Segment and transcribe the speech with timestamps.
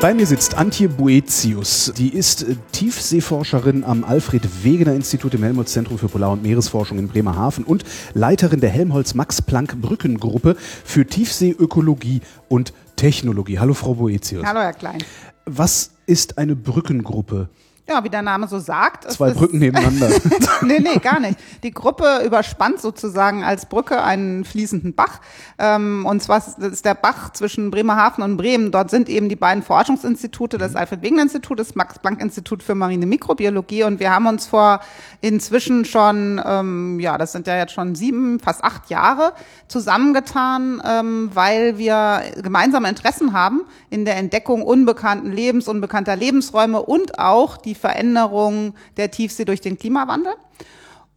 [0.00, 1.92] Bei mir sitzt Antje Boetius.
[1.98, 7.82] Die ist äh, Tiefseeforscherin am Alfred-Wegener-Institut im Helmholtz-Zentrum für Polar- und Meeresforschung in Bremerhaven und
[8.14, 13.58] Leiterin der Helmholtz-Max-Planck-Brückengruppe für Tiefseeökologie und Technologie.
[13.58, 14.46] Hallo, Frau Boetius.
[14.46, 15.02] Hallo, Herr Klein.
[15.46, 17.48] Was ist eine Brückengruppe?
[17.88, 19.10] Ja, wie der Name so sagt.
[19.10, 20.10] Zwei Brücken nebeneinander.
[20.62, 21.38] nee, nee, gar nicht.
[21.62, 25.20] Die Gruppe überspannt sozusagen als Brücke einen fließenden Bach.
[25.58, 28.70] Ähm, und zwar ist- der Bach zwischen Bremerhaven und Bremen.
[28.72, 33.84] Dort sind eben die beiden Forschungsinstitute, das Alfred-Wegener-Institut, das Max-Planck-Institut für marine Mikrobiologie.
[33.84, 34.80] Und wir haben uns vor
[35.22, 39.32] inzwischen schon, ähm, ja, das sind ja jetzt schon sieben, fast acht Jahre
[39.66, 47.18] zusammengetan, ähm, weil wir gemeinsame Interessen haben in der Entdeckung unbekannten Lebens, unbekannter Lebensräume und
[47.18, 50.34] auch die Veränderung der Tiefsee durch den Klimawandel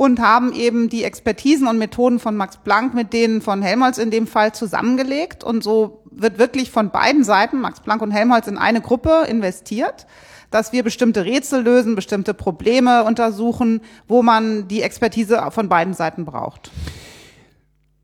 [0.02, 4.10] und haben eben die Expertisen und Methoden von Max Planck mit denen von Helmholtz in
[4.10, 5.44] dem Fall zusammengelegt.
[5.44, 10.08] Und so wird wirklich von beiden Seiten, Max Planck und Helmholtz, in eine Gruppe investiert,
[10.50, 16.26] dass wir bestimmte Rätsel lösen, bestimmte Probleme untersuchen, wo man die Expertise von beiden Seiten
[16.26, 16.72] braucht.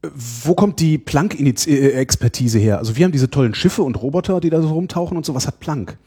[0.04, 2.78] Wo kommt die Planck-Expertise her?
[2.78, 5.34] Also wir haben diese tollen Schiffe und Roboter, die da so rumtauchen und so.
[5.34, 5.98] Was hat Planck?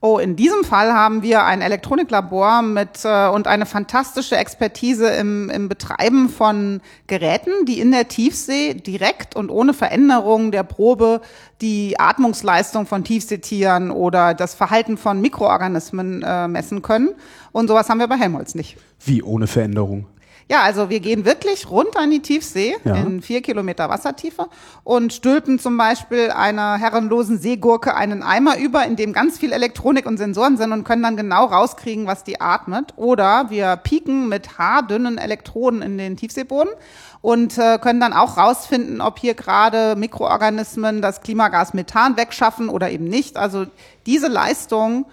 [0.00, 5.50] Oh, in diesem Fall haben wir ein Elektroniklabor mit äh, und eine fantastische Expertise im,
[5.50, 11.20] im Betreiben von Geräten, die in der Tiefsee direkt und ohne Veränderung der Probe
[11.60, 17.08] die Atmungsleistung von Tiefseetieren oder das Verhalten von Mikroorganismen äh, messen können.
[17.50, 18.76] Und sowas haben wir bei Helmholtz nicht.
[19.04, 20.06] Wie ohne Veränderung?
[20.50, 22.94] Ja, also wir gehen wirklich runter in die Tiefsee, Ja.
[22.96, 24.48] in vier Kilometer Wassertiefe
[24.82, 30.06] und stülpen zum Beispiel einer herrenlosen Seegurke einen Eimer über, in dem ganz viel Elektronik
[30.06, 32.94] und Sensoren sind und können dann genau rauskriegen, was die atmet.
[32.96, 36.72] Oder wir pieken mit haardünnen Elektroden in den Tiefseeboden
[37.20, 42.90] und äh, können dann auch rausfinden, ob hier gerade Mikroorganismen das Klimagas Methan wegschaffen oder
[42.90, 43.36] eben nicht.
[43.36, 43.66] Also
[44.06, 45.04] diese Leistung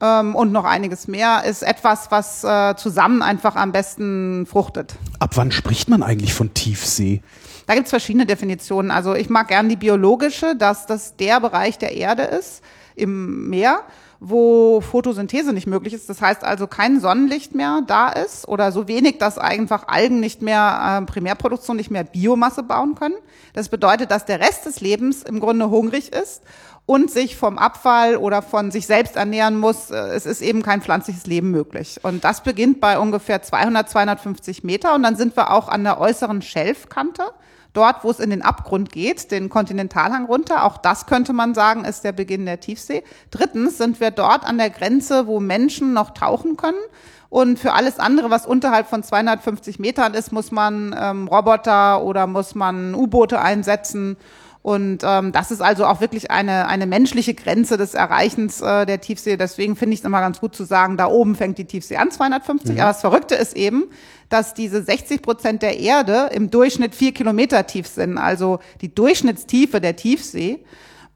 [0.00, 4.96] ähm, und noch einiges mehr ist etwas, was äh, zusammen einfach am besten fruchtet.
[5.18, 7.22] Ab wann spricht man eigentlich von Tiefsee?
[7.66, 8.90] Da gibt's verschiedene Definitionen.
[8.90, 12.62] Also ich mag gern die biologische, dass das der Bereich der Erde ist
[12.94, 13.80] im Meer,
[14.20, 16.08] wo Photosynthese nicht möglich ist.
[16.08, 20.42] Das heißt also kein Sonnenlicht mehr da ist oder so wenig, dass einfach Algen nicht
[20.42, 23.16] mehr äh, Primärproduktion, nicht mehr Biomasse bauen können.
[23.54, 26.42] Das bedeutet, dass der Rest des Lebens im Grunde hungrig ist
[26.86, 29.90] und sich vom Abfall oder von sich selbst ernähren muss.
[29.90, 32.00] Äh, Es ist eben kein pflanzliches Leben möglich.
[32.02, 36.00] Und das beginnt bei ungefähr 200, 250 Meter und dann sind wir auch an der
[36.00, 37.22] äußeren Schelfkante.
[37.72, 41.84] Dort, wo es in den Abgrund geht, den Kontinentalhang runter, auch das könnte man sagen,
[41.84, 43.02] ist der Beginn der Tiefsee.
[43.32, 46.78] Drittens sind wir dort an der Grenze, wo Menschen noch tauchen können.
[47.30, 52.28] Und für alles andere, was unterhalb von 250 Metern ist, muss man ähm, Roboter oder
[52.28, 54.16] muss man U-Boote einsetzen.
[54.64, 58.98] Und ähm, das ist also auch wirklich eine, eine menschliche Grenze des Erreichens äh, der
[58.98, 59.36] Tiefsee.
[59.36, 62.10] Deswegen finde ich es immer ganz gut zu sagen, da oben fängt die Tiefsee an,
[62.10, 62.80] 250.
[62.80, 63.84] Aber das Verrückte ist eben,
[64.30, 68.16] dass diese 60 Prozent der Erde im Durchschnitt vier Kilometer tief sind.
[68.16, 70.64] Also die Durchschnittstiefe der Tiefsee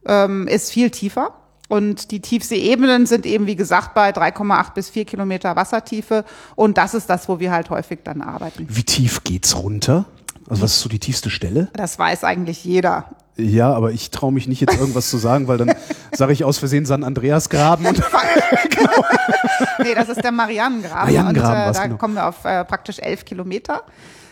[0.04, 1.32] ähm, ist viel tiefer.
[1.70, 6.26] Und die Tiefseeebenen sind eben, wie gesagt, bei 3,8 bis 4 Kilometer Wassertiefe.
[6.54, 8.66] Und das ist das, wo wir halt häufig dann arbeiten.
[8.69, 10.04] Wie tief geht's runter?
[10.48, 11.69] Also was ist so die tiefste Stelle?
[11.75, 13.06] Das weiß eigentlich jeder.
[13.36, 15.75] Ja, aber ich traue mich nicht jetzt irgendwas zu sagen, weil dann
[16.12, 17.98] sage ich aus Versehen San Andreas Graben und
[19.78, 21.14] Nee, das ist der Marianengraben.
[21.14, 21.97] Marianengraben und äh, da genau.
[21.98, 23.82] kommen wir auf äh, praktisch elf Kilometer.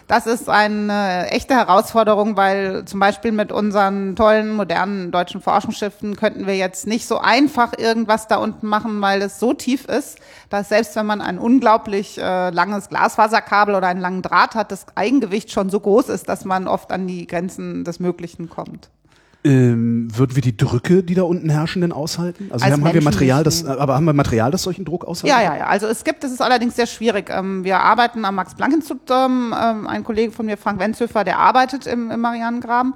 [0.08, 6.46] Das ist eine echte Herausforderung, weil zum Beispiel mit unseren tollen, modernen deutschen Forschungsschiffen könnten
[6.46, 10.18] wir jetzt nicht so einfach irgendwas da unten machen, weil es so tief ist,
[10.48, 14.86] dass selbst wenn man ein unglaublich äh, langes Glasfaserkabel oder einen langen Draht hat, das
[14.94, 18.90] Eigengewicht schon so groß ist, dass man oft an die Grenzen des Möglichen kommt.
[19.46, 22.48] Ähm, würden wir die Drücke, die da unten herrschen, denn aushalten?
[22.50, 25.32] Also Als haben, haben wir Material, das, aber haben wir Material, das solchen Druck aushält?
[25.32, 25.66] Ja, ja, ja.
[25.66, 27.30] Also es gibt, es ist allerdings sehr schwierig.
[27.30, 31.86] Ähm, Wir arbeiten am Max-Planck-Institut, ähm, ähm, ein Kollege von mir, Frank Wenzhöfer, der arbeitet
[31.86, 32.94] im, im Marianengraben.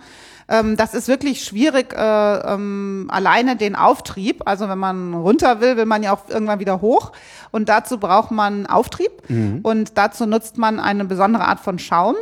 [0.75, 4.43] Das ist wirklich schwierig, äh, ähm, alleine den Auftrieb.
[4.47, 7.13] Also wenn man runter will, will man ja auch irgendwann wieder hoch.
[7.53, 9.13] Und dazu braucht man Auftrieb.
[9.29, 9.61] Mhm.
[9.63, 12.17] Und dazu nutzt man eine besondere Art von Schaum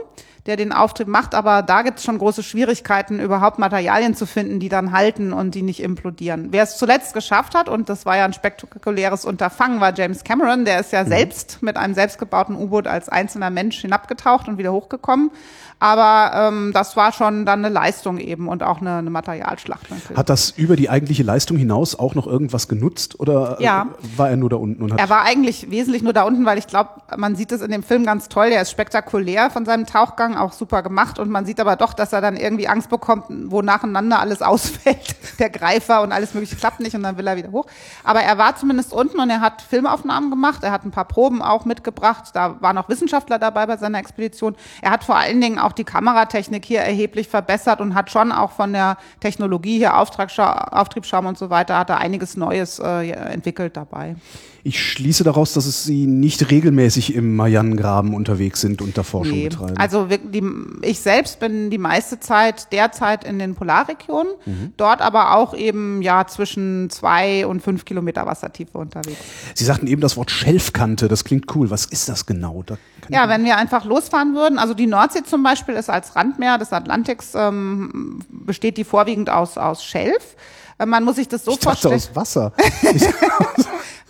[0.48, 4.60] der den Auftrieb macht, aber da gibt es schon große Schwierigkeiten, überhaupt Materialien zu finden,
[4.60, 6.48] die dann halten und die nicht implodieren.
[6.52, 10.64] Wer es zuletzt geschafft hat, und das war ja ein spektakuläres Unterfangen, war James Cameron,
[10.64, 11.08] der ist ja mhm.
[11.08, 15.30] selbst mit einem selbstgebauten U-Boot als einzelner Mensch hinabgetaucht und wieder hochgekommen
[15.80, 19.90] aber ähm, das war schon dann eine Leistung eben und auch eine, eine Materialschlacht.
[19.90, 20.18] Natürlich.
[20.18, 23.86] Hat das über die eigentliche Leistung hinaus auch noch irgendwas genutzt oder äh, ja.
[24.16, 24.82] war er nur da unten?
[24.82, 27.60] Und hat er war eigentlich wesentlich nur da unten, weil ich glaube, man sieht es
[27.60, 28.50] in dem Film ganz toll.
[28.50, 32.12] Der ist spektakulär von seinem Tauchgang, auch super gemacht und man sieht aber doch, dass
[32.12, 36.80] er dann irgendwie Angst bekommt, wo nacheinander alles ausfällt, der Greifer und alles mögliche klappt
[36.80, 37.66] nicht und dann will er wieder hoch.
[38.04, 40.64] Aber er war zumindest unten und er hat Filmaufnahmen gemacht.
[40.64, 42.24] Er hat ein paar Proben auch mitgebracht.
[42.32, 44.56] Da waren auch Wissenschaftler dabei bei seiner Expedition.
[44.82, 48.32] Er hat vor allen Dingen auch auch die Kameratechnik hier erheblich verbessert und hat schon
[48.32, 53.76] auch von der Technologie hier Auftriebsschaum und so weiter, hat er einiges Neues äh, entwickelt
[53.76, 54.16] dabei.
[54.64, 59.38] Ich schließe daraus, dass es Sie nicht regelmäßig im Marianengraben unterwegs sind und da Forschung
[59.38, 59.48] nee.
[59.48, 59.76] betreiben.
[59.76, 60.42] Also die,
[60.82, 64.72] ich selbst bin die meiste Zeit derzeit in den Polarregionen, mhm.
[64.76, 69.18] dort aber auch eben ja zwischen zwei und fünf Kilometer Wassertiefe unterwegs.
[69.54, 71.70] Sie sagten eben das Wort Schelfkante, das klingt cool.
[71.70, 72.62] Was ist das genau?
[72.66, 72.76] Da
[73.10, 76.72] ja, wenn wir einfach losfahren würden, also die Nordsee zum Beispiel ist als Randmeer des
[76.72, 80.36] Atlantiks, ähm, besteht die vorwiegend aus, aus Schelf.
[80.78, 81.94] Äh, man muss sich das so ich vorstellen.
[81.94, 82.52] aus Wasser.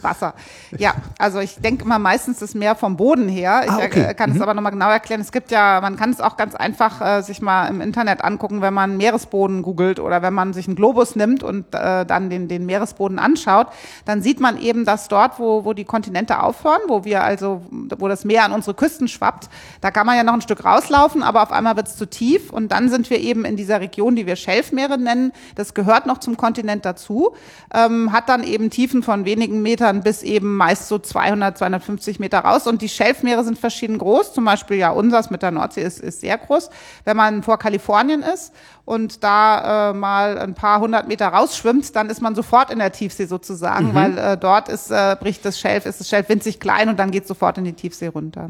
[0.02, 0.34] Wasser.
[0.76, 3.62] Ja, also ich denke immer meistens das Meer vom Boden her.
[3.64, 4.02] Ich ah, okay.
[4.02, 4.42] Äh, kann es mhm.
[4.42, 5.20] aber nochmal genau erklären.
[5.20, 8.62] Es gibt ja, man kann es auch ganz einfach äh, sich mal im Internet angucken,
[8.62, 12.48] wenn man Meeresboden googelt oder wenn man sich einen Globus nimmt und äh, dann den,
[12.48, 13.68] den Meeresboden anschaut,
[14.04, 17.62] dann sieht man eben, dass dort, wo, wo die Kontinente aufhören, wo wir also,
[17.98, 19.48] wo das Meer an unsere Küsten schwappt,
[19.80, 22.52] da kann man ja noch ein Stück rauslaufen, aber auf einmal wird es zu tief
[22.52, 25.32] und dann sind wir eben in dieser Region, die wir Schelfmeere nennen.
[25.54, 27.34] Das gehört noch zum Kontinent dazu,
[27.74, 32.18] ähm, hat dann eben Tiefen von wenigen Metern Metern bis eben meist so 200, 250
[32.20, 32.66] Meter raus.
[32.66, 34.32] Und die Schelfmeere sind verschieden groß.
[34.32, 36.70] Zum Beispiel ja unseres mit der Nordsee ist, ist sehr groß.
[37.04, 38.52] Wenn man vor Kalifornien ist
[38.88, 42.90] und da äh, mal ein paar hundert Meter rausschwimmt, dann ist man sofort in der
[42.90, 43.94] Tiefsee sozusagen, mhm.
[43.94, 47.10] weil äh, dort ist, äh, bricht das Schelf, ist das Schelf winzig klein und dann
[47.10, 48.48] geht sofort in die Tiefsee runter.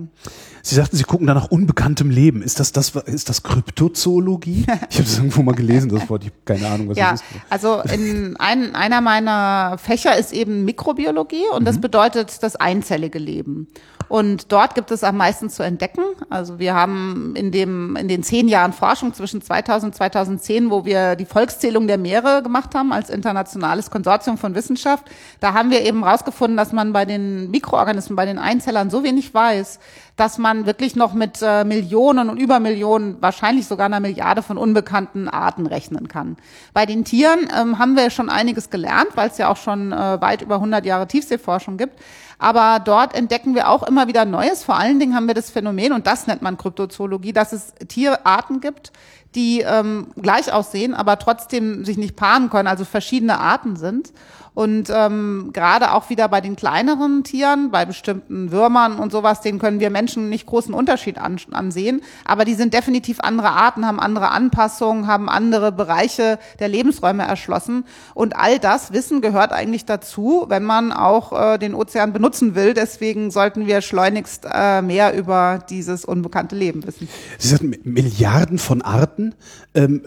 [0.62, 2.42] Sie sagten, Sie gucken da nach unbekanntem Leben.
[2.42, 4.64] Ist das, das, ist das Kryptozoologie?
[4.90, 6.22] ich habe es irgendwo mal gelesen, das Wort.
[6.22, 7.28] Ich habe keine Ahnung, was ja, das ist.
[7.50, 11.66] Also in ein, einer meiner Fächer ist eben Mikrobiologie und mhm.
[11.66, 13.66] das bedeutet das einzellige Leben.
[14.08, 16.02] Und dort gibt es am meisten zu entdecken.
[16.30, 20.84] Also wir haben in dem, in den zehn Jahren Forschung zwischen 2000 und 2010, wo
[20.84, 25.04] wir die Volkszählung der Meere gemacht haben als internationales Konsortium von Wissenschaft,
[25.40, 29.32] da haben wir eben rausgefunden, dass man bei den Mikroorganismen, bei den Einzellern so wenig
[29.34, 29.78] weiß,
[30.18, 35.28] dass man wirklich noch mit äh, Millionen und Übermillionen, wahrscheinlich sogar einer Milliarde von unbekannten
[35.28, 36.36] Arten rechnen kann.
[36.74, 40.20] Bei den Tieren ähm, haben wir schon einiges gelernt, weil es ja auch schon äh,
[40.20, 42.00] weit über 100 Jahre Tiefseeforschung gibt.
[42.36, 44.64] Aber dort entdecken wir auch immer wieder Neues.
[44.64, 48.60] Vor allen Dingen haben wir das Phänomen, und das nennt man Kryptozoologie, dass es Tierarten
[48.60, 48.90] gibt,
[49.36, 54.12] die ähm, gleich aussehen, aber trotzdem sich nicht paaren können, also verschiedene Arten sind.
[54.58, 59.60] Und ähm, gerade auch wieder bei den kleineren Tieren, bei bestimmten Würmern und sowas, denen
[59.60, 62.02] können wir Menschen nicht großen Unterschied an, ansehen.
[62.24, 67.84] Aber die sind definitiv andere Arten, haben andere Anpassungen, haben andere Bereiche der Lebensräume erschlossen.
[68.14, 72.74] Und all das Wissen gehört eigentlich dazu, wenn man auch äh, den Ozean benutzen will.
[72.74, 77.08] Deswegen sollten wir schleunigst äh, mehr über dieses unbekannte Leben wissen.
[77.38, 79.36] Sie sagten Milliarden von Arten.
[79.76, 80.02] Ähm,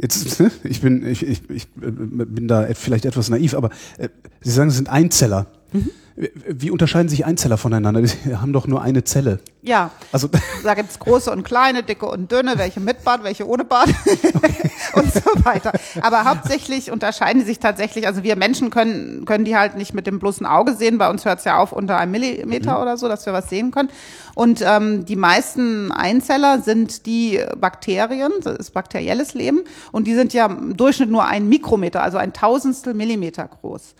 [0.00, 4.08] Jetzt, ich bin, ich, ich, ich bin da vielleicht etwas naiv, aber äh,
[4.40, 5.46] Sie sagen, Sie sind Einzeller.
[5.72, 5.90] Mhm.
[6.16, 8.02] Wie unterscheiden sich Einzeller voneinander?
[8.02, 9.40] Die haben doch nur eine Zelle.
[9.62, 9.90] Ja.
[10.12, 10.28] Also
[10.64, 13.88] da gibt's große und kleine, dicke und dünne, welche mit Bart, welche ohne Bart
[14.34, 14.70] okay.
[14.94, 15.72] und so weiter.
[16.00, 20.06] Aber hauptsächlich unterscheiden die sich tatsächlich, also wir Menschen können, können die halt nicht mit
[20.06, 20.98] dem bloßen Auge sehen.
[20.98, 22.82] Bei uns hört's ja auf unter einem Millimeter mhm.
[22.82, 23.90] oder so, dass wir was sehen können.
[24.34, 29.60] Und ähm, die meisten Einzeller sind die Bakterien, das ist bakterielles Leben.
[29.92, 33.94] Und die sind ja im Durchschnitt nur ein Mikrometer, also ein Tausendstel Millimeter groß.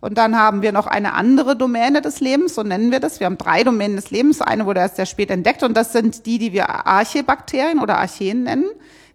[0.00, 3.20] Und dann haben wir noch eine andere Domäne des Lebens, so nennen wir das.
[3.20, 4.40] Wir haben drei Domänen des Lebens.
[4.40, 8.44] Eine wurde erst sehr spät entdeckt und das sind die, die wir Archebakterien oder Archeen
[8.44, 8.66] nennen.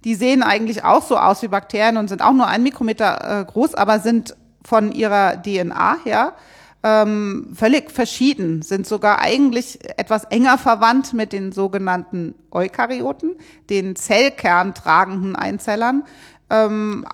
[0.03, 3.45] Die sehen eigentlich auch so aus wie Bakterien und sind auch nur ein Mikrometer äh,
[3.45, 6.33] groß, aber sind von ihrer DNA her
[6.83, 13.35] ähm, völlig verschieden, sind sogar eigentlich etwas enger verwandt mit den sogenannten Eukaryoten,
[13.69, 16.03] den Zellkern tragenden Einzellern.
[16.49, 17.05] Ähm,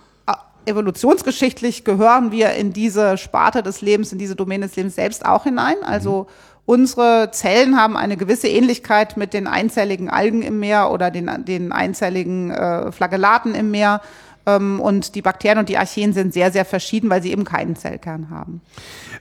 [0.68, 5.44] evolutionsgeschichtlich gehören wir in diese Sparte des Lebens, in diese Domäne des Lebens selbst auch
[5.44, 5.76] hinein.
[5.84, 6.28] Also
[6.66, 11.72] unsere Zellen haben eine gewisse Ähnlichkeit mit den einzelligen Algen im Meer oder den, den
[11.72, 14.02] einzelligen äh, Flagellaten im Meer.
[14.48, 17.76] Ähm, und die Bakterien und die Archeen sind sehr, sehr verschieden, weil sie eben keinen
[17.76, 18.62] Zellkern haben.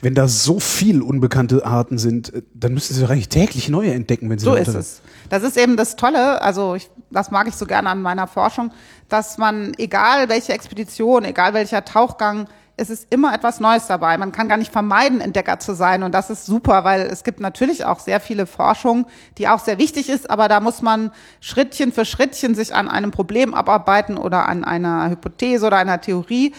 [0.00, 3.92] Wenn da so viel unbekannte Arten sind, äh, dann müssten Sie doch eigentlich täglich neue
[3.92, 5.02] entdecken, wenn Sie So ist es.
[5.28, 8.70] Das ist eben das Tolle, also ich, das mag ich so gerne an meiner Forschung,
[9.08, 12.46] dass man, egal welche Expedition, egal welcher Tauchgang,
[12.78, 14.18] es ist immer etwas Neues dabei.
[14.18, 16.02] Man kann gar nicht vermeiden, Entdecker zu sein.
[16.02, 19.06] Und das ist super, weil es gibt natürlich auch sehr viele Forschung,
[19.38, 23.12] die auch sehr wichtig ist, aber da muss man Schrittchen für Schrittchen sich an einem
[23.12, 26.54] Problem abarbeiten oder an einer Hypothese oder einer Theorie.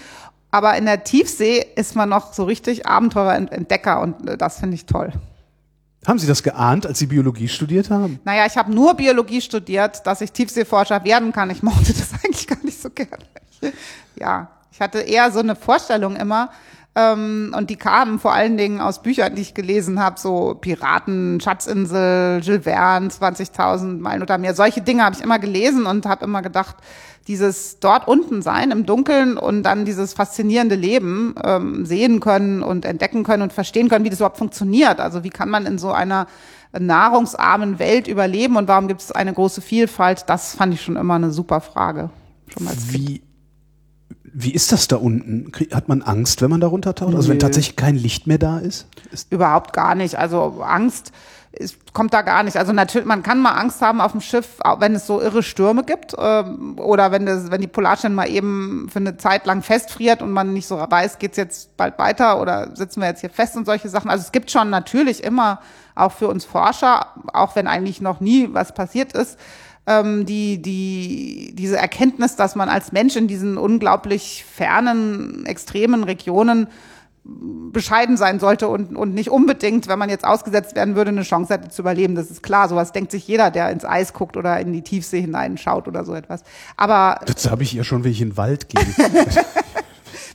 [0.50, 4.86] Aber in der Tiefsee ist man noch so richtig Abenteurer-Entdecker und äh, das finde ich
[4.86, 5.12] toll.
[6.08, 8.20] Haben Sie das geahnt, als Sie Biologie studiert haben?
[8.24, 11.50] Naja, ich habe nur Biologie studiert, dass ich Tiefseeforscher werden kann.
[11.50, 13.24] Ich mochte das eigentlich gar nicht so gerne.
[14.16, 16.52] Ja, ich hatte eher so eine Vorstellung immer.
[16.94, 21.42] Ähm, und die kamen vor allen Dingen aus Büchern, die ich gelesen habe, so Piraten,
[21.42, 24.54] Schatzinsel, Jules Verne, 20.000 Meilen oder mehr.
[24.54, 26.76] Solche Dinge habe ich immer gelesen und habe immer gedacht,
[27.28, 32.86] dieses dort unten sein im Dunkeln und dann dieses faszinierende Leben ähm, sehen können und
[32.86, 35.00] entdecken können und verstehen können, wie das überhaupt funktioniert.
[35.00, 36.28] Also wie kann man in so einer
[36.78, 40.26] nahrungsarmen Welt überleben und warum gibt es eine große Vielfalt?
[40.28, 42.12] Das fand ich schon immer eine super Frage.
[42.48, 42.94] Schon mal als.
[42.94, 43.24] Wie,
[44.34, 45.52] wie ist das da unten?
[45.72, 47.16] Hat man Angst, wenn man da runtertaucht?
[47.16, 48.88] Also wenn tatsächlich kein Licht mehr da ist?
[49.12, 50.18] ist Überhaupt gar nicht.
[50.18, 51.12] Also Angst
[51.52, 52.58] ist, kommt da gar nicht.
[52.58, 55.44] Also natürlich, man kann mal Angst haben auf dem Schiff, auch wenn es so irre
[55.44, 59.62] Stürme gibt ähm, oder wenn das, wenn die Polarstern mal eben für eine Zeit lang
[59.62, 63.30] festfriert und man nicht so weiß, geht's jetzt bald weiter oder sitzen wir jetzt hier
[63.30, 64.10] fest und solche Sachen.
[64.10, 65.60] Also es gibt schon natürlich immer
[65.96, 69.40] auch für uns Forscher, auch wenn eigentlich noch nie was passiert ist,
[69.88, 76.68] ähm, die, die, diese Erkenntnis, dass man als Mensch in diesen unglaublich fernen, extremen Regionen
[77.72, 81.54] bescheiden sein sollte und, und nicht unbedingt, wenn man jetzt ausgesetzt werden würde, eine Chance
[81.54, 82.16] hätte zu überleben.
[82.16, 82.70] Das ist klar.
[82.70, 86.14] Sowas denkt sich jeder, der ins Eis guckt oder in die Tiefsee hineinschaut oder so
[86.14, 86.44] etwas.
[86.78, 88.82] Aber das habe ich ja schon, wenn ich in den Wald gehe.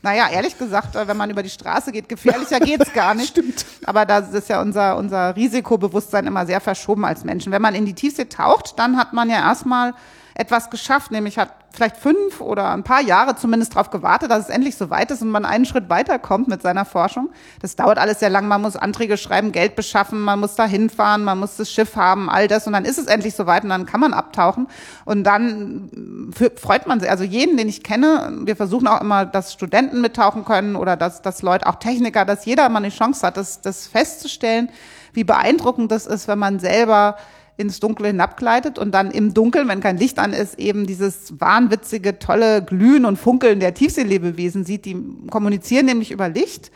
[0.03, 3.29] naja, ehrlich gesagt, äh, wenn man über die Straße geht, gefährlicher geht's gar nicht.
[3.29, 3.65] Stimmt.
[3.85, 7.53] Aber da ist ja unser, unser Risikobewusstsein immer sehr verschoben als Menschen.
[7.53, 9.95] Wenn man in die Tiefsee taucht, dann hat man ja erstmal
[10.35, 14.49] etwas geschafft, nämlich hat vielleicht fünf oder ein paar Jahre zumindest darauf gewartet, dass es
[14.51, 17.31] endlich so weit ist und man einen Schritt weiterkommt mit seiner Forschung.
[17.61, 18.47] Das dauert alles sehr lang.
[18.47, 22.29] Man muss Anträge schreiben, Geld beschaffen, man muss da hinfahren, man muss das Schiff haben,
[22.29, 22.67] all das.
[22.67, 24.69] Und dann ist es endlich so weit und dann kann man abtauchen.
[25.07, 27.11] Und dann f- freut man sich.
[27.11, 31.23] Also jeden, den ich kenne, wir versuchen auch immer, dass Studenten mittauchen können oder dass,
[31.23, 34.69] dass Leute, auch Techniker, dass jeder mal eine Chance hat, das, das festzustellen,
[35.15, 37.17] wie beeindruckend das ist, wenn man selber
[37.57, 42.19] ins Dunkle hinabgleitet und dann im Dunkeln, wenn kein Licht an ist, eben dieses wahnwitzige,
[42.19, 44.85] tolle Glühen und Funkeln der Tiefseelebewesen sieht.
[44.85, 44.97] Die
[45.31, 46.71] kommunizieren nämlich über Licht.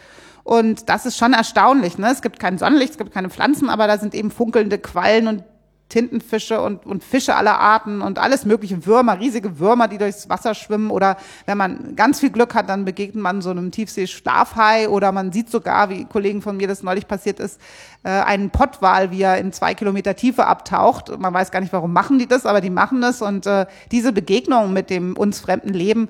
[0.45, 1.99] Und das ist schon erstaunlich.
[1.99, 2.09] Ne?
[2.13, 5.45] Es gibt kein Sonnenlicht, es gibt keine Pflanzen, aber da sind eben funkelnde Quallen und
[5.89, 10.55] Tintenfische und, und Fische aller Arten und alles mögliche Würmer, riesige Würmer, die durchs Wasser
[10.55, 10.91] schwimmen.
[10.91, 11.17] Oder
[11.47, 15.49] wenn man ganz viel Glück hat, dann begegnet man so einem Tiefsee-Schlafhai oder man sieht
[15.49, 17.61] sogar, wie Kollegen von mir das neulich passiert ist,
[18.03, 21.17] äh, einen Pottwal, wie er in zwei Kilometer Tiefe abtaucht.
[21.21, 23.23] Man weiß gar nicht, warum machen die das, aber die machen das.
[23.23, 26.09] Und äh, diese Begegnung mit dem uns fremden Leben,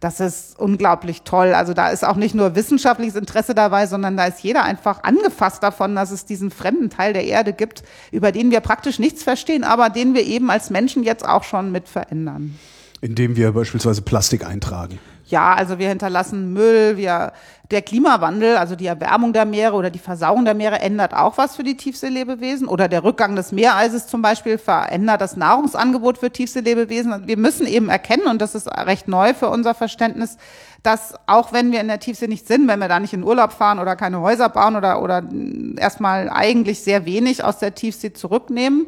[0.00, 1.54] das ist unglaublich toll.
[1.54, 5.62] Also da ist auch nicht nur wissenschaftliches Interesse dabei, sondern da ist jeder einfach angefasst
[5.62, 9.64] davon, dass es diesen fremden Teil der Erde gibt, über den wir praktisch nichts verstehen,
[9.64, 12.56] aber den wir eben als Menschen jetzt auch schon mit verändern.
[13.00, 14.98] Indem wir beispielsweise Plastik eintragen.
[15.28, 17.32] Ja, also wir hinterlassen Müll, wir,
[17.70, 21.54] der Klimawandel, also die Erwärmung der Meere oder die Versauung der Meere ändert auch was
[21.54, 27.26] für die Tiefseelebewesen oder der Rückgang des Meereises zum Beispiel verändert das Nahrungsangebot für Tiefseelebewesen.
[27.26, 30.38] Wir müssen eben erkennen, und das ist recht neu für unser Verständnis,
[30.82, 33.52] dass auch wenn wir in der Tiefsee nicht sind, wenn wir da nicht in Urlaub
[33.52, 35.22] fahren oder keine Häuser bauen oder, oder
[35.76, 38.86] erstmal eigentlich sehr wenig aus der Tiefsee zurücknehmen,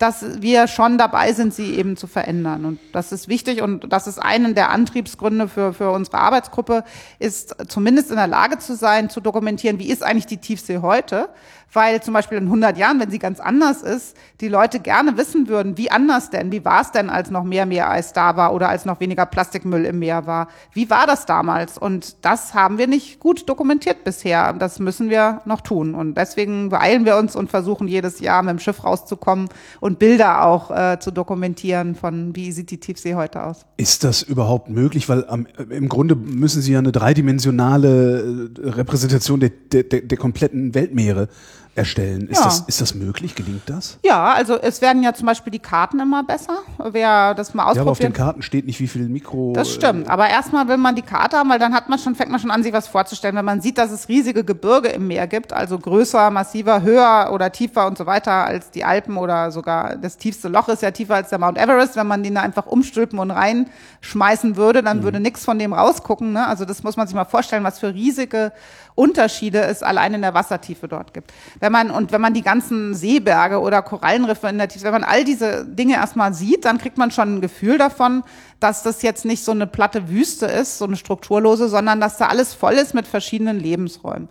[0.00, 2.64] dass wir schon dabei sind, sie eben zu verändern.
[2.64, 6.84] Und das ist wichtig und das ist einen der Antriebsgründe für, für unsere Arbeitsgruppe,
[7.18, 11.28] ist zumindest in der Lage zu sein, zu dokumentieren, wie ist eigentlich die Tiefsee heute.
[11.72, 15.46] Weil zum Beispiel in 100 Jahren, wenn sie ganz anders ist, die Leute gerne wissen
[15.46, 18.68] würden, wie anders denn, wie war es denn, als noch mehr Meereis da war oder
[18.68, 20.48] als noch weniger Plastikmüll im Meer war.
[20.72, 21.78] Wie war das damals?
[21.78, 24.52] Und das haben wir nicht gut dokumentiert bisher.
[24.54, 25.94] Das müssen wir noch tun.
[25.94, 29.48] Und deswegen beeilen wir uns und versuchen jedes Jahr mit dem Schiff rauszukommen
[29.90, 33.66] und Bilder auch äh, zu dokumentieren von, wie sieht die Tiefsee heute aus.
[33.76, 35.08] Ist das überhaupt möglich?
[35.08, 40.18] Weil am, im Grunde müssen Sie ja eine dreidimensionale äh, Repräsentation der, der, der, der
[40.18, 41.28] kompletten Weltmeere
[41.74, 42.28] erstellen.
[42.28, 42.44] Ist, Ja.
[42.44, 43.34] das, ist das möglich?
[43.34, 43.98] Gelingt das?
[44.04, 46.58] Ja, also es werden ja zum Beispiel die Karten immer besser.
[46.78, 48.14] Wer das mal Ja, aber auf den ausprobiert.
[48.16, 49.52] Karten steht nicht, wie viel Mikro.
[49.54, 50.08] Das stimmt.
[50.10, 52.50] Aber erstmal will man die Karte haben, weil dann hat man schon, fängt man schon
[52.50, 53.36] an, sich was vorzustellen.
[53.36, 57.52] Wenn man sieht, dass es riesige Gebirge im Meer gibt, also größer, massiver, höher oder
[57.52, 61.14] tiefer und so weiter als die Alpen oder sogar das tiefste Loch ist ja tiefer
[61.14, 61.96] als der Mount Everest.
[61.96, 66.32] Wenn man den da einfach umstülpen und reinschmeißen würde, dann würde nichts von dem rausgucken.
[66.32, 66.46] Ne?
[66.46, 68.52] Also das muss man sich mal vorstellen, was für riesige
[69.00, 71.32] Unterschiede es allein in der Wassertiefe dort gibt.
[71.58, 75.04] Wenn man, und wenn man die ganzen Seeberge oder Korallenriffe in der Tiefe, wenn man
[75.04, 78.22] all diese Dinge erstmal sieht, dann kriegt man schon ein Gefühl davon,
[78.60, 82.26] dass das jetzt nicht so eine platte Wüste ist, so eine strukturlose, sondern dass da
[82.26, 84.28] alles voll ist mit verschiedenen Lebensräumen.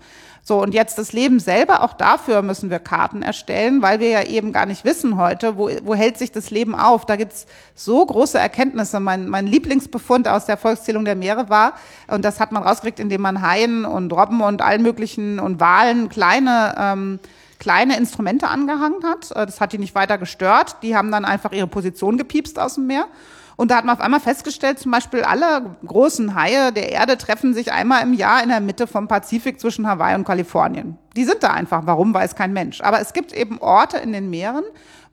[0.49, 4.23] So, und jetzt das Leben selber, auch dafür müssen wir Karten erstellen, weil wir ja
[4.23, 7.05] eben gar nicht wissen heute, wo, wo hält sich das Leben auf.
[7.05, 8.99] Da gibt's so große Erkenntnisse.
[8.99, 11.73] Mein, mein Lieblingsbefund aus der Volkszählung der Meere war,
[12.07, 16.09] und das hat man rausgekriegt, indem man Haien und Robben und allen möglichen und Walen
[16.09, 17.19] kleine ähm,
[17.59, 19.29] kleine Instrumente angehangen hat.
[19.29, 20.77] Äh, Das hat die nicht weiter gestört.
[20.81, 23.05] Die haben dann einfach ihre Position gepiepst aus dem Meer.
[23.59, 27.53] Und da hat man auf einmal festgestellt, zum Beispiel alle großen Haie der Erde treffen
[27.53, 30.97] sich einmal im Jahr in der Mitte vom Pazifik zwischen Hawaii und Kalifornien.
[31.17, 31.81] Die sind da einfach.
[31.83, 32.79] Warum, weiß kein Mensch.
[32.79, 34.63] Aber es gibt eben Orte in den Meeren,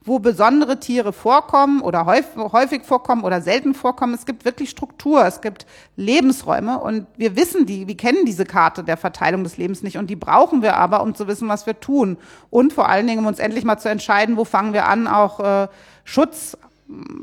[0.04, 4.14] wo besondere Tiere vorkommen oder häufig, vorkommen oder selten vorkommen.
[4.14, 8.84] Es gibt wirklich Struktur, es gibt Lebensräume und wir wissen die, wir kennen diese Karte
[8.84, 11.80] der Verteilung des Lebens nicht und die brauchen wir aber, um zu wissen, was wir
[11.80, 12.16] tun
[12.50, 15.40] und vor allen Dingen, um uns endlich mal zu entscheiden, wo fangen wir an, auch
[15.40, 15.66] äh,
[16.04, 16.56] Schutz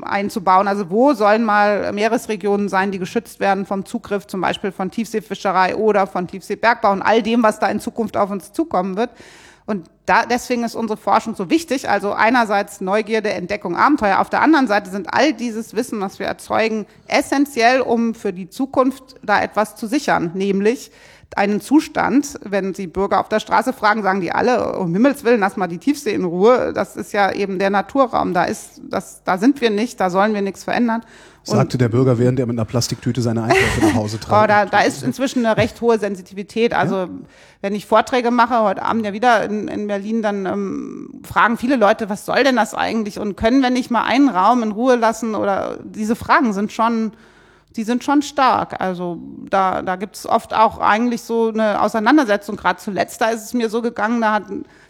[0.02, 0.68] einzubauen.
[0.68, 5.76] Also wo sollen mal Meeresregionen sein, die geschützt werden vom Zugriff zum Beispiel von Tiefseefischerei
[5.76, 9.10] oder von Tiefseebergbau und all dem, was da in Zukunft auf uns zukommen wird.
[9.66, 11.88] Und da, deswegen ist unsere Forschung so wichtig.
[11.88, 14.18] Also einerseits Neugierde, Entdeckung, Abenteuer.
[14.18, 18.50] Auf der anderen Seite sind all dieses Wissen, was wir erzeugen, essentiell, um für die
[18.50, 20.32] Zukunft da etwas zu sichern.
[20.34, 20.90] Nämlich
[21.36, 25.40] einen Zustand, wenn Sie Bürger auf der Straße fragen, sagen die alle, um Himmels Willen,
[25.40, 26.72] lass mal die Tiefsee in Ruhe.
[26.74, 28.34] Das ist ja eben der Naturraum.
[28.34, 31.02] Da ist, das, da sind wir nicht, da sollen wir nichts verändern.
[31.46, 34.48] Und- Sagte der Bürger, während er mit einer Plastiktüte seine Einkäufe nach Hause Oh, trage.
[34.48, 36.72] da, da ist inzwischen eine recht hohe Sensitivität.
[36.72, 37.08] Also
[37.60, 41.76] wenn ich Vorträge mache, heute Abend ja wieder in, in Berlin, dann ähm, fragen viele
[41.76, 43.18] Leute, was soll denn das eigentlich?
[43.18, 45.34] Und können wir nicht mal einen Raum in Ruhe lassen?
[45.34, 47.12] Oder diese Fragen sind schon,
[47.76, 48.80] die sind schon stark.
[48.80, 49.18] Also
[49.50, 52.56] da, da gibt's oft auch eigentlich so eine Auseinandersetzung.
[52.56, 54.44] Gerade zuletzt, da ist es mir so gegangen, da, hat,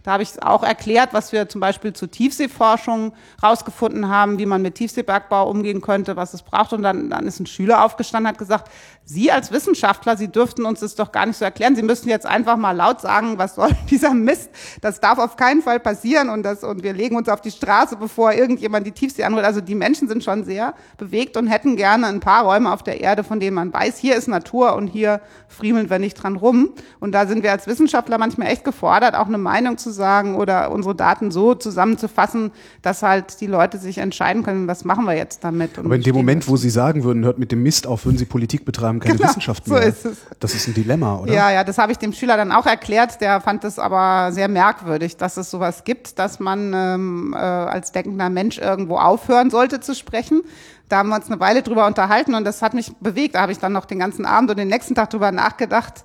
[0.04, 4.60] da habe ich auch erklärt, was wir zum Beispiel zur Tiefseeforschung rausgefunden haben, wie man
[4.60, 6.74] mit Tiefseebergbau umgehen könnte, was es braucht.
[6.74, 8.70] Und dann, dann ist ein Schüler aufgestanden hat gesagt,
[9.06, 11.74] Sie als Wissenschaftler, Sie dürften uns das doch gar nicht so erklären.
[11.74, 14.50] Sie müssen jetzt einfach mal laut sagen, was soll dieser Mist?
[14.82, 17.96] Das darf auf keinen Fall passieren und das, und wir legen uns auf die Straße,
[17.96, 19.46] bevor irgendjemand die Tiefsee anholt.
[19.46, 23.00] Also die Menschen sind schon sehr bewegt und hätten gerne ein paar Räume auf der
[23.00, 26.74] Erde, von denen man weiß, hier ist Natur und hier friemeln wir nicht dran rum.
[27.00, 30.70] Und da sind wir als Wissenschaftler manchmal echt gefordert, auch eine Meinung zu sagen oder
[30.70, 32.50] unsere Daten so zusammenzufassen,
[32.82, 35.78] dass halt die Leute sich entscheiden können, was machen wir jetzt damit.
[35.78, 38.26] Aber in dem Moment, wo Sie sagen würden, hört mit dem Mist auf, würden Sie
[38.26, 39.84] Politik betreiben, keine Genau, Wissenschaft so mehr.
[39.84, 40.18] ist es.
[40.40, 41.32] Das ist ein Dilemma, oder?
[41.32, 43.20] Ja, ja, das habe ich dem Schüler dann auch erklärt.
[43.22, 47.92] Der fand es aber sehr merkwürdig, dass es sowas gibt, dass man ähm, äh, als
[47.92, 50.42] denkender Mensch irgendwo aufhören sollte zu sprechen.
[50.90, 53.34] Da haben wir uns eine Weile drüber unterhalten und das hat mich bewegt.
[53.36, 56.04] Da habe ich dann noch den ganzen Abend und den nächsten Tag drüber nachgedacht,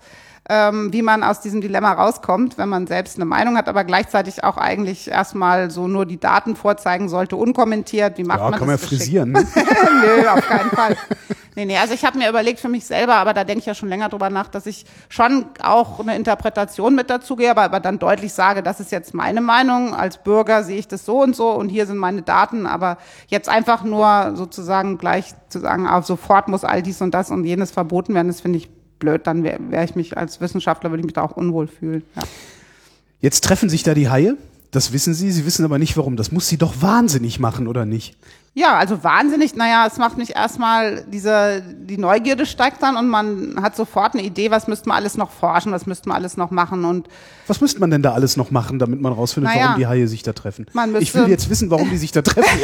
[0.50, 4.44] ähm, wie man aus diesem Dilemma rauskommt, wenn man selbst eine Meinung hat, aber gleichzeitig
[4.44, 8.18] auch eigentlich erstmal so nur die Daten vorzeigen sollte, unkommentiert.
[8.18, 9.04] Wie macht Ja, man kann man ja das geschickt?
[9.04, 9.32] frisieren.
[9.32, 9.46] Ne?
[10.24, 10.98] Nö, auf keinen Fall.
[11.56, 13.76] Nee, nee, also ich habe mir überlegt für mich selber, aber da denke ich ja
[13.76, 17.80] schon länger drüber nach, dass ich schon auch eine Interpretation mit dazu gehe, aber, aber
[17.80, 19.94] dann deutlich sage, das ist jetzt meine Meinung.
[19.94, 23.50] Als Bürger sehe ich das so und so und hier sind meine Daten, aber jetzt
[23.50, 27.72] einfach nur sozusagen gleich zu sagen, ah, sofort muss all dies und das und jenes
[27.72, 29.26] verboten werden, das finde ich blöd.
[29.26, 32.04] Dann wäre wär ich mich als Wissenschaftler, würde ich mich da auch unwohl fühlen.
[32.16, 32.24] Ja.
[33.22, 34.38] Jetzt treffen sich da die Haie.
[34.72, 35.32] Das wissen Sie.
[35.32, 36.16] Sie wissen aber nicht, warum.
[36.16, 38.16] Das muss Sie doch wahnsinnig machen, oder nicht?
[38.54, 39.56] Ja, also wahnsinnig.
[39.56, 44.24] Naja, es macht mich erstmal diese, die Neugierde steigt dann und man hat sofort eine
[44.24, 47.08] Idee, was müsste man alles noch forschen, was müsste man alles noch machen und
[47.48, 49.66] Was müsste man denn da alles noch machen, damit man rausfindet, Naja.
[49.68, 50.66] warum die Haie sich da treffen?
[50.74, 52.50] Man ich will jetzt wissen, warum die sich da treffen.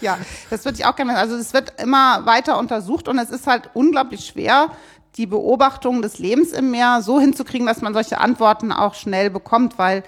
[0.00, 0.18] ja,
[0.50, 1.16] das würde ich auch gerne.
[1.16, 4.70] Also es wird immer weiter untersucht und es ist halt unglaublich schwer,
[5.16, 9.78] die Beobachtung des Lebens im Meer so hinzukriegen, dass man solche Antworten auch schnell bekommt,
[9.78, 10.04] weil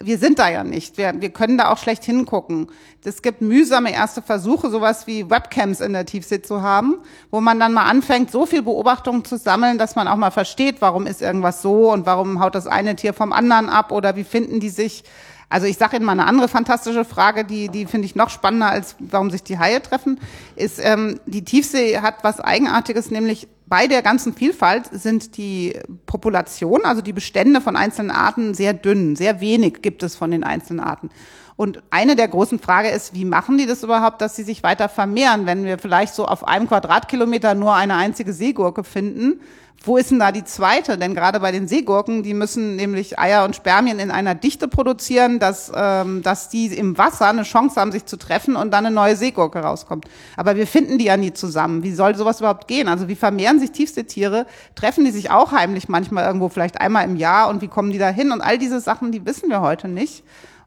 [0.00, 0.98] wir sind da ja nicht.
[0.98, 2.68] Wir, wir können da auch schlecht hingucken.
[3.04, 6.96] Es gibt mühsame erste Versuche, sowas wie Webcams in der Tiefsee zu haben,
[7.30, 10.80] wo man dann mal anfängt, so viel Beobachtungen zu sammeln, dass man auch mal versteht,
[10.80, 14.24] warum ist irgendwas so und warum haut das eine Tier vom anderen ab oder wie
[14.24, 15.04] finden die sich.
[15.48, 18.70] Also ich sage Ihnen mal eine andere fantastische Frage, die, die finde ich noch spannender,
[18.70, 20.18] als warum sich die Haie treffen,
[20.56, 26.84] ist, ähm, die Tiefsee hat was Eigenartiges, nämlich bei der ganzen Vielfalt sind die Populationen,
[26.84, 29.16] also die Bestände von einzelnen Arten sehr dünn.
[29.16, 31.10] Sehr wenig gibt es von den einzelnen Arten.
[31.56, 34.88] Und eine der großen Fragen ist, wie machen die das überhaupt, dass sie sich weiter
[34.88, 39.40] vermehren, wenn wir vielleicht so auf einem Quadratkilometer nur eine einzige Seegurke finden?
[39.82, 40.96] Wo ist denn da die zweite?
[40.96, 45.38] Denn gerade bei den Seegurken, die müssen nämlich Eier und Spermien in einer Dichte produzieren,
[45.38, 48.94] dass, ähm, dass die im Wasser eine Chance haben, sich zu treffen und dann eine
[48.94, 50.06] neue Seegurke rauskommt.
[50.38, 51.82] Aber wir finden die ja nie zusammen.
[51.82, 52.88] Wie soll sowas überhaupt gehen?
[52.88, 54.46] Also wie vermehren sich Tiefseetiere?
[54.74, 57.50] Treffen die sich auch heimlich manchmal irgendwo, vielleicht einmal im Jahr?
[57.50, 58.32] Und wie kommen die da hin?
[58.32, 60.24] Und all diese Sachen, die wissen wir heute nicht.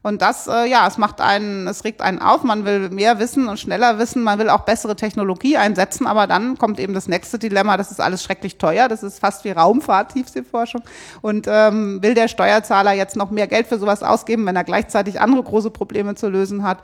[0.08, 3.46] Und das, äh, ja, es macht einen, es regt einen auf, man will mehr wissen
[3.46, 7.38] und schneller wissen, man will auch bessere Technologie einsetzen, aber dann kommt eben das nächste
[7.38, 10.80] Dilemma, das ist alles schrecklich teuer, das ist fast wie Raumfahrt, Tiefseeforschung.
[11.20, 15.20] Und ähm, will der Steuerzahler jetzt noch mehr Geld für sowas ausgeben, wenn er gleichzeitig
[15.20, 16.78] andere große Probleme zu lösen hat?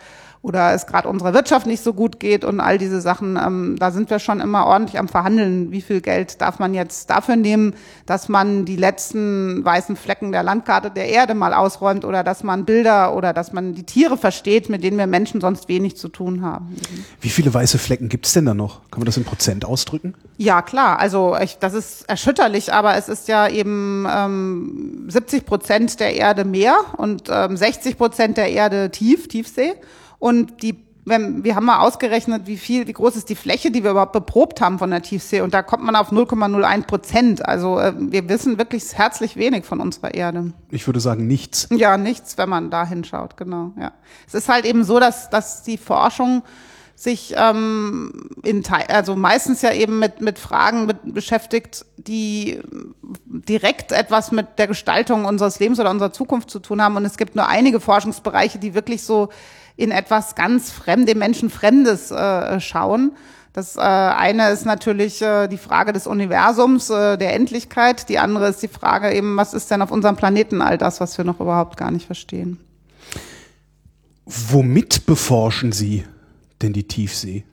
[0.45, 3.91] Oder es gerade unserer Wirtschaft nicht so gut geht und all diese Sachen, ähm, da
[3.91, 5.73] sind wir schon immer ordentlich am Verhandeln.
[5.73, 7.73] Wie viel Geld darf man jetzt dafür nehmen,
[8.05, 12.67] dass man die letzten weißen Flecken der Landkarte der Erde mal ausräumt oder dass man
[12.67, 16.43] Bilder oder dass man die Tiere versteht, mit denen wir Menschen sonst wenig zu tun
[16.43, 16.77] haben.
[17.23, 18.83] Wie viele weiße Flecken gibt es denn da noch?
[18.91, 20.13] Kann man das in Prozent ausdrücken?
[20.37, 20.99] Ja, klar.
[20.99, 26.45] Also ich, das ist erschütterlich, aber es ist ja eben ähm, 70 Prozent der Erde
[26.45, 29.73] Meer und ähm, 60 Prozent der Erde tief, Tiefsee.
[30.25, 33.85] Und die wenn, wir haben mal ausgerechnet, wie viel, wie groß ist die Fläche, die
[33.85, 35.43] wir überhaupt beprobt haben von der Tiefsee.
[35.43, 37.47] Und da kommt man auf 0,01 Prozent.
[37.47, 40.55] Also äh, wir wissen wirklich herzlich wenig von unserer Erde.
[40.71, 41.69] Ich würde sagen nichts.
[41.71, 43.73] Ja, nichts, wenn man da hinschaut, genau.
[43.79, 43.93] Ja.
[44.27, 46.43] Es ist halt eben so, dass, dass die Forschung
[46.97, 52.61] sich ähm, in also meistens ja eben mit, mit Fragen mit, beschäftigt, die
[53.27, 56.97] direkt etwas mit der Gestaltung unseres Lebens oder unserer Zukunft zu tun haben.
[56.97, 59.29] Und es gibt nur einige Forschungsbereiche, die wirklich so
[59.77, 63.13] in etwas ganz Fremde, Menschen Fremdes äh, schauen.
[63.55, 68.09] Das äh, eine ist natürlich äh, die Frage des Universums, äh, der Endlichkeit.
[68.09, 71.17] Die andere ist die Frage eben, was ist denn auf unserem Planeten all das, was
[71.19, 72.59] wir noch überhaupt gar nicht verstehen.
[74.25, 76.05] Womit beforschen Sie
[76.63, 77.45] denn die Tiefsee?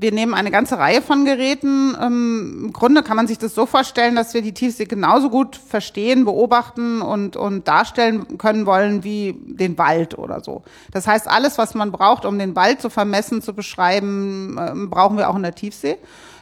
[0.00, 1.94] Wir nehmen eine ganze Reihe von Geräten.
[2.00, 5.56] Ähm, Im Grunde kann man sich das so vorstellen, dass wir die Tiefsee genauso gut
[5.56, 10.62] verstehen, beobachten und, und darstellen können wollen wie den Wald oder so.
[10.90, 15.18] Das heißt, alles, was man braucht, um den Wald zu vermessen, zu beschreiben, ähm, brauchen
[15.18, 15.98] wir auch in der Tiefsee.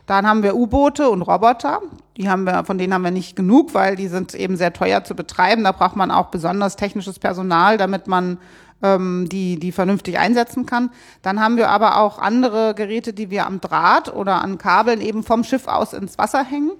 [0.06, 1.80] Dann haben wir U-Boote und Roboter.
[2.16, 5.02] Die haben wir, von denen haben wir nicht genug, weil die sind eben sehr teuer
[5.02, 5.64] zu betreiben.
[5.64, 8.38] Da braucht man auch besonders technisches Personal, damit man
[8.82, 10.90] ähm, die, die vernünftig einsetzen kann.
[11.22, 15.22] Dann haben wir aber auch andere Geräte, die wir am Draht oder an Kabeln eben
[15.22, 16.72] vom Schiff aus ins Wasser hängen.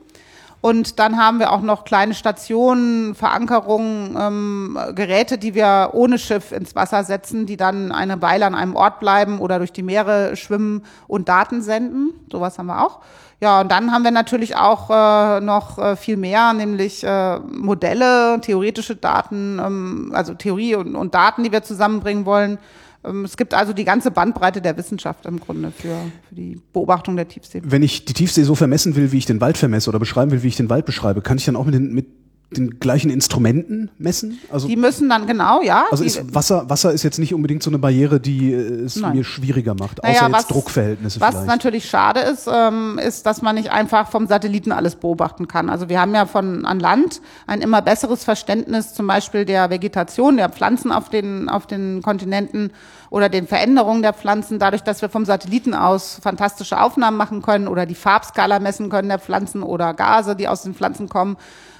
[0.60, 6.50] Und dann haben wir auch noch kleine Stationen, Verankerungen, ähm, Geräte, die wir ohne Schiff
[6.50, 10.34] ins Wasser setzen, die dann eine Weile an einem Ort bleiben oder durch die Meere
[10.34, 12.12] schwimmen und Daten senden.
[12.30, 12.98] Sowas haben wir auch.
[13.40, 18.40] Ja, und dann haben wir natürlich auch äh, noch äh, viel mehr, nämlich äh, Modelle,
[18.40, 22.58] theoretische Daten, ähm, also Theorie und, und Daten, die wir zusammenbringen wollen.
[23.04, 25.96] Ähm, es gibt also die ganze Bandbreite der Wissenschaft im Grunde für,
[26.28, 27.62] für die Beobachtung der Tiefsee.
[27.64, 30.42] Wenn ich die Tiefsee so vermessen will, wie ich den Wald vermesse oder beschreiben will,
[30.42, 32.06] wie ich den Wald beschreibe, kann ich dann auch mit den, mit
[32.50, 34.38] den gleichen Instrumenten messen?
[34.50, 35.84] Also die müssen dann genau, ja.
[35.90, 39.16] Also ist Wasser, Wasser ist jetzt nicht unbedingt so eine Barriere, die äh, es Nein.
[39.16, 41.20] mir schwieriger macht, außer naja, was, jetzt Druckverhältnisse.
[41.20, 41.46] Was vielleicht.
[41.46, 45.68] natürlich schade ist, ähm, ist, dass man nicht einfach vom Satelliten alles beobachten kann.
[45.68, 50.38] Also wir haben ja von an Land ein immer besseres Verständnis, zum Beispiel der Vegetation,
[50.38, 52.72] der Pflanzen auf den auf den Kontinenten
[53.10, 57.68] oder den Veränderungen der Pflanzen, dadurch, dass wir vom Satelliten aus fantastische Aufnahmen machen können
[57.68, 61.36] oder die Farbskala messen können der Pflanzen oder Gase, die aus den Pflanzen kommen.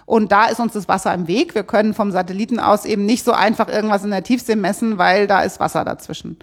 [0.09, 1.55] Und da ist uns das Wasser im Weg.
[1.55, 5.27] Wir können vom Satelliten aus eben nicht so einfach irgendwas in der Tiefsee messen, weil
[5.27, 6.39] da ist Wasser dazwischen.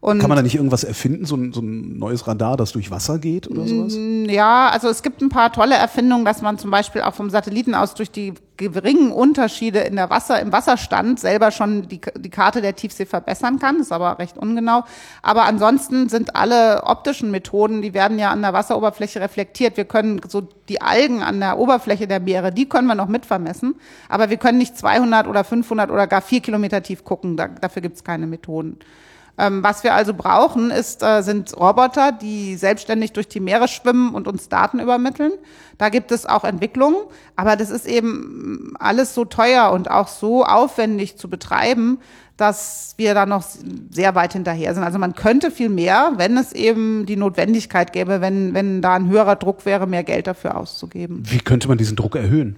[0.00, 2.90] Und Kann man da nicht irgendwas erfinden, so ein, so ein neues Radar, das durch
[2.90, 3.96] Wasser geht oder sowas?
[4.26, 7.74] Ja, also es gibt ein paar tolle Erfindungen, dass man zum Beispiel auch vom Satelliten
[7.74, 12.60] aus durch die geringen Unterschiede in der Wasser, im Wasserstand selber schon die, die Karte
[12.60, 13.80] der Tiefsee verbessern kann.
[13.80, 14.84] Ist aber recht ungenau.
[15.22, 19.76] Aber ansonsten sind alle optischen Methoden, die werden ja an der Wasseroberfläche reflektiert.
[19.76, 23.76] Wir können so die Algen an der Oberfläche der Meere, die können wir noch mitvermessen.
[24.08, 27.36] Aber wir können nicht 200 oder 500 oder gar vier Kilometer tief gucken.
[27.36, 28.78] Da, dafür gibt es keine Methoden.
[29.38, 34.14] Ähm, was wir also brauchen, ist, äh, sind Roboter, die selbstständig durch die Meere schwimmen
[34.14, 35.32] und uns Daten übermitteln.
[35.78, 36.96] Da gibt es auch Entwicklungen,
[37.36, 41.98] aber das ist eben alles so teuer und auch so aufwendig zu betreiben,
[42.38, 43.44] dass wir da noch
[43.90, 44.84] sehr weit hinterher sind.
[44.84, 49.08] Also man könnte viel mehr, wenn es eben die Notwendigkeit gäbe, wenn, wenn da ein
[49.08, 51.22] höherer Druck wäre, mehr Geld dafür auszugeben.
[51.24, 52.56] Wie könnte man diesen Druck erhöhen?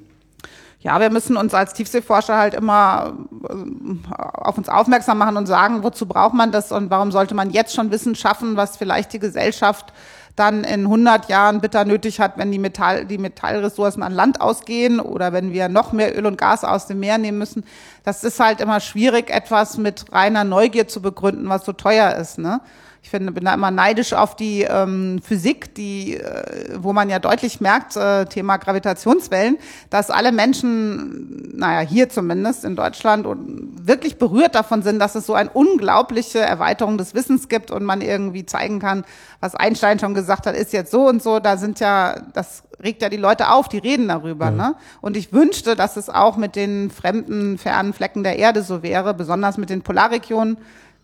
[0.80, 3.12] Ja, wir müssen uns als Tiefseeforscher halt immer
[3.48, 7.50] äh, auf uns aufmerksam machen und sagen, wozu braucht man das und warum sollte man
[7.50, 9.92] jetzt schon Wissen schaffen, was vielleicht die Gesellschaft
[10.36, 15.00] dann in 100 Jahren bitter nötig hat, wenn die, Metall, die Metallressourcen an Land ausgehen
[15.00, 17.64] oder wenn wir noch mehr Öl und Gas aus dem Meer nehmen müssen.
[18.04, 22.38] Das ist halt immer schwierig, etwas mit reiner Neugier zu begründen, was so teuer ist.
[22.38, 22.60] Ne?
[23.08, 27.18] Ich finde, bin da immer neidisch auf die ähm, Physik, die, äh, wo man ja
[27.18, 29.56] deutlich merkt, äh, Thema Gravitationswellen,
[29.88, 35.32] dass alle Menschen, naja, hier zumindest in Deutschland wirklich berührt davon sind, dass es so
[35.32, 39.06] eine unglaubliche Erweiterung des Wissens gibt und man irgendwie zeigen kann,
[39.40, 41.38] was Einstein schon gesagt hat, ist jetzt so und so.
[41.38, 44.46] Da sind ja, das regt ja die Leute auf, die reden darüber.
[44.46, 44.50] Ja.
[44.50, 44.74] Ne?
[45.00, 49.14] Und ich wünschte, dass es auch mit den fremden, fernen Flecken der Erde so wäre,
[49.14, 50.58] besonders mit den Polarregionen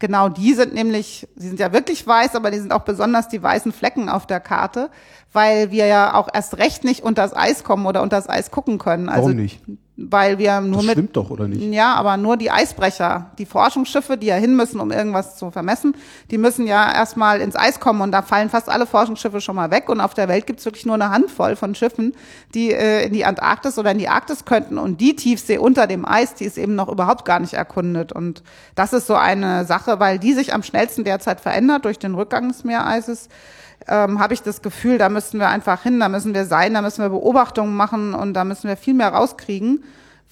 [0.04, 3.42] Genau, die sind nämlich, sie sind ja wirklich weiß, aber die sind auch besonders die
[3.42, 4.90] weißen Flecken auf der Karte,
[5.32, 8.50] weil wir ja auch erst recht nicht unter das Eis kommen oder unter das Eis
[8.50, 9.08] gucken können.
[9.08, 9.62] Also, Warum nicht?
[9.96, 10.92] Weil wir nur das mit.
[10.94, 11.72] Stimmt doch, oder nicht?
[11.72, 15.94] Ja, aber nur die Eisbrecher, die Forschungsschiffe, die ja hin müssen, um irgendwas zu vermessen,
[16.32, 19.70] die müssen ja erstmal ins Eis kommen und da fallen fast alle Forschungsschiffe schon mal
[19.70, 19.88] weg.
[19.88, 22.12] Und auf der Welt gibt's wirklich nur eine Handvoll von Schiffen,
[22.54, 24.78] die äh, in die Antarktis oder in die Arktis könnten.
[24.78, 28.12] Und die Tiefsee unter dem Eis, die ist eben noch überhaupt gar nicht erkundet.
[28.12, 28.42] Und
[28.74, 32.48] das ist so eine Sache, weil die sich am schnellsten derzeit verändert durch den Rückgang
[32.48, 33.28] des Meereises
[33.88, 36.82] ähm, habe ich das Gefühl, da müssen wir einfach hin, da müssen wir sein, da
[36.82, 39.84] müssen wir Beobachtungen machen und da müssen wir viel mehr rauskriegen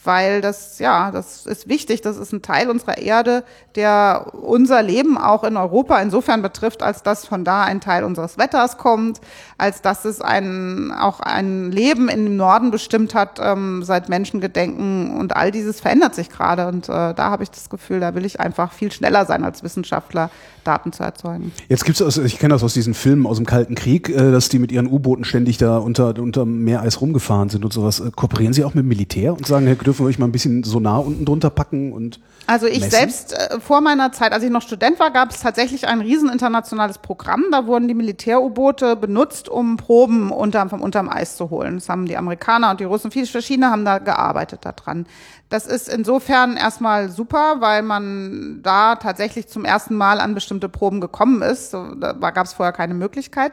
[0.05, 3.45] weil das, ja, das ist wichtig, das ist ein Teil unserer Erde,
[3.77, 8.37] der unser Leben auch in Europa insofern betrifft, als dass von da ein Teil unseres
[8.37, 9.21] Wetters kommt,
[9.59, 15.37] als dass es ein, auch ein Leben im Norden bestimmt hat, ähm, seit Menschengedenken und
[15.37, 16.67] all dieses verändert sich gerade.
[16.67, 19.63] Und äh, da habe ich das Gefühl, da will ich einfach viel schneller sein als
[19.63, 20.31] Wissenschaftler,
[20.65, 21.53] Daten zu erzeugen.
[21.69, 24.49] Jetzt gibt's also, ich kenne das aus diesen Filmen aus dem Kalten Krieg, äh, dass
[24.49, 28.01] die mit ihren U-Booten ständig da unter, unter Meereis rumgefahren sind und sowas.
[28.01, 30.33] Äh, kooperieren Sie auch mit dem Militär und sagen, Herr dürfen wir euch mal ein
[30.33, 32.91] bisschen Sonar unten drunter packen und also ich messen?
[32.91, 36.29] selbst äh, vor meiner Zeit, als ich noch Student war, gab es tatsächlich ein riesen
[36.29, 37.45] internationales Programm.
[37.51, 41.77] Da wurden die Militär-U-Boote benutzt, um Proben unterm, vom unterm Eis zu holen.
[41.77, 45.07] Das haben die Amerikaner und die Russen, viele verschiedene haben da gearbeitet daran.
[45.53, 51.03] Das ist insofern erstmal super, weil man da tatsächlich zum ersten Mal an bestimmte Proben
[51.03, 51.75] gekommen ist.
[51.75, 53.53] Da gab es vorher keine Möglichkeit.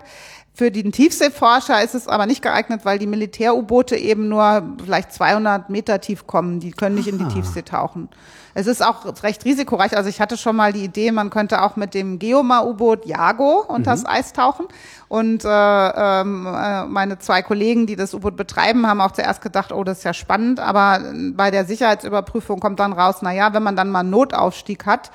[0.60, 5.70] Für den Tiefseeforscher ist es aber nicht geeignet, weil die Militär-U-Boote eben nur vielleicht 200
[5.70, 6.60] Meter tief kommen.
[6.60, 7.30] Die können nicht in die ah.
[7.30, 8.10] Tiefsee tauchen.
[8.56, 9.96] Es ist auch recht risikoreich.
[9.96, 13.92] Also ich hatte schon mal die Idee, man könnte auch mit dem Geomar-U-Boot Jago unter
[13.92, 14.10] das mhm.
[14.10, 14.66] Eis tauchen.
[15.08, 19.72] Und äh, ähm, äh, meine zwei Kollegen, die das U-Boot betreiben, haben auch zuerst gedacht,
[19.72, 20.60] oh, das ist ja spannend.
[20.60, 21.02] Aber
[21.36, 25.10] bei der Sicherheitsüberprüfung kommt dann raus, na ja, wenn man dann mal einen Notaufstieg hat,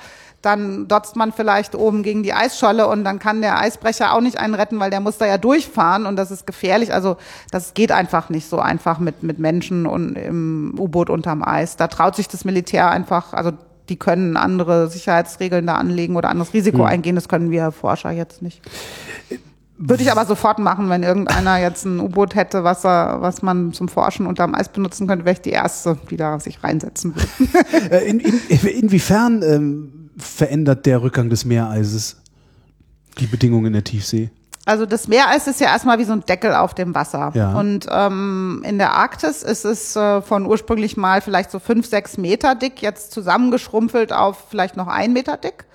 [0.45, 4.39] dann dotzt man vielleicht oben gegen die Eisscholle und dann kann der Eisbrecher auch nicht
[4.39, 6.93] einen retten, weil der muss da ja durchfahren und das ist gefährlich.
[6.93, 7.17] Also
[7.51, 11.77] das geht einfach nicht so einfach mit, mit Menschen und im U-Boot unterm Eis.
[11.77, 13.51] Da traut sich das Militär einfach, also
[13.89, 16.85] die können andere Sicherheitsregeln da anlegen oder anderes Risiko hm.
[16.85, 17.15] eingehen.
[17.15, 18.61] Das können wir Forscher jetzt nicht.
[19.77, 23.73] Würde ich aber sofort machen, wenn irgendeiner jetzt ein U-Boot hätte, was, er, was man
[23.73, 27.91] zum Forschen unterm Eis benutzen könnte, wäre ich die Erste, die da sich reinsetzen würde.
[27.91, 32.17] Äh, in, in, inwiefern ähm verändert der Rückgang des Meereises
[33.19, 34.29] die Bedingungen in der Tiefsee?
[34.65, 37.31] Also das Meereis ist ja erstmal wie so ein Deckel auf dem Wasser.
[37.35, 37.53] Ja.
[37.53, 42.17] Und ähm, in der Arktis ist es äh, von ursprünglich mal vielleicht so fünf, sechs
[42.17, 45.65] Meter dick, jetzt zusammengeschrumpelt auf vielleicht noch ein Meter dick.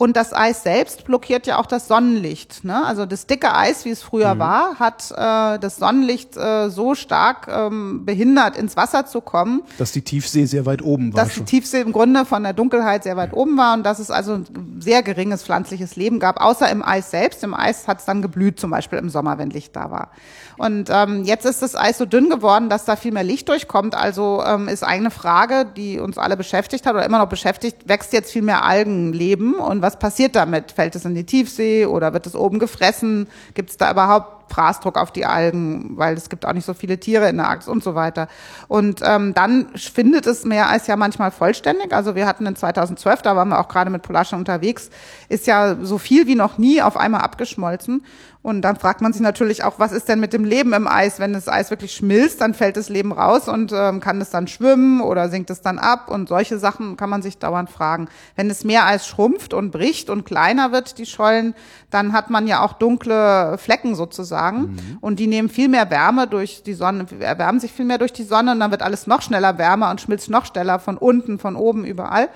[0.00, 2.64] Und das Eis selbst blockiert ja auch das Sonnenlicht.
[2.64, 2.86] Ne?
[2.86, 4.38] Also das dicke Eis, wie es früher mhm.
[4.38, 9.60] war, hat äh, das Sonnenlicht äh, so stark ähm, behindert, ins Wasser zu kommen.
[9.76, 11.24] Dass die Tiefsee sehr weit oben war.
[11.24, 11.44] Dass schon.
[11.44, 13.36] die Tiefsee im Grunde von der Dunkelheit sehr weit ja.
[13.36, 17.10] oben war und dass es also ein sehr geringes pflanzliches Leben gab, außer im Eis
[17.10, 17.44] selbst.
[17.44, 20.12] Im Eis hat es dann geblüht, zum Beispiel im Sommer, wenn Licht da war.
[20.60, 23.94] Und ähm, jetzt ist das Eis so dünn geworden, dass da viel mehr Licht durchkommt.
[23.94, 28.12] Also ähm, ist eine Frage, die uns alle beschäftigt hat oder immer noch beschäftigt, wächst
[28.12, 30.70] jetzt viel mehr Algenleben und was was passiert damit?
[30.70, 33.26] Fällt es in die Tiefsee oder wird es oben gefressen?
[33.54, 36.98] Gibt es da überhaupt Fraßdruck auf die Algen, weil es gibt auch nicht so viele
[36.98, 38.28] Tiere in der Arktis und so weiter.
[38.68, 41.92] Und ähm, dann findet es Meereis ja manchmal vollständig.
[41.92, 44.90] Also wir hatten in 2012, da waren wir auch gerade mit Polarschen unterwegs,
[45.28, 48.02] ist ja so viel wie noch nie auf einmal abgeschmolzen.
[48.42, 51.20] Und dann fragt man sich natürlich auch, was ist denn mit dem Leben im Eis?
[51.20, 54.46] Wenn das Eis wirklich schmilzt, dann fällt das Leben raus und ähm, kann es dann
[54.46, 56.08] schwimmen oder sinkt es dann ab?
[56.08, 58.08] Und solche Sachen kann man sich dauernd fragen.
[58.36, 61.54] Wenn das Meereis schrumpft und bricht und kleiner wird, die Schollen,
[61.90, 64.39] dann hat man ja auch dunkle Flecken sozusagen.
[64.42, 64.98] Mhm.
[65.00, 68.24] Und die nehmen viel mehr Wärme durch die Sonne, erwärmen sich viel mehr durch die
[68.24, 71.56] Sonne und dann wird alles noch schneller wärmer und schmilzt noch schneller von unten, von
[71.56, 72.28] oben, überall.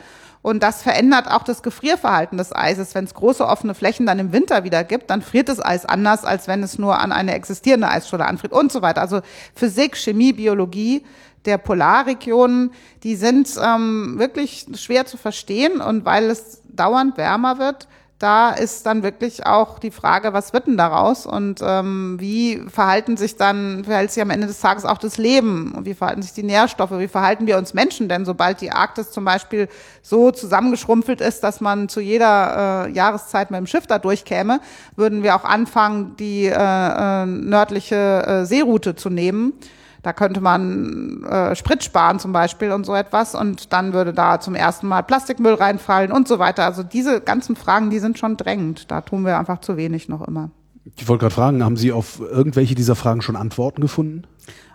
[0.44, 2.94] Und das verändert auch das Gefrierverhalten des Eises.
[2.94, 6.26] Wenn es große offene Flächen dann im Winter wieder gibt, dann friert das Eis anders,
[6.26, 9.00] als wenn es nur an eine existierende Eisscholle anfriert und so weiter.
[9.00, 9.22] Also
[9.54, 11.02] Physik, Chemie, Biologie,
[11.46, 12.72] der Polarregionen,
[13.04, 17.88] die sind ähm, wirklich schwer zu verstehen und weil es dauernd wärmer wird,
[18.24, 23.18] da ist dann wirklich auch die Frage, was wird denn daraus und ähm, wie verhalten
[23.18, 26.32] sich dann, verhält sich am Ende des Tages auch das Leben und wie verhalten sich
[26.32, 29.68] die Nährstoffe, wie verhalten wir uns Menschen denn, sobald die Arktis zum Beispiel
[30.00, 34.60] so zusammengeschrumpelt ist, dass man zu jeder äh, Jahreszeit mit dem Schiff da durchkäme,
[34.96, 39.52] würden wir auch anfangen, die äh, äh, nördliche äh, Seeroute zu nehmen.
[40.04, 44.38] Da könnte man äh, Sprit sparen zum Beispiel und so etwas und dann würde da
[44.38, 46.66] zum ersten Mal Plastikmüll reinfallen und so weiter.
[46.66, 48.90] Also diese ganzen Fragen, die sind schon drängend.
[48.90, 50.50] Da tun wir einfach zu wenig noch immer.
[50.96, 54.26] Ich wollte gerade fragen, haben Sie auf irgendwelche dieser Fragen schon Antworten gefunden?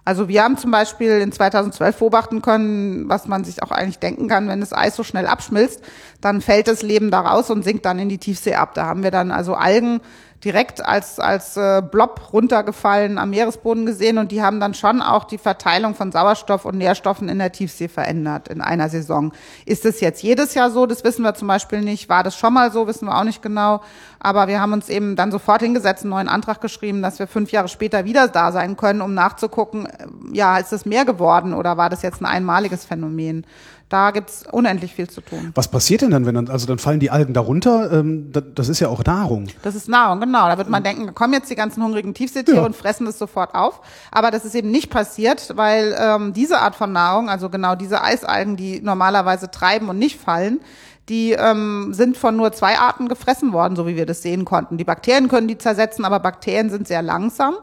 [0.04, 4.28] Also wir haben zum Beispiel in 2012 beobachten können, was man sich auch eigentlich denken
[4.28, 5.84] kann, wenn das Eis so schnell abschmilzt,
[6.22, 8.74] dann fällt das Leben da raus und sinkt dann in die Tiefsee ab.
[8.74, 10.02] Da haben wir dann also Algen
[10.44, 15.26] direkt als, als äh, Blob runtergefallen am Meeresboden gesehen und die haben dann schon auch
[15.26, 19.34] die Verteilung von Sauerstoff und Nährstoffen in der Tiefsee verändert in einer Saison.
[19.66, 20.86] Ist es jetzt jedes Jahr so?
[20.86, 22.08] Das wissen wir zum Beispiel nicht.
[22.08, 22.88] War das schon mal so?
[22.88, 23.82] Wissen wir auch nicht genau.
[24.20, 27.52] Aber wir haben uns eben dann sofort hingesetzt, einen neuen Antrag geschrieben, dass wir fünf
[27.52, 31.78] Jahre später wieder da sein können, um nachzugucken, äh, ja, ist es mehr geworden oder
[31.78, 33.46] war das jetzt ein einmaliges Phänomen?
[33.88, 35.52] Da gibt's unendlich viel zu tun.
[35.56, 37.92] Was passiert denn dann, wenn dann, also dann fallen die Algen darunter?
[37.92, 39.48] Ähm, das ist ja auch Nahrung.
[39.64, 40.48] Das ist Nahrung, genau.
[40.48, 42.66] Da wird man denken, da kommen jetzt die ganzen hungrigen Tiefseetiere Ja.
[42.66, 43.82] und fressen das sofort auf.
[44.12, 48.04] Aber das ist eben nicht passiert, weil ähm, diese Art von Nahrung, also genau diese
[48.04, 50.60] Eisalgen, die normalerweise treiben und nicht fallen,
[51.10, 54.78] die ähm, sind von nur zwei Arten gefressen worden, so wie wir das sehen konnten.
[54.78, 57.56] Die Bakterien können die zersetzen, aber Bakterien sind sehr langsam.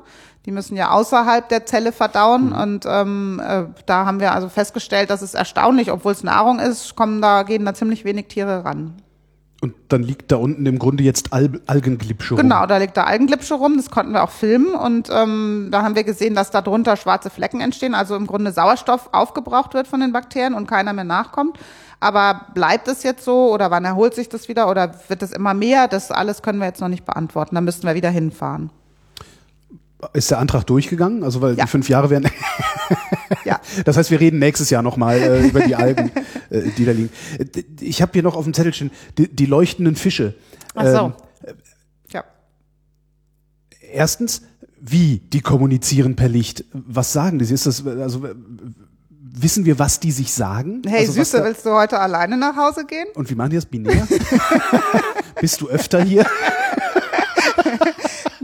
[0.45, 5.11] Die müssen ja außerhalb der Zelle verdauen und ähm, äh, da haben wir also festgestellt,
[5.11, 8.95] dass es erstaunlich, obwohl es Nahrung ist, kommen da gehen da ziemlich wenig Tiere ran.
[9.63, 12.43] Und dann liegt da unten im Grunde jetzt Al Algenglipsche rum.
[12.43, 15.97] Genau, da liegt da Algenglipsche rum, das konnten wir auch filmen und ähm, da haben
[15.97, 20.01] wir gesehen, dass da drunter schwarze Flecken entstehen, also im Grunde Sauerstoff aufgebraucht wird von
[20.01, 21.59] den Bakterien und keiner mehr nachkommt.
[22.01, 25.55] Aber bleibt es jetzt so oder wann erholt sich das wieder oder wird es immer
[25.55, 25.89] mehr?
[25.89, 27.55] Das alles können wir jetzt noch nicht beantworten.
[27.55, 28.69] Da müssten wir wieder hinfahren.
[30.13, 31.25] Ist der Antrag durchgegangen?
[31.25, 31.65] Also weil Ja.
[31.65, 32.31] die fünf Jahre werden.
[33.45, 33.61] Ja.
[33.85, 36.11] Das heißt, wir reden nächstes Jahr nochmal äh, über die Algen,
[36.51, 37.11] äh, die da liegen.
[37.81, 40.35] Ich habe hier noch auf dem Zettel stehen, die, die leuchtenden Fische.
[40.75, 41.13] Ach so.
[41.47, 41.55] Ähm,
[42.13, 42.25] Ja.
[43.93, 44.43] erstens,
[44.81, 46.65] wie die kommunizieren per Licht?
[46.73, 47.45] Was sagen die?
[47.53, 48.29] Ist das, also,
[49.39, 50.83] wissen wir, was die sich sagen?
[50.87, 53.07] Hey also, Süße, willst du heute alleine nach Hause gehen?
[53.15, 54.07] Und wie machen die das binär?
[55.41, 56.25] Bist du öfter hier?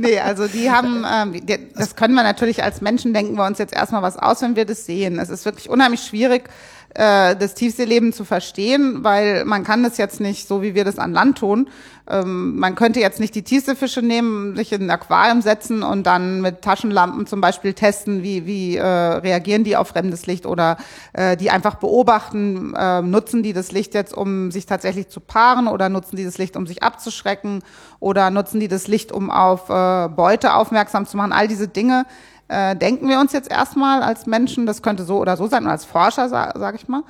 [0.03, 3.73] Nee, also die haben, ähm, das können wir natürlich als Menschen, denken wir uns jetzt
[3.73, 5.21] erstmal was aus, wenn wir das sehen.
[5.21, 6.51] Es ist wirklich unheimlich schwierig,
[6.95, 10.99] äh, das Tiefseeleben zu verstehen, weil man kann das jetzt nicht so, wie wir das
[10.99, 11.69] an Land tun.
[12.09, 16.41] Ähm, man könnte jetzt nicht die Tiefseefische nehmen, sich in ein Aquarium setzen und dann
[16.41, 20.77] mit Taschenlampen zum Beispiel testen, wie, wie äh, reagieren die auf fremdes Licht oder
[21.13, 25.69] äh, die einfach beobachten, äh, nutzen die das Licht jetzt, um sich tatsächlich zu paaren
[25.69, 27.63] oder nutzen die das Licht, um sich abzuschrecken
[28.01, 31.33] oder nutzen die das Licht, um auf äh, Beute aufmerksam zu machen.
[31.33, 32.05] All diese Dinge
[32.49, 35.73] äh, denken wir uns jetzt erstmal als Menschen, das könnte so oder so sein, oder
[35.73, 37.03] als Forscher, sage sag ich mal.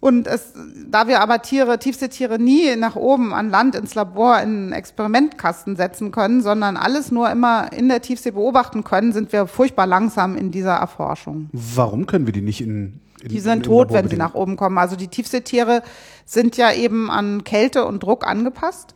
[0.00, 0.52] Und es,
[0.86, 5.74] da wir aber Tiere, Tiefseetiere nie nach oben an Land ins Labor in einen Experimentkasten
[5.74, 10.36] setzen können, sondern alles nur immer in der Tiefsee beobachten können, sind wir furchtbar langsam
[10.36, 11.50] in dieser Erforschung.
[11.52, 14.56] Warum können wir die nicht in, in Die sind in tot, wenn sie nach oben
[14.56, 14.78] kommen.
[14.78, 15.82] Also die Tiefseetiere
[16.24, 18.94] sind ja eben an Kälte und Druck angepasst.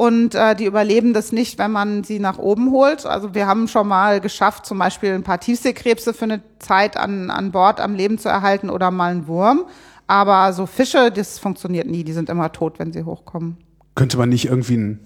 [0.00, 3.04] Und äh, die überleben das nicht, wenn man sie nach oben holt.
[3.04, 7.30] Also wir haben schon mal geschafft, zum Beispiel ein paar Tiefseekrebse für eine Zeit an,
[7.30, 9.66] an Bord am Leben zu erhalten oder mal einen Wurm.
[10.06, 12.02] Aber so Fische, das funktioniert nie.
[12.02, 13.58] Die sind immer tot, wenn sie hochkommen.
[13.94, 14.96] Könnte man nicht irgendwie äh,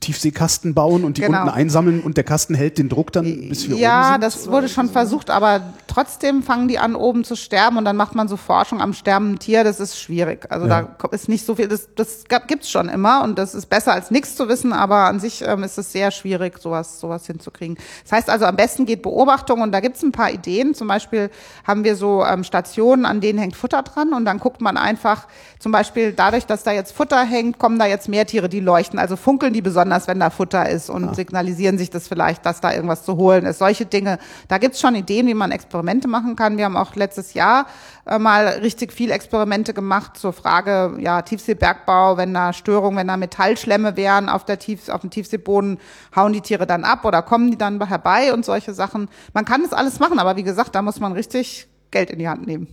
[0.00, 1.38] Tiefseekasten bauen und die Genau.
[1.42, 4.68] unten einsammeln und der Kasten hält den Druck dann, bis wir oben Ja, das wurde
[4.68, 8.36] schon versucht, aber trotzdem fangen die an, oben zu sterben und dann macht man so
[8.36, 9.64] Forschung am sterbenden Tier.
[9.64, 10.46] Das ist schwierig.
[10.50, 10.88] Also Ja.
[10.98, 14.10] da ist nicht so viel, das, das gibt's schon immer und das ist besser als
[14.10, 17.76] nichts zu wissen, aber an sich ähm, ist es sehr schwierig, sowas, sowas hinzukriegen.
[18.04, 20.74] Das heißt also, am besten geht Beobachtung und da gibt's ein paar Ideen.
[20.74, 21.30] Zum Beispiel
[21.66, 25.26] haben wir so ähm, Stationen, an denen hängt Futter dran und dann guckt man einfach,
[25.58, 28.98] zum Beispiel dadurch, dass da jetzt Futter hängt, kommen da jetzt mehr Tiere, die leuchten.
[28.98, 32.72] Also funkeln die besonders, wenn da Futter ist und signalisieren sich das vielleicht, dass da
[32.72, 33.58] irgendwas zu holen ist.
[33.58, 34.18] Solche Dinge.
[34.48, 36.56] Da gibt's schon Ideen, wie man Experimente machen kann.
[36.56, 37.66] Wir haben auch letztes Jahr
[38.06, 43.16] äh, mal richtig viel Experimente gemacht zur Frage, ja, Tiefseebergbau, wenn da Störungen, wenn da
[43.16, 45.78] Metallschlemme wären auf der Tief, auf dem Tiefseeboden,
[46.14, 49.08] hauen die Tiere dann ab oder kommen die dann herbei und solche Sachen.
[49.32, 52.28] Man kann das alles machen, aber wie gesagt, da muss man richtig Geld in die
[52.28, 52.68] Hand nehmen.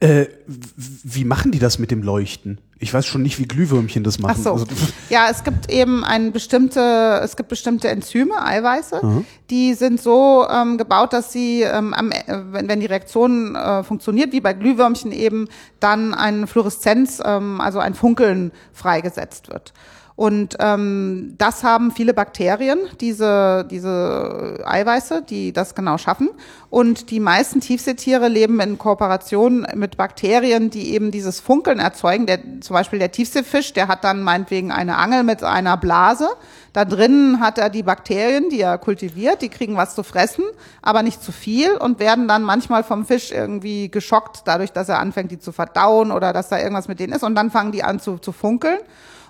[0.00, 2.60] Äh, wie machen die das mit dem Leuchten?
[2.78, 4.36] Ich weiß schon nicht, wie Glühwürmchen das machen.
[4.38, 4.52] Ach so.
[4.52, 4.66] Also,
[5.10, 10.78] ja, es gibt eben ein bestimmte, es gibt bestimmte Enzyme, Eiweiße, die sind so ähm,
[10.78, 15.12] gebaut, dass sie, ähm, am, äh, wenn, wenn die Reaktion äh, funktioniert, wie bei Glühwürmchen
[15.12, 15.48] eben,
[15.80, 19.72] dann ein Fluoreszenz, ähm, also ein Funkeln freigesetzt wird.
[20.18, 26.30] Und ähm, das haben viele Bakterien, diese, diese Eiweiße, die das genau schaffen.
[26.70, 32.26] Und die meisten Tiefseetiere leben in Kooperation mit Bakterien, die eben dieses Funkeln erzeugen.
[32.26, 36.28] Der, zum Beispiel der Tiefseefisch, der hat dann meinetwegen eine Angel mit einer Blase.
[36.72, 40.42] Da drinnen hat er die Bakterien, die er kultiviert, die kriegen was zu fressen,
[40.82, 44.98] aber nicht zu viel und werden dann manchmal vom Fisch irgendwie geschockt, dadurch, dass er
[44.98, 47.22] anfängt, die zu verdauen oder dass da irgendwas mit denen ist.
[47.22, 48.80] Und dann fangen die an zu, zu funkeln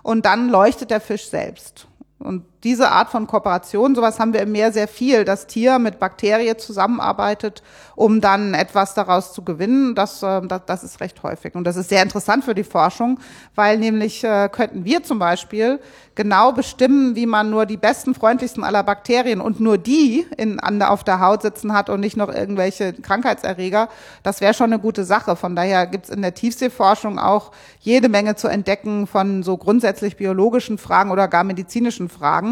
[0.03, 1.87] und dann leuchtet der Fisch selbst.
[2.19, 6.01] Und diese Art von Kooperation, sowas haben wir im Meer sehr viel, dass Tier mit
[6.01, 7.63] Bakterie zusammenarbeitet,
[7.95, 9.95] um dann etwas daraus zu gewinnen.
[9.95, 11.55] Das, äh, das, ist recht häufig.
[11.55, 13.21] Und das ist sehr interessant für die Forschung,
[13.55, 15.81] weil nämlich äh, könnten wir zum Beispiel
[16.17, 20.83] genau bestimmen, wie man nur die besten, freundlichsten aller Bakterien und nur die in, an,
[20.83, 23.89] auf der Haut sitzen hat und nicht noch irgendwelche Krankheitserreger.
[24.25, 25.37] Das wäre schon eine gute Sache.
[25.37, 30.77] Von daher gibt's in der Tiefseeforschung auch jede Menge zu entdecken von so grundsätzlich biologischen
[30.79, 32.48] Fragen oder gar medizinischen Fragen.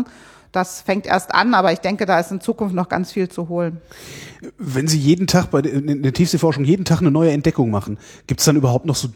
[0.52, 3.48] Das fängt erst an, aber ich denke, da ist in Zukunft noch ganz viel zu
[3.48, 3.80] holen.
[4.58, 7.98] wenn Sie jeden Tag bei der, in der Tiefseeforschung jeden Tag eine neue Entdeckung machen,
[8.26, 9.08] gibt es dann überhaupt noch so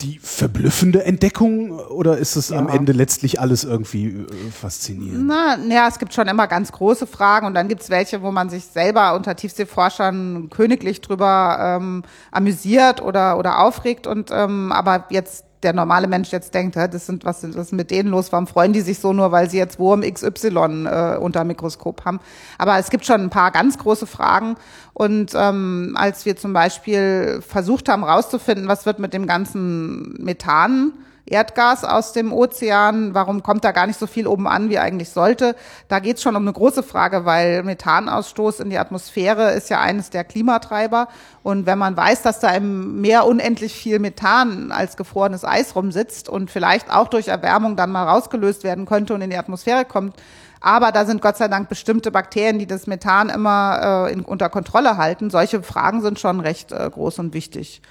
[0.00, 2.74] die verblüffende Entdeckung oder ist es am Ja.
[2.74, 5.26] Ende letztlich alles irgendwie äh, faszinierend?
[5.26, 8.50] Na, ja, es gibt schon immer ganz große Fragen und dann gibt's welche, wo man
[8.50, 12.02] sich selber unter Tiefseeforschern königlich drüber ähm,
[12.32, 17.24] amüsiert oder oder aufregt und ähm, aber jetzt der normale Mensch jetzt denkt, das sind
[17.24, 18.32] was, was ist mit denen los?
[18.32, 22.20] Warum freuen die sich so nur, weil sie jetzt Wurm XY äh, unter Mikroskop haben?
[22.58, 24.56] Aber es gibt schon ein paar ganz große Fragen
[24.94, 30.92] und ähm, als wir zum Beispiel versucht haben, rauszufinden, was wird mit dem ganzen Methan
[31.32, 35.10] Erdgas aus dem Ozean, warum kommt da gar nicht so viel oben an, wie eigentlich
[35.10, 35.56] sollte?
[35.88, 39.80] Da geht es schon um eine große Frage, weil Methanausstoß in die Atmosphäre ist ja
[39.80, 41.08] eines der Klimatreiber.
[41.42, 46.28] Und wenn man weiß, dass da im Meer unendlich viel Methan als gefrorenes Eis rumsitzt
[46.28, 50.14] und vielleicht auch durch Erwärmung dann mal rausgelöst werden könnte und in die Atmosphäre kommt,
[50.62, 54.48] aber da sind Gott sei Dank bestimmte Bakterien, die das Methan immer äh, in, unter
[54.48, 55.28] Kontrolle halten.
[55.28, 57.82] Solche Fragen sind schon recht äh, groß und wichtig.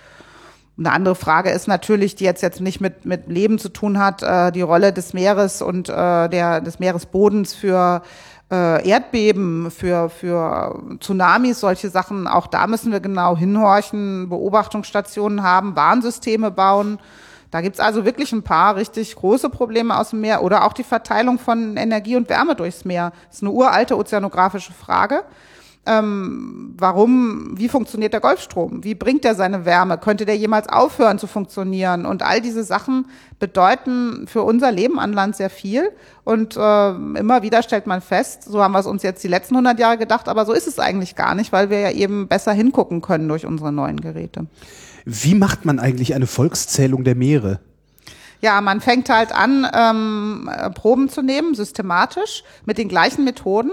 [0.82, 4.24] Eine andere Frage ist natürlich, die jetzt, jetzt nicht mit, mit Leben zu tun hat,
[4.24, 8.02] äh, die Rolle des Meeres und äh, der, des Meeresbodens für
[8.52, 12.26] äh, Erdbeben, für, für Tsunamis, solche Sachen.
[12.26, 16.98] Auch da müssen wir genau hinhorchen, Beobachtungsstationen haben, Warnsysteme bauen.
[17.52, 20.84] Da gibt's also wirklich ein paar richtig große Probleme aus dem Meer oder auch die
[20.84, 23.12] Verteilung von Energie und Wärme durchs Meer.
[23.28, 25.26] Das ist eine uralte ozeanografische Frage
[25.84, 28.84] ähm, warum, wie funktioniert der Golfstrom?
[28.84, 29.98] Wie bringt er seine Wärme?
[29.98, 32.06] Könnte der jemals aufhören zu funktionieren?
[32.06, 33.08] Und all diese Sachen
[33.40, 35.90] bedeuten für unser Leben an Land sehr viel.
[36.24, 39.56] Und äh, immer wieder stellt man fest, so haben wir es uns jetzt die letzten
[39.56, 42.52] 100 Jahre gedacht, aber so ist es eigentlich gar nicht, weil wir ja eben besser
[42.52, 44.46] hingucken können durch unsere neuen Geräte.
[45.06, 47.60] Wie macht man eigentlich eine Volkszählung der Meere?
[48.40, 53.72] Ja, man fängt halt an, ähm, äh, Proben zu nehmen, systematisch, mit den gleichen Methoden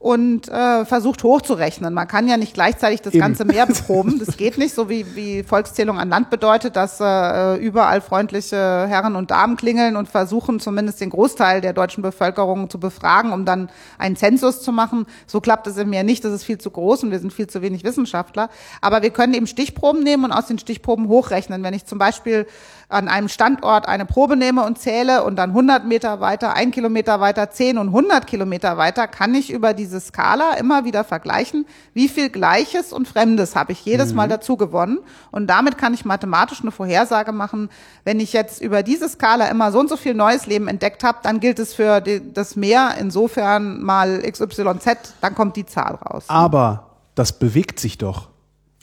[0.00, 1.92] und äh, versucht hochzurechnen.
[1.92, 3.20] Man kann ja nicht gleichzeitig das Eben.
[3.20, 4.20] ganze Meer beproben.
[4.24, 9.16] Das geht nicht, so wie, wie Volkszählung an Land bedeutet, dass äh, überall freundliche Herren
[9.16, 13.70] und Damen klingeln und versuchen zumindest den Großteil der deutschen Bevölkerung zu befragen, um dann
[13.98, 15.04] einen Zensus zu machen.
[15.26, 17.48] So klappt es im Meer nicht, das ist viel zu groß und wir sind viel
[17.48, 18.50] zu wenig Wissenschaftler.
[18.80, 21.64] Aber wir können eben Stichproben nehmen und aus den Stichproben hochrechnen.
[21.64, 22.46] Wenn ich zum Beispiel
[22.90, 27.20] an einem Standort eine Probe nehme und zähle und dann 100 Meter weiter, ein Kilometer
[27.20, 32.08] weiter, 10 und 100 Kilometer weiter, kann ich über diese Skala immer wieder vergleichen, wie
[32.08, 35.00] viel Gleiches und Fremdes habe ich jedes Mal dazu gewonnen.
[35.30, 37.68] Und damit kann ich mathematisch eine Vorhersage machen.
[38.04, 41.18] Wenn ich jetzt über diese Skala immer so und so viel neues Leben entdeckt habe,
[41.22, 46.24] dann gilt es für die, das Meer insofern mal XYZ, dann kommt die Zahl raus.
[46.28, 48.28] Aber das bewegt sich doch.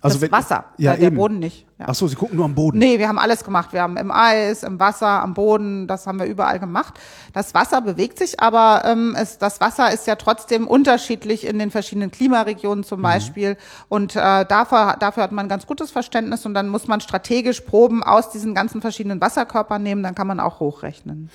[0.05, 1.15] Also das wenn- Wasser, ja, der eben.
[1.17, 1.65] Boden nicht.
[1.77, 1.85] Ja.
[1.89, 2.77] Ach so, Sie gucken nur am Boden.
[2.79, 3.73] Nee, wir haben alles gemacht.
[3.73, 6.93] Wir haben im Eis, im Wasser, am Boden, das haben wir überall gemacht.
[7.33, 11.71] Das Wasser bewegt sich, aber ähm, es, das Wasser ist ja trotzdem unterschiedlich in den
[11.71, 13.57] verschiedenen Klimaregionen zum Beispiel.
[13.89, 17.59] Und äh, dafür, dafür hat man ein ganz gutes Verständnis und dann muss man strategisch
[17.61, 21.29] Proben aus diesen ganzen verschiedenen Wasserkörpern nehmen, dann kann man auch hochrechnen.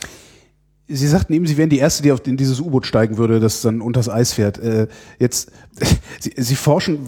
[0.93, 3.61] Sie sagten eben, Sie wären die Erste, die auf in dieses U-Boot steigen würde, das
[3.61, 4.59] dann unters Eis fährt.
[4.59, 4.89] Äh,
[5.21, 5.53] jetzt,
[6.19, 6.99] Sie, Sie forschen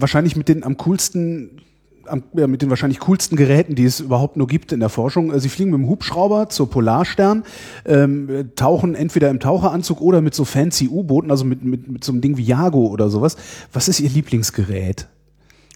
[0.00, 1.62] wahrscheinlich mit den am coolsten,
[2.06, 5.32] am, ja, mit den wahrscheinlich coolsten Geräten, die es überhaupt nur gibt in der Forschung.
[5.32, 7.44] Äh, Sie fliegen mit dem Hubschrauber zur Polarstern,
[7.84, 12.04] ähm, äh, tauchen entweder im Taucheranzug oder mit so fancy U-Booten, also mit, mit, mit
[12.04, 13.36] so einem Ding wie Jago oder sowas.
[13.72, 15.06] Was ist Ihr Lieblingsgerät?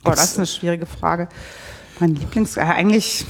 [0.05, 1.29] Oh, das ist eine schwierige Frage.
[2.01, 3.25] Mein Lieblings, äh, eigentlich,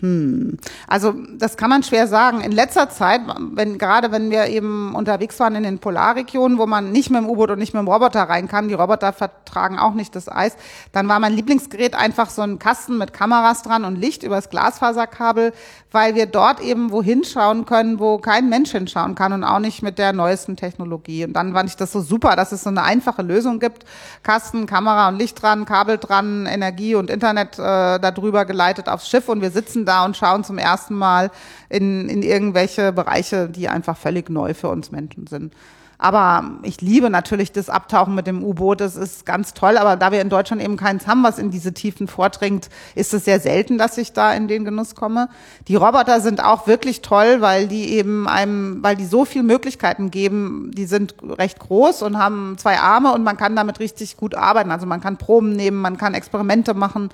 [0.00, 0.58] hm.
[0.86, 2.42] Also das kann man schwer sagen.
[2.42, 3.22] In letzter Zeit,
[3.52, 7.30] wenn gerade wenn wir eben unterwegs waren in den Polarregionen, wo man nicht mit dem
[7.30, 10.56] U-Boot und nicht mit dem Roboter rein kann, die Roboter vertragen auch nicht das Eis,
[10.92, 15.54] dann war mein Lieblingsgerät einfach so ein Kasten mit Kameras dran und Licht übers Glasfaserkabel,
[15.92, 19.82] weil wir dort eben wohin schauen können, wo kein Mensch hinschauen kann und auch nicht
[19.82, 21.24] mit der neuesten Technologie.
[21.24, 23.86] Und dann fand ich das so super, dass es so eine einfache Lösung gibt.
[24.22, 29.30] Kasten, Kamera und Licht dran, Kabel dran, Energie und Internet äh, darüber geleitet aufs Schiff
[29.30, 31.30] und wir sitzen da und schauen zum ersten Mal
[31.68, 35.52] in, in irgendwelche Bereiche, die einfach völlig neu für uns Menschen sind.
[35.98, 38.80] Aber ich liebe natürlich das Abtauchen mit dem U-Boot.
[38.80, 39.78] Das ist ganz toll.
[39.78, 43.24] Aber da wir in Deutschland eben keins haben, was in diese Tiefen vordringt, ist es
[43.24, 45.28] sehr selten, dass ich da in den Genuss komme.
[45.68, 50.10] Die Roboter sind auch wirklich toll, weil die eben einem, weil die so viele Möglichkeiten
[50.10, 50.70] geben.
[50.74, 54.70] Die sind recht groß und haben zwei Arme und man kann damit richtig gut arbeiten.
[54.70, 57.08] Also man kann Proben nehmen, man kann Experimente machen.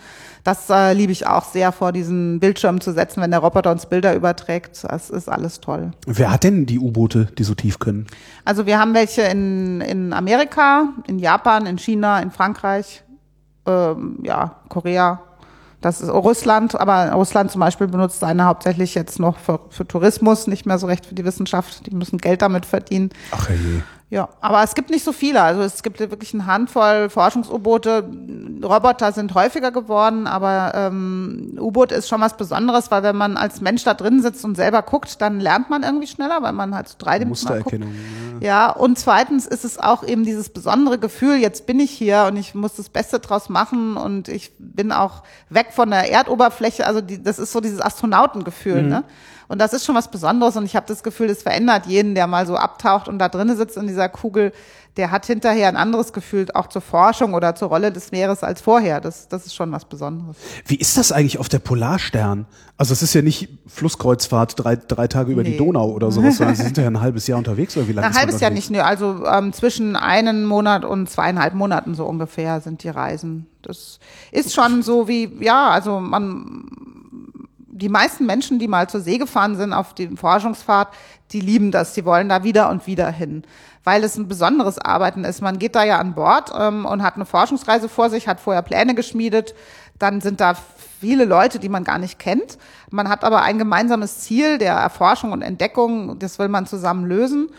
[0.44, 3.86] Das äh, liebe ich auch sehr, vor diesen Bildschirm zu setzen, wenn der Roboter uns
[3.86, 4.84] Bilder überträgt.
[4.84, 5.92] Das ist alles toll.
[6.06, 8.06] Wer hat denn die U-Boote, die so tief können?
[8.44, 13.04] Also wir haben welche in, in Amerika, in Japan, in China, in Frankreich,
[13.66, 15.22] ähm, ja, Korea.
[15.80, 20.46] Das ist Russland, aber Russland zum Beispiel benutzt seine hauptsächlich jetzt noch für, für Tourismus,
[20.46, 21.86] nicht mehr so recht für die Wissenschaft.
[21.86, 23.10] Die müssen Geld damit verdienen.
[23.32, 23.82] Ach je.
[24.12, 25.40] Ja, aber es gibt nicht so viele.
[25.40, 28.10] Also es gibt wirklich eine Handvoll Forschungs-U-Boote.
[28.62, 33.62] Roboter sind häufiger geworden, aber ähm, U-Boot ist schon was Besonderes, weil wenn man als
[33.62, 36.88] Mensch da drin sitzt und selber guckt, dann lernt man irgendwie schneller, weil man halt
[36.88, 37.78] so dreidimensional guckt.
[37.80, 37.86] Ja.
[38.42, 42.36] Ja, und zweitens ist es auch eben dieses besondere Gefühl, jetzt bin ich hier und
[42.36, 46.86] ich muss das Beste draus machen und ich bin auch weg von der Erdoberfläche.
[46.86, 49.04] Also die, das ist so dieses Astronautengefühl, ne?
[49.52, 52.26] Und das ist schon was Besonderes und ich habe das Gefühl, das verändert jeden, der
[52.26, 54.50] mal so abtaucht und da drinnen sitzt in dieser Kugel,
[54.96, 58.62] der hat hinterher ein anderes Gefühl auch zur Forschung oder zur Rolle des Meeres als
[58.62, 59.02] vorher.
[59.02, 60.38] Das, das ist schon was Besonderes.
[60.64, 62.46] Wie ist das eigentlich auf der Polarstern?
[62.78, 65.58] Also es ist ja nicht Flusskreuzfahrt drei, drei Tage über die Nee.
[65.58, 68.14] Donau oder sowas, sondern Sie sind ja ein halbes Jahr unterwegs oder wie lange Ein
[68.14, 68.80] halbes Jahr nicht, nö.
[68.80, 73.48] Also ähm, zwischen einen Monat und zweieinhalb Monaten so ungefähr sind die Reisen.
[73.60, 74.00] Das
[74.30, 76.64] ist schon so wie, ja, also man,
[77.82, 80.94] die meisten Menschen, die mal zur See gefahren sind auf die Forschungsfahrt,
[81.32, 83.42] die lieben das, die wollen da wieder und wieder hin,
[83.82, 85.42] weil es ein besonderes Arbeiten ist.
[85.42, 88.62] Man geht da ja an Bord ähm, und hat eine Forschungsreise vor sich, hat vorher
[88.62, 89.56] Pläne geschmiedet,
[89.98, 90.54] dann sind da
[91.00, 92.56] viele Leute, die man gar nicht kennt.
[92.90, 97.50] Man hat aber ein gemeinsames Ziel der Erforschung und Entdeckung, das will man zusammen lösen.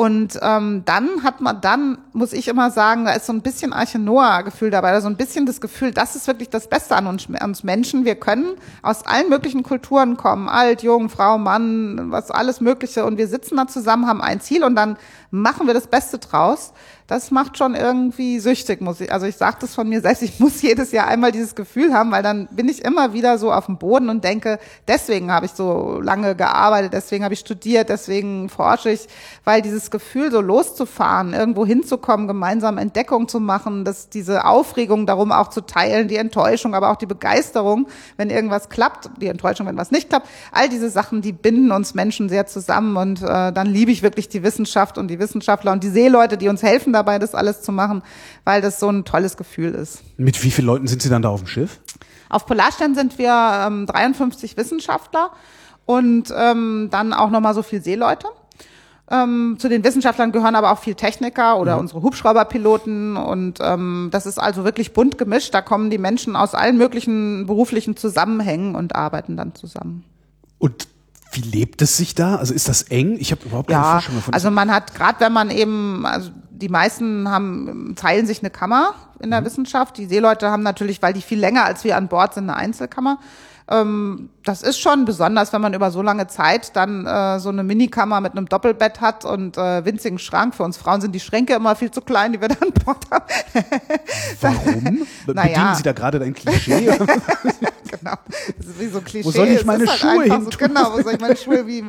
[0.00, 3.74] Und ähm, dann hat man, dann muss ich immer sagen, da ist so ein bisschen
[3.74, 7.28] Arche-Noah-Gefühl dabei, da so ein bisschen das Gefühl, das ist wirklich das Beste an uns,
[7.28, 8.06] an uns Menschen.
[8.06, 13.04] Wir können aus allen möglichen Kulturen kommen, alt, jung, Frau, Mann, was alles Mögliche.
[13.04, 14.96] Und wir sitzen da zusammen, haben ein Ziel und dann
[15.30, 16.72] machen wir das Beste draus.
[17.06, 19.12] Das macht schon irgendwie süchtig, muss ich.
[19.12, 22.12] Also ich sage das von mir selbst, ich muss jedes Jahr einmal dieses Gefühl haben,
[22.12, 25.52] weil dann bin ich immer wieder so auf dem Boden und denke, deswegen habe ich
[25.52, 29.08] so lange gearbeitet, deswegen habe ich studiert, deswegen forsche ich,
[29.44, 35.32] weil dieses Gefühl, so loszufahren, irgendwo hinzukommen, gemeinsam Entdeckung zu machen, dass diese Aufregung darum
[35.32, 39.76] auch zu teilen, die Enttäuschung, aber auch die Begeisterung, wenn irgendwas klappt, die Enttäuschung, wenn
[39.76, 43.66] was nicht klappt, all diese Sachen, die binden uns Menschen sehr zusammen und äh, dann
[43.66, 47.18] liebe ich wirklich die Wissenschaft und die Wissenschaftler und die Seeleute, die uns helfen dabei,
[47.18, 48.02] das alles zu machen,
[48.44, 50.02] weil das so ein tolles Gefühl ist.
[50.16, 51.78] Mit wie vielen Leuten sind Sie dann da auf dem Schiff?
[52.28, 55.30] Auf Polarstern sind wir ähm, 53 Wissenschaftler
[55.86, 58.28] und ähm, dann auch nochmal so viel Seeleute.
[59.10, 64.24] Ähm, zu den Wissenschaftlern gehören aber auch viel Techniker oder unsere Hubschrauberpiloten und ähm, das
[64.24, 65.52] ist also wirklich bunt gemischt.
[65.52, 70.04] Da kommen die Menschen aus allen möglichen beruflichen Zusammenhängen und arbeiten dann zusammen.
[70.58, 70.86] Und
[71.32, 72.36] wie lebt es sich da?
[72.36, 73.16] Also ist das eng?
[73.18, 74.34] Ich habe überhaupt keine Ja, Vorstellung davon.
[74.34, 78.94] also man hat gerade, wenn man eben, also die meisten haben teilen sich eine Kammer
[79.20, 79.96] in der Wissenschaft.
[79.98, 83.18] Die Seeleute haben natürlich, weil die viel länger als wir an Bord sind, eine Einzelkammer.
[83.70, 87.62] Ähm, das ist schon besonders, wenn man über so lange Zeit dann äh, so eine
[87.62, 90.54] Minikammer mit einem Doppelbett hat und äh, winzigen Schrank.
[90.54, 93.06] Für uns Frauen sind die Schränke immer viel zu klein, die wir da an Bord
[93.10, 93.24] haben.
[94.40, 95.06] Warum?
[95.26, 95.42] Naja.
[95.58, 96.86] Bedienen Sie da gerade dein Klischee?
[97.90, 98.14] genau.
[98.56, 99.28] Das ist wie so ein Klischee.
[99.28, 100.50] Wo soll ich Es meine halt Schuhe hin so?
[100.58, 101.84] Genau, wo soll ich meine Schuhe wie,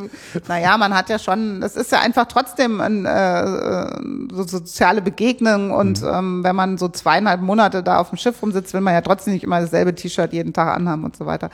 [0.47, 5.71] naja, man hat ja schon, das ist ja einfach trotzdem ein, äh, so soziale Begegnung
[5.71, 6.07] und Mhm.
[6.07, 9.33] ähm, wenn man so zweieinhalb Monate da auf dem Schiff rumsitzt, will man ja trotzdem
[9.33, 11.49] nicht immer dasselbe T-Shirt jeden Tag anhaben und so weiter.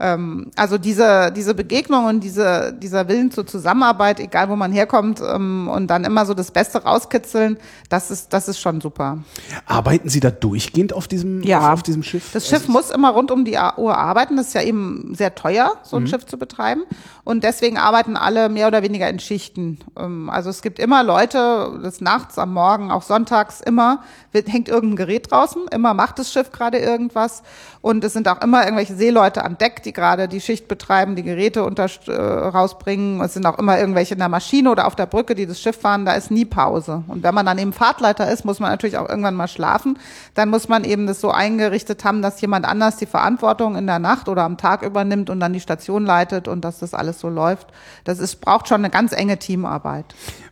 [0.00, 5.20] Ähm, also diese, diese Begegnung und diese, dieser Willen zur Zusammenarbeit, egal wo man herkommt,
[5.20, 9.18] ähm, und dann immer so das Beste rauskitzeln, das ist, das ist schon super.
[9.66, 11.58] Arbeiten Sie da durchgehend auf diesem, Ja.
[11.60, 12.30] auf, auf diesem Schiff?
[12.32, 14.36] Das Schiff muss immer rund um die Uhr arbeiten.
[14.36, 16.04] Das ist ja eben sehr teuer, so Mhm.
[16.04, 16.82] ein Schiff zu betreiben.
[17.24, 19.78] Und deswegen arbeiten alle mehr oder weniger in Schichten.
[19.98, 24.68] Ähm, Also es gibt immer Leute, des Nachts, am Morgen, auch sonntags, immer wird, hängt
[24.68, 25.62] irgendein Gerät draußen.
[25.72, 27.42] Immer macht das Schiff gerade irgendwas.
[27.80, 31.22] Und es sind auch immer irgendwelche Seeleute an Deck, die gerade die Schicht betreiben, die
[31.22, 33.22] Geräte unter, äh, rausbringen.
[33.22, 35.80] Es sind auch immer irgendwelche in der Maschine oder auf der Brücke, die das Schiff
[35.80, 36.04] fahren.
[36.04, 37.04] Da ist nie Pause.
[37.08, 39.98] Und wenn man dann eben Fahrtleiter ist, muss man natürlich auch irgendwann mal schlafen.
[40.34, 43.98] Dann muss man eben das so eingerichtet haben, dass jemand anders die Verantwortung in der
[43.98, 47.30] Nacht oder am Tag übernimmt und dann die Station leitet und dass das alles so
[47.30, 47.68] läuft.
[48.04, 50.04] Das ist, braucht schon eine ganz enge Teamarbeit.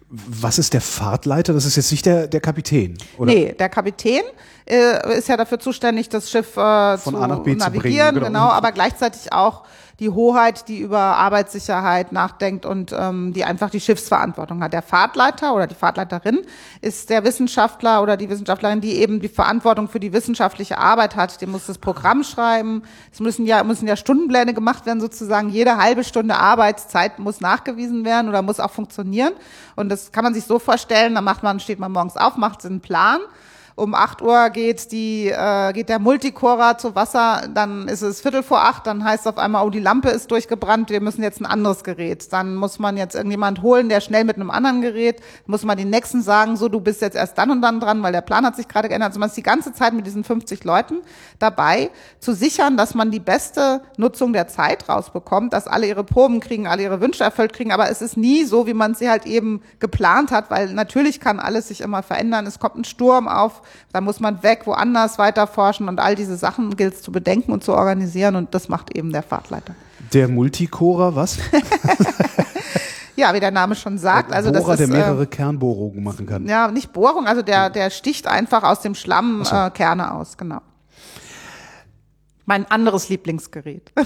[0.09, 1.52] Was ist der Fahrtleiter?
[1.52, 3.32] Das ist jetzt nicht der, der Kapitän, oder?
[3.32, 4.22] Nee, der Kapitän
[4.64, 8.14] äh, ist ja dafür zuständig, das Schiff äh, Von zu A nach B zu navigieren,
[8.14, 8.46] bringen, genau.
[8.46, 9.64] genau, aber gleichzeitig auch
[10.01, 14.74] die Hoheit, die über Arbeitssicherheit nachdenkt und ähm, die einfach die Schiffsverantwortung hat.
[14.74, 16.42] Der Fahrtleiter oder die Fahrtleiterin
[16.82, 21.40] ist der Wissenschaftler oder die Wissenschaftlerin, die eben die Verantwortung für die wissenschaftliche Arbeit hat.
[21.40, 22.82] Die muss das Programm schreiben.
[23.11, 25.49] Es müssen ja müssen ja Stundenpläne gemacht werden sozusagen.
[25.49, 29.32] Jede halbe Stunde Arbeitszeit muss nachgewiesen werden oder muss auch funktionieren.
[29.76, 31.14] Und das kann man sich so vorstellen.
[31.14, 33.20] Da macht man steht man morgens auf, macht einen Plan
[33.76, 38.42] um 8 Uhr geht die äh, geht der Multicorer zu Wasser, dann ist es Viertel
[38.42, 41.40] vor acht, dann heißt es auf einmal, oh die Lampe ist durchgebrannt, wir müssen jetzt
[41.42, 42.32] ein anderes Gerät.
[42.32, 45.90] Dann muss man jetzt irgendjemand holen, der schnell mit einem anderen Gerät, muss man den
[45.90, 48.56] nächsten sagen, so du bist jetzt erst dann und dann dran, weil der Plan hat
[48.56, 49.10] sich gerade geändert.
[49.10, 51.02] Also man ist die ganze Zeit mit diesen 50 Leuten
[51.38, 56.40] dabei, zu sichern, dass man die beste Nutzung der Zeit rausbekommt, dass alle ihre Proben
[56.40, 59.26] kriegen, alle ihre Wünsche erfüllt kriegen, aber es ist nie so, wie man sie halt
[59.26, 62.46] eben geplant hat, weil natürlich kann alles sich immer verändern.
[62.46, 63.60] Es kommt ein Sturm auf,
[63.92, 67.52] da muss man weg, woanders weiter forschen und all diese Sachen gilt es zu bedenken
[67.52, 69.74] und zu organisieren und das macht eben der Fahrtleiter.
[70.12, 71.38] Der Multicorer, was?
[73.16, 76.26] Ja, wie der Name schon sagt, also das Bohrer, ist der äh, mehrere Kernbohrungen machen
[76.26, 76.46] kann.
[76.46, 80.60] ja nicht Bohrung, also der der sticht einfach aus dem Schlamm äh, Kerne aus, genau.
[82.44, 83.90] Mein anderes Lieblingsgerät.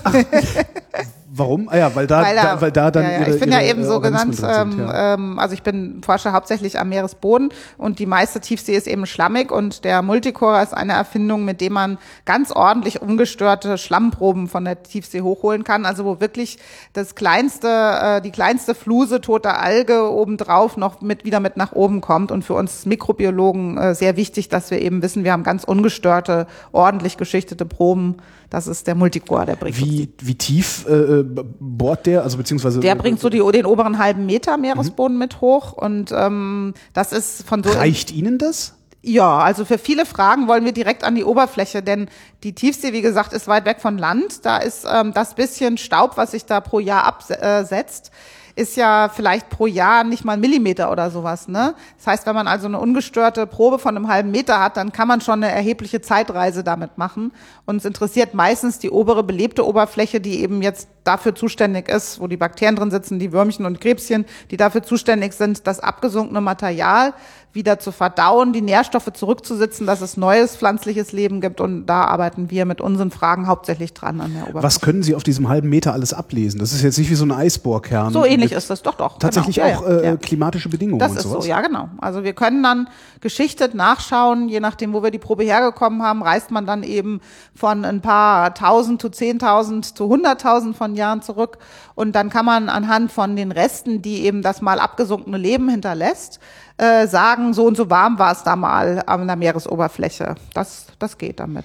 [1.32, 1.68] Warum?
[1.68, 3.18] Ah ja, weil da, weil, er, da, weil da dann ja, ja.
[3.20, 5.14] ihre, ich bin ja eben so genannt, drin ähm, sind, ja.
[5.14, 9.52] ähm, also ich bin forsche hauptsächlich am Meeresboden und die meiste Tiefsee ist eben schlammig
[9.52, 14.82] und der Multicorer ist eine Erfindung, mit dem man ganz ordentlich ungestörte Schlammproben von der
[14.82, 16.58] Tiefsee hochholen kann, also wo wirklich
[16.94, 22.00] das kleinste, äh, die kleinste Fluse toter Alge obendrauf noch mit wieder mit nach oben
[22.00, 25.62] kommt und für uns Mikrobiologen äh, sehr wichtig, dass wir eben wissen, wir haben ganz
[25.62, 28.16] ungestörte, ordentlich geschichtete Proben.
[28.50, 31.24] Das ist der Multicorer, der bringt Wie, wie tief äh, äh,
[31.60, 32.24] bohrt der?
[32.24, 36.74] Also beziehungsweise der bringt so die, den oberen halben Meter Meeresboden mit hoch und ähm,
[36.92, 38.74] das ist von so reicht Ihnen das?
[39.02, 42.08] ja, also für viele Fragen wollen wir direkt an die Oberfläche, denn
[42.42, 44.44] die Tiefsee, wie gesagt, ist weit weg von Land.
[44.44, 48.10] Da ist ähm, das bisschen Staub, was sich da pro Jahr absetzt,
[48.56, 51.48] ist ja vielleicht pro Jahr nicht mal ein Millimeter oder sowas.
[51.48, 51.74] Ne?
[51.96, 55.08] Das heißt, wenn man also eine ungestörte Probe von einem halben Meter hat, dann kann
[55.08, 57.32] man schon eine erhebliche Zeitreise damit machen.
[57.66, 62.28] Und es interessiert meistens die obere belebte Oberfläche, die eben jetzt dafür zuständig ist, wo
[62.28, 67.14] die Bakterien drin sitzen, die Würmchen und Krebschen, die dafür zuständig sind, das abgesunkene Material
[67.52, 71.60] wieder zu verdauen, die Nährstoffe zurückzusitzen, dass es neues pflanzliches Leben gibt.
[71.60, 74.62] Und da arbeiten wir mit unseren Fragen hauptsächlich dran an der Oberfläche.
[74.62, 76.60] Was können Sie auf diesem halben Meter alles ablesen?
[76.60, 78.12] Das ist jetzt nicht wie so ein Eisbohrkern.
[78.12, 79.18] So ähnlich ist das, doch, doch.
[79.18, 79.80] Tatsächlich genau.
[79.80, 80.16] Auch äh, ja.
[80.16, 81.44] klimatische Bedingungen Das und ist sowas.
[81.44, 81.88] so, ja genau.
[81.98, 82.88] Also wir können dann
[83.20, 87.20] geschichtet nachschauen, je nachdem, wo wir die Probe hergekommen haben, reist man dann eben
[87.54, 91.58] von ein paar tausend zu zehntausend zu hunderttausend von Jahren zurück
[91.94, 96.38] und dann kann man anhand von den Resten, die eben das mal abgesunkene Leben hinterlässt,
[96.76, 100.36] äh, sagen, so und so warm war es da mal an der Meeresoberfläche.
[100.54, 101.64] Das, das geht damit.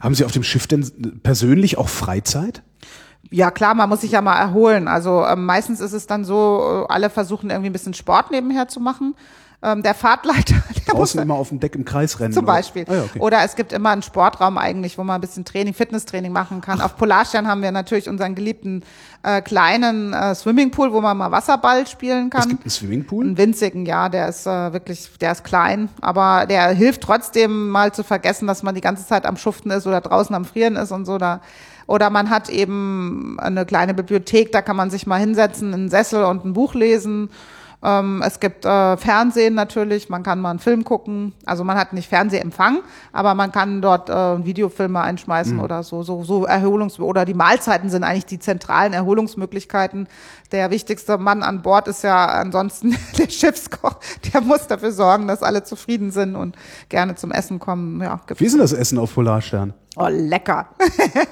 [0.00, 2.62] Haben Sie auf dem Schiff denn persönlich auch Freizeit?
[3.30, 4.86] Ja klar, man muss sich ja mal erholen.
[4.86, 8.68] Also ähm, meistens ist es dann so, äh, alle versuchen irgendwie ein bisschen Sport nebenher
[8.68, 9.14] zu machen.
[9.64, 10.56] Ähm, der Fahrtleiter,
[10.86, 12.34] der muss Draußen immer auf dem Deck im Kreis rennen?
[12.34, 12.52] zum oder?
[12.52, 12.84] Beispiel.
[12.86, 13.18] Ah, ja, okay.
[13.18, 16.82] Oder es gibt immer einen Sportraum eigentlich, wo man ein bisschen Training, Fitnesstraining machen kann.
[16.82, 18.82] Auf Polarstern haben wir natürlich unseren geliebten
[19.22, 22.42] äh, kleinen äh, Swimmingpool, wo man mal Wasserball spielen kann.
[22.42, 23.24] es gibt einen Swimmingpool?
[23.24, 27.92] Einen winzigen, ja, der ist äh, wirklich, der ist klein, aber der hilft trotzdem mal
[27.92, 30.92] zu vergessen, dass man die ganze Zeit am Schuften ist oder draußen am Frieren ist
[30.92, 31.16] und so.
[31.16, 31.40] Da,
[31.86, 36.24] oder man hat eben eine kleine Bibliothek, da kann man sich mal hinsetzen, einen Sessel
[36.24, 37.30] und ein Buch lesen.
[37.84, 41.34] Ähm, es gibt äh, Fernsehen natürlich, man kann mal einen Film gucken.
[41.44, 42.78] Also man hat nicht Fernsehempfang,
[43.12, 47.90] aber man kann dort äh, Videofilme einschmeißen oder so, so, so Erholungs- oder die Mahlzeiten
[47.90, 50.08] sind eigentlich die zentralen Erholungsmöglichkeiten.
[50.50, 53.96] Der wichtigste Mann an Bord ist ja ansonsten der Schiffskoch.
[54.32, 56.56] Der muss dafür sorgen, dass alle zufrieden sind und
[56.88, 58.00] gerne zum Essen kommen.
[58.00, 59.74] Ja, Wie ist denn das Essen auf Polarstern?
[59.96, 60.68] oh, lecker.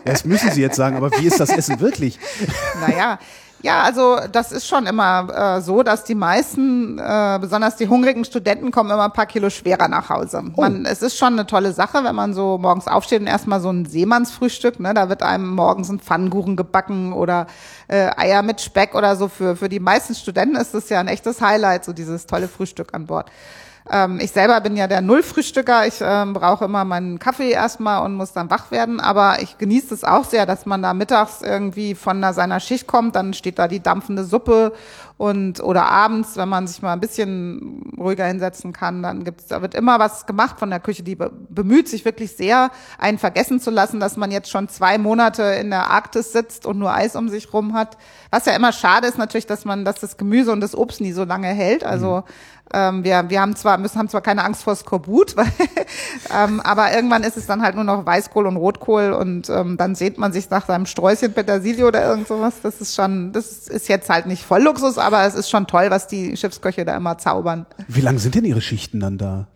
[0.05, 2.19] Das müssen Sie jetzt sagen, aber wie ist das Essen wirklich?
[2.81, 3.19] Naja,
[3.63, 8.25] ja, also das ist schon immer äh, so, dass die meisten, äh, besonders die hungrigen
[8.25, 10.43] Studenten, kommen immer ein paar Kilo schwerer nach Hause.
[10.57, 13.71] Man, es ist schon eine tolle Sache, wenn man so morgens aufsteht und erstmal so
[13.71, 17.47] ein Seemannsfrühstück, ne, da wird einem morgens ein Pfannkuchen gebacken oder
[17.87, 19.29] äh, Eier mit Speck oder so.
[19.29, 22.93] Für, für die meisten Studenten ist das ja ein echtes Highlight, so dieses tolle Frühstück
[22.95, 23.31] an Bord.
[23.91, 25.87] Ähm, ich selber bin ja der Nullfrühstücker.
[25.87, 29.01] Ich ähm, brauche immer meinen Kaffee erstmal und muss dann wach werden.
[29.01, 33.17] Aber ich genieße es auch sehr, dass man da mittags irgendwie von seiner Schicht kommt.
[33.17, 34.73] Dann steht da die dampfende Suppe
[35.23, 39.63] und oder abends, wenn man sich mal ein bisschen ruhiger hinsetzen kann, dann gibt's, da
[39.63, 41.05] wird immer was gemacht von der Küche.
[41.05, 44.99] Die be bemüht sich wirklich sehr, einen vergessen zu lassen, dass man jetzt schon zwei
[44.99, 47.99] Monate in der Arktis sitzt und nur Eis um sich rum hat.
[48.33, 51.13] Was ja immer schade ist natürlich, dass man, dass das Gemüse und das Obst nie
[51.13, 51.85] so lange hält.
[51.85, 52.25] Also
[52.73, 55.47] ähm, wir, wir haben zwar, müssen, haben zwar keine Angst vor Skorbut, weil,
[56.35, 59.95] ähm, aber irgendwann ist es dann halt nur noch Weißkohl und Rotkohl und ähm, dann
[59.95, 62.55] sehnt man sich nach seinem Sträußchen Petersilie oder irgend sowas.
[62.63, 65.91] Das ist schon, das ist jetzt halt nicht voll Luxus, aber es ist schon toll,
[65.91, 67.67] was die Schiffsköche da immer zaubern.
[67.89, 69.49] Wie lang sind denn Ihre Schichten dann da?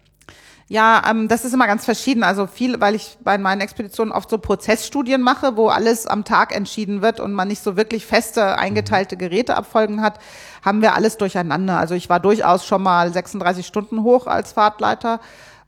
[0.68, 2.24] Ja, ähm, das ist immer ganz verschieden.
[2.24, 6.54] Also viel, weil ich bei meinen Expeditionen oft so Prozessstudien mache, wo alles am Tag
[6.54, 10.18] entschieden wird und man nicht so wirklich feste eingeteilte Geräteabfolgen hat,
[10.64, 11.78] haben wir alles durcheinander.
[11.78, 15.20] Also ich war durchaus schon mal 36 Stunden hoch als Fahrtleiter.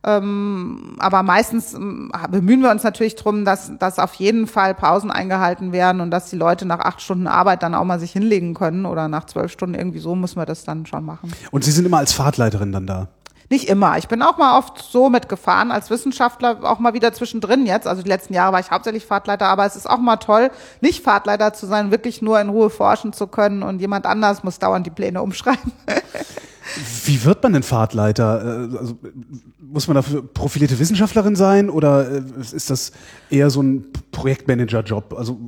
[0.05, 5.11] Ähm, aber meistens ähm, bemühen wir uns natürlich drum, dass, dass auf jeden Fall Pausen
[5.11, 8.55] eingehalten werden und dass die Leute nach acht Stunden Arbeit dann auch mal sich hinlegen
[8.55, 11.33] können oder nach zwölf Stunden irgendwie so müssen wir das dann schon machen.
[11.51, 13.09] Und Sie sind immer als Fahrtleiterin dann da?
[13.51, 13.97] Nicht immer.
[13.97, 17.87] Ich bin auch mal oft so mitgefahren als Wissenschaftler, auch mal wieder zwischendrin jetzt.
[17.87, 20.51] Also die letzten Jahre war ich hauptsächlich Fahrtleiter, aber es ist auch mal toll,
[20.83, 24.59] nicht Fahrtleiter zu sein, wirklich nur in Ruhe forschen zu können und jemand anders muss
[24.59, 25.73] dauernd die Pläne umschreiben.
[27.05, 28.69] Wie wird man denn Fahrtleiter?
[28.73, 28.99] Äh, Also,
[29.61, 32.93] muss man dafür profilierte Wissenschaftlerin sein oder äh, ist das
[33.31, 35.15] eher so ein Projektmanager-Job?
[35.17, 35.39] Also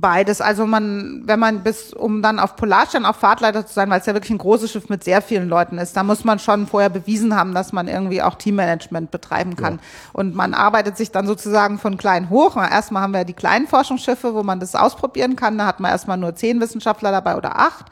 [0.00, 0.40] Beides.
[0.40, 4.06] Also man, wenn man bis, um dann auf Polarstern auch Fahrtleiter zu sein, weil es
[4.06, 6.88] ja wirklich ein großes Schiff mit sehr vielen Leuten ist, da muss man schon vorher
[6.88, 9.78] bewiesen haben, dass man irgendwie auch Teammanagement betreiben kann.
[10.12, 12.56] Und man arbeitet sich dann sozusagen von klein hoch.
[12.56, 15.58] Erstmal haben wir die kleinen Forschungsschiffe, wo man das ausprobieren kann.
[15.58, 17.86] Da hat man erstmal nur zehn Wissenschaftler dabei oder acht.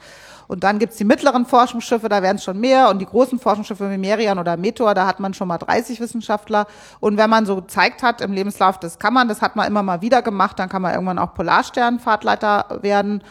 [0.49, 2.89] Und dann gibt's die mittleren Forschungsschiffe, da werden es schon mehr.
[2.89, 6.65] Und die großen Forschungsschiffe wie Merian oder Meteor, da hat man schon mal 30 Wissenschaftler.
[6.99, 9.83] Und wenn man so gezeigt hat im Lebenslauf, das kann man, das hat man immer
[9.83, 13.21] mal wieder gemacht, dann kann man irgendwann auch Polarsternfahrtleiter werden.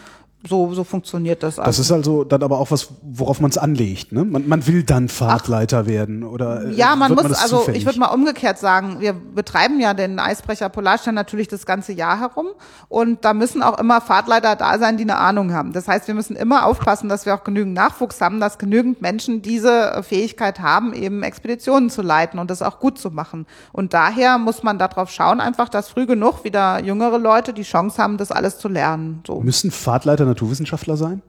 [0.46, 1.56] So, so funktioniert das.
[1.56, 1.82] das Also.
[1.82, 4.12] ist also dann aber auch was, worauf man es anlegt.
[4.12, 4.24] Ne?
[4.24, 7.80] Man, man will dann Fahrtleiter werden oder äh, Ja, man muss, das also zufällig?
[7.80, 12.20] ich würde mal umgekehrt sagen, wir betreiben ja den Eisbrecher Polarstern natürlich das ganze Jahr
[12.20, 12.46] herum
[12.88, 15.72] und da müssen auch immer Fahrtleiter da sein, die eine Ahnung haben.
[15.72, 19.42] Das heißt, wir müssen immer aufpassen, dass wir auch genügend Nachwuchs haben, dass genügend Menschen
[19.42, 23.46] diese Fähigkeit haben, eben Expeditionen zu leiten und das auch gut zu machen.
[23.72, 28.00] Und daher muss man darauf schauen, einfach, dass früh genug wieder jüngere Leute die Chance
[28.00, 29.24] haben, das alles zu lernen.
[29.26, 29.40] So.
[29.40, 31.22] Müssen Fahrtleiter Naturwissenschaftler sein?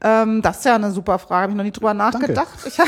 [0.00, 2.48] Ähm, das ist ja eine super Frage, habe ich noch nie drüber nachgedacht.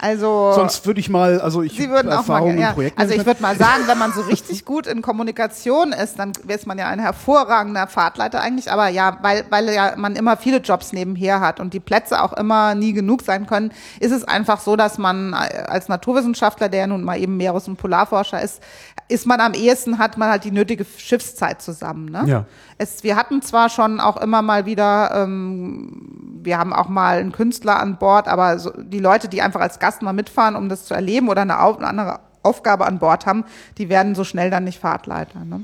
[0.00, 2.74] Also Sonst würde ich mal, also ich Sie würden auch mal, Erfahrung ja.
[2.94, 6.68] Also ich würde mal sagen, wenn man so richtig gut in Kommunikation ist, dann ist
[6.68, 8.70] man ja ein hervorragender Fahrtleiter eigentlich.
[8.70, 12.32] Aber ja, weil, weil ja man immer viele Jobs nebenher hat und die Plätze auch
[12.32, 16.86] immer nie genug sein können, ist es einfach so, dass man als Naturwissenschaftler, der ja
[16.86, 18.62] nun mal eben Meeres- und Polarforscher ist,
[19.08, 22.06] ist man am ehesten, hat man halt die nötige Schiffszeit zusammen.
[22.06, 22.24] Ne?
[22.26, 22.44] Ja.
[22.76, 27.32] Es, wir hatten zwar schon auch immer mal wieder, ähm, wir haben auch mal einen
[27.32, 30.84] Künstler an Bord, aber so, die Leute, die einfach als Gast mal mitfahren, um das
[30.84, 33.44] zu erleben oder eine, eine andere Aufgabe an Bord haben,
[33.78, 35.44] die werden so schnell dann nicht Fahrtleiter.
[35.44, 35.62] Ne?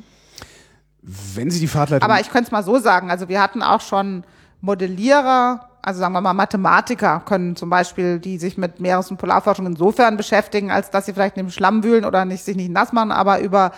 [1.02, 3.82] Wenn Sie die Fahrtleitung Aber ich könnte es mal so sagen, also wir hatten auch
[3.82, 4.24] schon
[4.62, 9.66] Modellierer, also sagen wir mal Mathematiker können zum Beispiel, die sich mit Meeres- und Polarforschung
[9.66, 12.92] insofern beschäftigen, als dass sie vielleicht in dem Schlamm wühlen oder nicht, sich nicht nass
[12.92, 13.72] machen, aber über,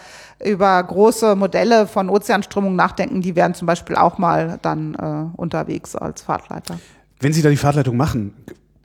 [0.45, 5.97] über große Modelle von Ozeanströmungen nachdenken, die wären zum Beispiel auch mal dann äh, unterwegs
[5.97, 6.79] als Fahrtleiter.
[7.19, 8.35] wenn Sie da die Fahrtleitung machen,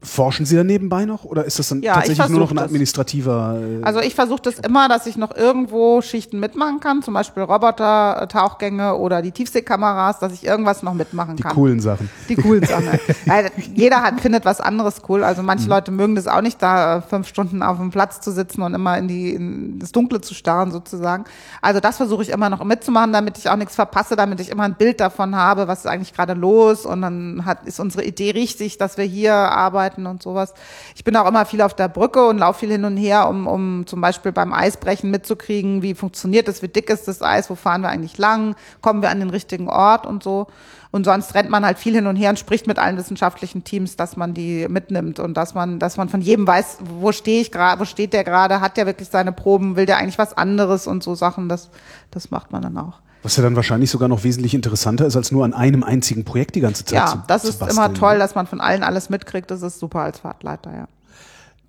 [0.04, 2.58] Forschen Sie da nebenbei noch oder ist das dann Ja, ich tatsächlich nur noch ein
[2.58, 3.62] administrativer?
[3.62, 7.43] Äh, Also ich versuche das immer, dass ich noch irgendwo Schichten mitmachen kann, zum Beispiel
[7.43, 11.54] Roboter, Tauchgänge oder die Tiefseekameras, dass ich irgendwas noch mitmachen die kann.
[11.54, 12.10] coolen Sachen.
[12.30, 12.88] Die coolen Sachen.
[13.28, 13.43] ja,
[13.76, 15.24] jeder hat, findet was anderes cool.
[15.24, 18.64] Also manche Leute mögen das auch nicht, da fünf Stunden auf dem Platz zu sitzen
[18.64, 21.26] und immer in die in das Dunkle zu starren sozusagen.
[21.62, 24.64] Also das versuche ich immer noch mitzumachen, damit ich auch nichts verpasse, damit ich immer
[24.64, 28.32] ein Bild davon habe, was ist eigentlich gerade los und dann hat ist unsere Idee
[28.32, 30.54] richtig, dass wir hier arbeiten und sowas.
[30.96, 33.48] Ich bin auch immer viel auf der Brücke und laufe viel hin und her, um,
[33.48, 37.56] um zum Beispiel beim Eisbrechen mitzukriegen, wie funktioniert das, wie dick ist das Eis, wo
[37.56, 40.48] fahren wir eigentlich lang, kommen wir an den richtigen Ort und so.
[40.92, 43.96] Und sonst rennt man halt viel hin und her und spricht mit allen wissenschaftlichen Teams,
[43.96, 47.52] dass man die mitnimmt und dass man, dass man von jedem weiß, wo stehe ich
[47.52, 50.88] gerade, wo steht der gerade, hat der wirklich seine Proben, will der eigentlich was anderes
[50.88, 51.48] und so Sachen.
[51.48, 51.70] Das,
[52.12, 53.00] das macht man dann auch.
[53.24, 56.55] Was ja dann wahrscheinlich sogar noch wesentlich interessanter ist, als nur an einem einzigen Projekt
[56.55, 57.78] die ganze Zeit zu Ja, das ist basteln.
[57.78, 59.51] immer toll, dass man von allen alles mitkriegt.
[59.51, 60.88] Das ist super als Fahrtleiter, ja.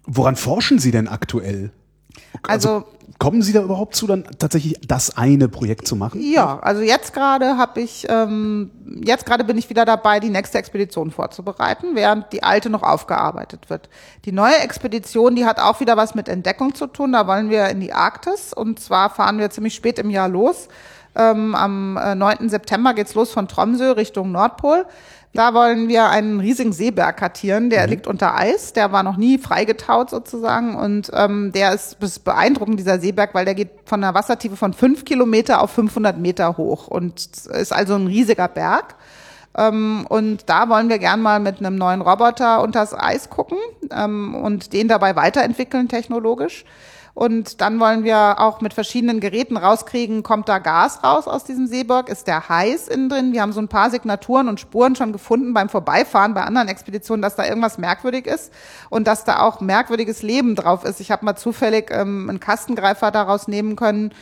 [0.05, 1.71] Woran forschen Sie denn aktuell?
[2.43, 2.85] Also,
[3.19, 6.21] Kommen Sie da überhaupt zu, dann tatsächlich das eine Projekt zu machen?
[6.21, 8.71] ja, also jetzt gerade habe ich, ähm,
[9.05, 13.71] jetzt gerade bin ich wieder dabei, die nächste Expedition vorzubereiten, während die alte noch aufgearbeitet
[13.71, 13.89] wird.
[14.25, 17.13] Die neue Expedition, die hat auch wieder was mit Entdeckung zu tun.
[17.13, 20.69] Da wollen wir in die Arktis und zwar fahren wir ziemlich spät im Jahr los.
[21.15, 22.49] Ähm, am äh, 9.
[22.49, 24.87] September geht's los von Tromsø Richtung Nordpol.
[25.35, 29.39] Da wollen wir einen riesigen Seeberg kartieren, der liegt unter Eis, der war noch nie
[29.39, 34.15] freigetaut sozusagen und ähm, der ist, ist beeindruckend, dieser Seeberg, weil der geht von einer
[34.15, 38.95] Wassertiefe von fünf Kilometer auf 500 Meter hoch und ist also ein riesiger Berg.
[39.57, 43.59] Ähm, und da wollen wir gern mal mit einem neuen Roboter unters Eis gucken
[43.91, 46.67] ähm, und den dabei weiterentwickeln technologisch.
[47.15, 51.67] Und dann wollen wir auch mit verschiedenen Geräten rauskriegen, kommt da Gas raus aus diesem
[51.67, 52.09] Seeberg?
[52.09, 53.33] Ist der heiß innen drin?
[53.33, 57.21] Wir haben so ein paar Signaturen und Spuren schon gefunden beim Vorbeifahren bei anderen Expeditionen,
[57.21, 58.51] dass da irgendwas merkwürdig ist
[58.89, 61.01] und dass da auch merkwürdiges Leben drauf ist.
[61.01, 64.13] Ich habe mal zufällig ähm, einen Kastengreifer daraus nehmen können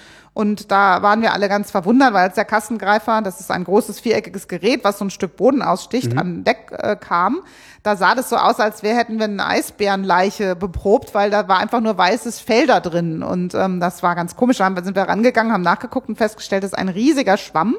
[0.41, 4.01] und da waren wir alle ganz verwundert, weil als der Kastengreifer, das ist ein großes
[4.01, 7.41] viereckiges Gerät, was so ein Stück Boden aussticht, an Deck äh, kam,
[7.82, 11.59] da sah das so aus, als wäre hätten wir eine Eisbärenleiche beprobt, weil da war
[11.59, 13.22] einfach nur weißes Fell da drin.
[13.22, 14.59] Und ähm, das war ganz komisch.
[14.59, 17.76] Da haben wir- sind wir rangegangen, haben nachgeguckt und festgestellt, das ist ein riesiger Schwamm,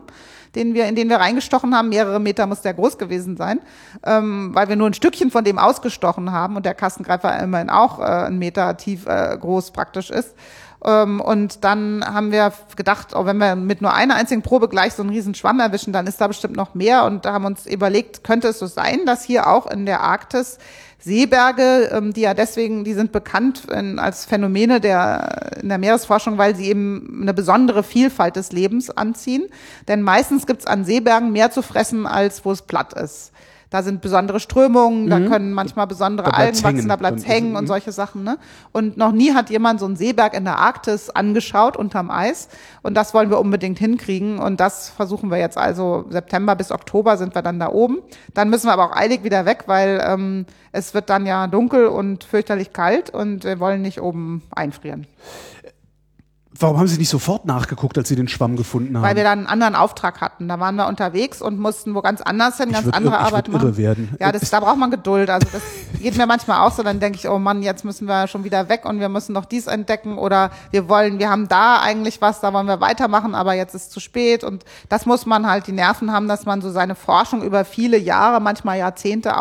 [0.56, 1.90] den wir, in den wir reingestochen haben.
[1.90, 3.60] Mehrere Meter muss der groß gewesen sein,
[4.04, 8.00] ähm, weil wir nur ein Stückchen von dem ausgestochen haben und der Kastengreifer immerhin auch
[8.00, 10.34] äh, einen Meter tief äh, groß praktisch ist.
[10.84, 14.94] Ähm, und dann haben wir gedacht, oh, wenn wir mit nur einer einzigen Probe gleich
[14.94, 17.06] so einen riesen Schwamm erwischen, dann ist da bestimmt noch mehr.
[17.06, 20.02] Und da haben wir uns überlegt, könnte es so sein, dass hier auch in der
[20.02, 20.58] Arktis
[21.04, 26.38] Seeberge, ähm, die ja deswegen, die sind bekannt in, als Phänomene der, in der Meeresforschung,
[26.38, 29.48] weil sie eben eine besondere Vielfalt des Lebens anziehen.
[29.88, 33.32] Denn meistens gibt's an Seebergen mehr zu fressen, als wo es platt ist.
[33.72, 36.32] Da sind besondere Strömungen, da können manchmal besondere Mhm.
[36.32, 36.90] Da Algen wachsen, hängen.
[36.90, 37.68] da bleibt's Dann- hängen und mhm.
[37.68, 38.24] solche Sachen.
[38.24, 38.38] Ne?
[38.74, 42.50] Und noch nie hat jemand so einen Seeberg in der Arktis angeschaut unterm Eis.
[42.84, 44.40] Und das wollen wir unbedingt hinkriegen.
[44.40, 48.00] Und das versuchen wir jetzt also September bis Oktober sind wir dann da oben.
[48.34, 51.88] Dann müssen wir aber auch eilig wieder weg, weil ähm, es wird dann ja dunkel
[51.88, 55.08] und fürchterlich kalt und wir wollen nicht oben einfrieren.
[56.62, 59.04] Warum haben Sie nicht sofort nachgeguckt, als Sie den Schwamm gefunden haben?
[59.04, 60.48] Weil wir dann einen anderen Auftrag hatten.
[60.48, 63.26] Da waren wir unterwegs und mussten wo ganz anders hin, ganz würd andere irre- ich
[63.28, 63.68] Arbeit würd machen.
[63.70, 64.16] irre werden.
[64.20, 65.30] Ja, das, da braucht man Geduld.
[65.30, 65.62] Also das
[66.02, 66.84] geht mir manchmal auch so.
[66.84, 69.46] Dann denke ich, oh Mann, jetzt müssen wir schon wieder weg und wir müssen noch
[69.46, 73.54] dies entdecken oder wir wollen, wir haben da eigentlich was, da wollen wir weitermachen, aber
[73.54, 74.44] jetzt ist zu spät.
[74.44, 77.98] Und das muss man halt die Nerven haben, dass man so seine Forschung über viele
[77.98, 79.38] Jahre, manchmal Jahrzehnte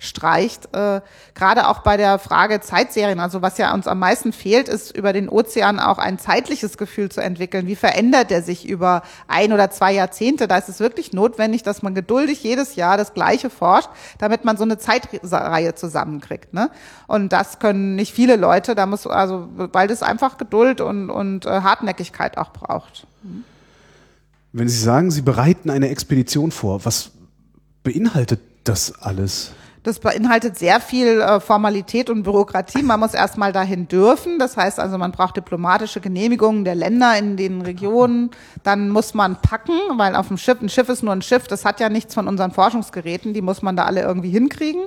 [0.00, 0.74] ausstreicht.
[0.74, 1.00] Äh,
[1.34, 3.20] Gerade auch bei der Frage Zeitserien.
[3.20, 7.10] Also was ja uns am meisten fehlt, ist über den Ozean auch ein zeitliches Gefühl
[7.10, 7.66] zu entwickeln.
[7.66, 10.48] Wie verändert er sich über ein oder zwei Jahrzehnte?
[10.48, 14.56] Da ist es wirklich notwendig, dass man geduldig jedes Jahr das Gleiche forscht, damit man
[14.56, 16.54] so eine Zeitreihe zusammenkriegt.
[16.54, 16.70] Ne?
[17.06, 18.74] Und das können nicht viele Leute.
[18.74, 23.06] Da muss also, weil das einfach Geduld und, und äh, Hartnäckigkeit auch braucht.
[24.52, 27.10] Wenn Sie sagen, Sie bereiten eine Expedition vor, was
[27.82, 29.52] beinhaltet das alles?
[29.82, 32.82] Das beinhaltet sehr viel äh, Formalität und Bürokratie.
[32.82, 34.38] Man muss erstmal dahin dürfen.
[34.38, 38.30] Das heißt also, man braucht diplomatische Genehmigungen der Länder in den Regionen.
[38.62, 41.64] Dann muss man packen, weil auf dem Schiff, ein Schiff ist nur ein Schiff, das
[41.64, 44.82] hat ja nichts von unseren Forschungsgeräten, die muss man da alle irgendwie hinkriegen.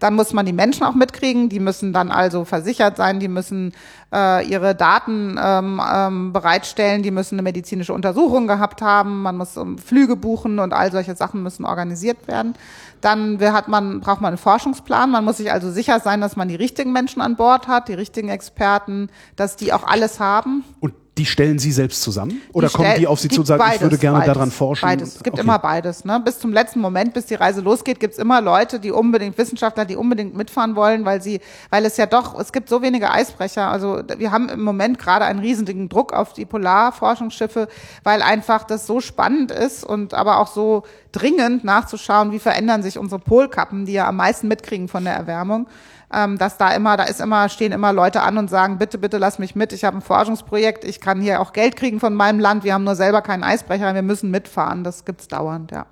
[0.00, 3.74] Dann muss man die Menschen auch mitkriegen, die müssen dann also versichert sein, die müssen
[4.14, 9.58] äh, ihre Daten ähm, ähm, bereitstellen, die müssen eine medizinische Untersuchung gehabt haben, man muss
[9.58, 12.54] um, Flüge buchen und all solche Sachen müssen organisiert werden.
[13.00, 15.10] Dann hat man, braucht man einen Forschungsplan.
[15.10, 17.94] Man muss sich also sicher sein, dass man die richtigen Menschen an Bord hat, die
[17.94, 20.64] richtigen Experten, dass die auch alles haben.
[20.80, 22.40] Und Die stellen Sie selbst zusammen?
[22.52, 24.50] Oder Die kommen die auf Sie zu und sagen, ich beides, würde gerne beides, daran
[24.52, 24.86] forschen?
[24.88, 25.16] Beides.
[25.16, 25.42] Es gibt Okay.
[25.44, 26.04] immer beides.
[26.04, 26.20] Ne?
[26.24, 29.84] Bis zum letzten Moment, bis die Reise losgeht, gibt es immer Leute, die unbedingt, Wissenschaftler,
[29.84, 31.40] die unbedingt mitfahren wollen, weil sie,
[31.70, 33.68] weil es ja doch, es gibt so wenige Eisbrecher.
[33.68, 37.68] Also wir haben im Moment gerade einen riesigen Druck auf die Polarforschungsschiffe,
[38.04, 42.96] weil einfach das so spannend ist und aber auch so dringend nachzuschauen, wie verändern sich
[42.96, 45.66] unsere Polkappen, die ja am meisten mitkriegen von der Erwärmung
[46.12, 49.18] ähm, dass da immer, da ist immer, stehen immer Leute an und sagen, bitte, bitte
[49.18, 52.40] lass mich mit, ich habe ein Forschungsprojekt, ich kann hier auch Geld kriegen von meinem
[52.40, 55.86] Land, wir haben nur selber keinen Eisbrecher, wir müssen mitfahren, das gibt's dauernd, ja.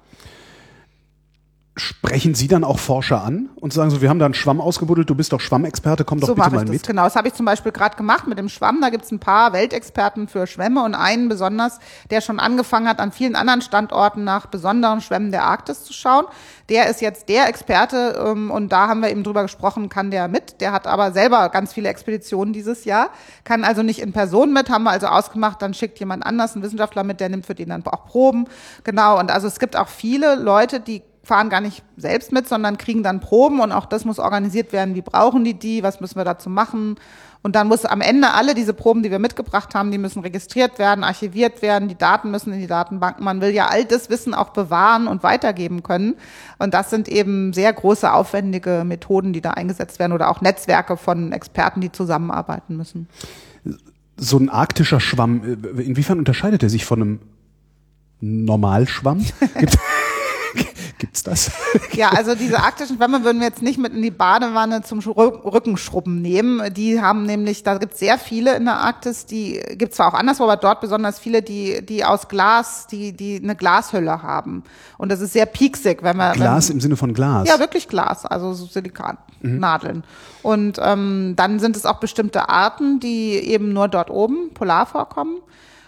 [1.78, 5.10] Sprechen Sie dann auch Forscher an und sagen so, wir haben da einen Schwamm ausgebuddelt,
[5.10, 6.86] du bist doch Schwammexperte, komm doch so bitte mal ich das, mit.
[6.86, 7.04] genau.
[7.04, 8.80] Das habe ich zum Beispiel gerade gemacht mit dem Schwamm.
[8.80, 13.12] Da gibt's ein paar Weltexperten für Schwämme und einen besonders, der schon angefangen hat, an
[13.12, 16.24] vielen anderen Standorten nach besonderen Schwämmen der Arktis zu schauen.
[16.70, 20.28] Der ist jetzt der Experte ähm, und da haben wir eben drüber gesprochen, kann der
[20.28, 20.62] mit.
[20.62, 23.10] Der hat aber selber ganz viele Expeditionen dieses Jahr,
[23.44, 26.62] kann also nicht in Person mit, haben wir also ausgemacht, dann schickt jemand anders, ein
[26.62, 28.46] Wissenschaftler mit, der nimmt für den dann auch Proben.
[28.82, 32.78] Genau, und also es gibt auch viele Leute, die fahren gar nicht selbst mit, sondern
[32.78, 34.94] kriegen dann Proben und auch das muss organisiert werden.
[34.94, 35.82] Wie brauchen die die?
[35.82, 36.94] Was müssen wir dazu machen?
[37.42, 40.78] Und dann muss am Ende alle diese Proben, die wir mitgebracht haben, die müssen registriert
[40.78, 43.24] werden, archiviert werden, die Daten müssen in die Datenbanken.
[43.24, 46.14] Man will ja all das Wissen auch bewahren und weitergeben können.
[46.58, 50.96] Und das sind eben sehr große, aufwendige Methoden, die da eingesetzt werden oder auch Netzwerke
[50.96, 53.08] von Experten, die zusammenarbeiten müssen.
[54.16, 57.20] So ein arktischer Schwamm, äh, inwiefern unterscheidet er sich von einem
[58.20, 59.24] Normalschwamm?
[60.98, 61.50] Gibt, gibt's das?
[61.92, 65.44] Ja, also diese arktischen Schwämme würden wir jetzt nicht mit in die Badewanne zum Schru-
[65.44, 66.72] Rückenschrubben nehmen.
[66.74, 70.14] Die haben nämlich, da gibt es sehr viele in der Arktis, die gibt zwar auch
[70.18, 74.62] anderswo, aber dort besonders viele, die, die aus Glas, die, die eine Glashülle haben.
[74.98, 76.32] Und das ist sehr pieksig, wenn wir.
[76.32, 77.48] Glas wenn, im Sinne von Glas.
[77.48, 80.04] ja, wirklich Glas, also so Silikatnadeln.
[80.42, 85.38] Und ähm, dann sind es auch bestimmte Arten, die eben nur dort oben polar vorkommen.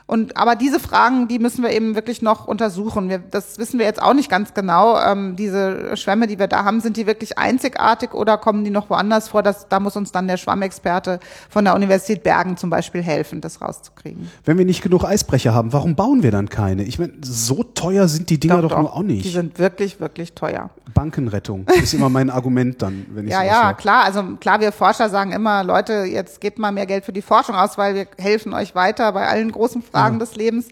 [0.08, 3.10] Und aber diese Fragen, die müssen wir eben wirklich noch untersuchen.
[3.10, 4.98] Wir, das wissen wir jetzt auch nicht ganz genau.
[4.98, 8.88] Ähm, diese Schwämme, die wir da haben, sind die wirklich einzigartig oder kommen die noch
[8.88, 9.42] woanders vor?
[9.42, 13.60] Das, da muss uns dann der Schwammexperte von der Universität Bergen zum Beispiel helfen, das
[13.60, 14.30] rauszukriegen.
[14.46, 16.84] Wenn wir nicht genug Eisbrecher haben, warum bauen wir dann keine?
[16.84, 19.30] Ich meine, so teuer sind die Dinger doch, nur auch Die nicht.
[19.34, 20.70] sind wirklich, wirklich teuer.
[20.94, 23.74] Bankenrettung ist immer mein Argument dann, wenn ich Ja, ja, höre.
[23.74, 24.04] klar.
[24.04, 27.54] Also klar, wir Forscher sagen immer, Leute, jetzt gebt mal mehr Geld für die Forschung
[27.56, 30.66] aus, weil wir helfen euch weiter bei allen großen Fragen des Lebens.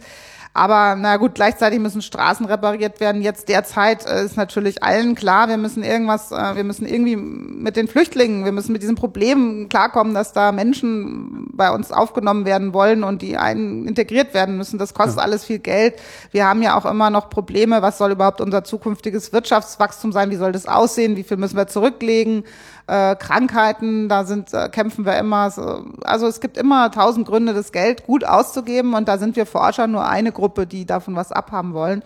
[0.56, 3.20] Aber na gut, gleichzeitig müssen Straßen repariert werden.
[3.20, 7.76] Jetzt derzeit äh, ist natürlich allen klar, wir müssen irgendwas, äh, wir müssen irgendwie mit
[7.76, 12.72] den Flüchtlingen, wir müssen mit diesem Problem klarkommen, dass da Menschen bei uns aufgenommen werden
[12.72, 14.78] wollen und die einen integriert werden müssen.
[14.78, 15.96] Das kostet alles viel Geld.
[16.30, 17.82] Wir haben ja auch immer noch Probleme.
[17.82, 20.30] Was soll überhaupt unser zukünftiges Wirtschaftswachstum sein?
[20.30, 21.16] Wie soll das aussehen?
[21.16, 22.44] Wie viel müssen wir zurücklegen?
[22.88, 25.50] Äh, Krankheiten, da sind, äh, kämpfen wir immer.
[25.50, 25.86] So.
[26.04, 29.88] Also es gibt immer tausend Gründe, das Geld gut auszugeben und da sind wir Forscher
[29.88, 32.02] nur eine Gruppe, die davon was abhaben wollen.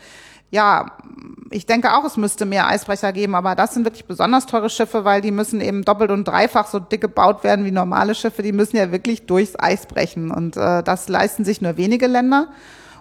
[0.52, 0.86] Ja,
[1.50, 5.04] ich denke auch, es müsste mehr Eisbrecher geben, aber das sind wirklich besonders teure Schiffe,
[5.04, 8.42] weil die müssen eben doppelt und dreifach so dick gebaut werden wie normale Schiffe.
[8.42, 12.48] Die müssen ja wirklich durchs Eis brechen und äh, das leisten sich nur wenige Länder.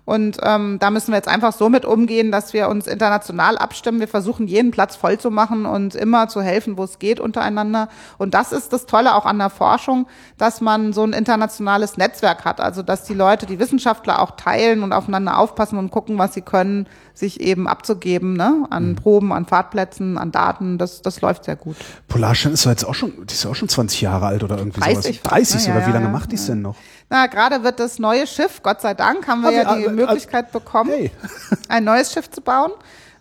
[0.09, 3.99] Und ähm, da müssen wir jetzt einfach so mit umgehen, dass wir uns international abstimmen.
[3.99, 7.89] Wir versuchen, jeden Platz voll zu machen und immer zu helfen, wo es geht untereinander.
[8.17, 10.07] Und das ist das Tolle auch an der Forschung,
[10.39, 12.59] dass man so ein internationales Netzwerk hat.
[12.59, 16.41] Also dass die Leute, die Wissenschaftler auch teilen und aufeinander aufpassen und gucken, was sie
[16.41, 18.65] können, sich eben abzugeben ne?
[18.71, 20.79] an Proben, an Fahrtplätzen, an Daten.
[20.79, 21.75] Das, das läuft sehr gut.
[22.07, 24.57] Polarstern ist doch jetzt auch schon, die ist ja auch schon 20 Jahre alt oder
[24.57, 25.17] irgendwie 30 sowas.
[25.17, 25.79] fast, 30 ne?
[25.81, 26.55] Ja, Wie lange ja, macht die es ja.
[26.55, 26.77] denn noch?
[27.09, 29.91] Na, gerade wird das neue Schiff, Gott sei Dank, haben wir Ah, ja die ah,
[29.91, 31.11] Möglichkeit bekommen, Hey.
[31.67, 32.71] ein neues Schiff zu bauen.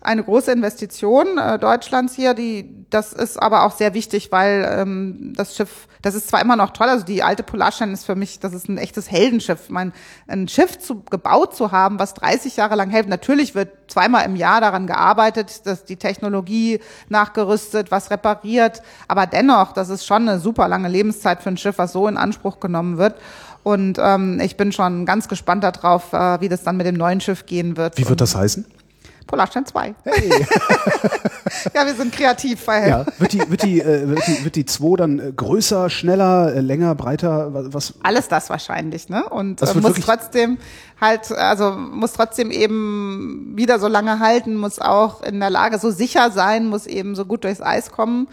[0.01, 5.33] Eine große Investition äh, Deutschlands hier, die das ist aber auch sehr wichtig, weil ähm,
[5.35, 8.39] das Schiff, das ist zwar immer noch toll, also die alte Polarstern ist für mich,
[8.39, 9.65] das ist ein echtes Heldenschiff.
[9.65, 9.91] Ich meine,
[10.27, 14.35] ein Schiff zu, gebaut zu haben, was 30 Jahre lang hält, natürlich wird zweimal im
[14.35, 16.79] Jahr daran gearbeitet, dass die Technologie
[17.09, 21.77] nachgerüstet, was repariert, aber dennoch, das ist schon eine super lange Lebenszeit für ein Schiff,
[21.77, 23.15] was so in Anspruch genommen wird.
[23.63, 27.21] Und ähm, ich bin schon ganz gespannt darauf, äh, wie das dann mit dem neuen
[27.21, 27.97] Schiff gehen wird.
[27.97, 28.65] Wie wird das heißen?
[29.27, 29.93] Polarstern 2.
[31.75, 34.65] ja, wir sind kreativ bei Ja, wird die, wird die, äh, wird die, wird die
[34.65, 37.93] 2 dann äh, größer, schneller, äh, länger, breiter, wa- was?
[38.03, 39.27] Alles das wahrscheinlich, ne?
[39.29, 40.57] Und Das äh, muss trotzdem
[40.99, 45.91] halt, also muss trotzdem eben wieder so lange halten, muss auch in der Lage so
[45.91, 48.27] sicher sein, muss eben so gut durchs Eis kommen.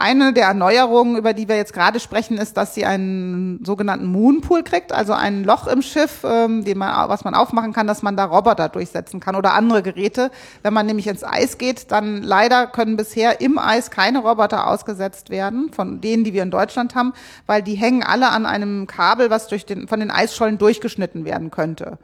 [0.00, 4.62] Eine der Erneuerungen, über die wir jetzt gerade sprechen, ist, dass sie einen sogenannten Moonpool
[4.62, 8.16] kriegt, also ein Loch im Schiff, ähm, den man, was man aufmachen kann, dass man
[8.16, 10.30] da Roboter durchsetzen kann oder andere Geräte.
[10.62, 15.30] Wenn man nämlich ins Eis geht, dann leider können bisher im Eis keine Roboter ausgesetzt
[15.30, 17.12] werden, von denen, die wir in Deutschland haben,
[17.46, 21.50] weil die hängen alle an einem Kabel, was durch den, von den Eisschollen durchgeschnitten werden
[21.50, 21.98] könnte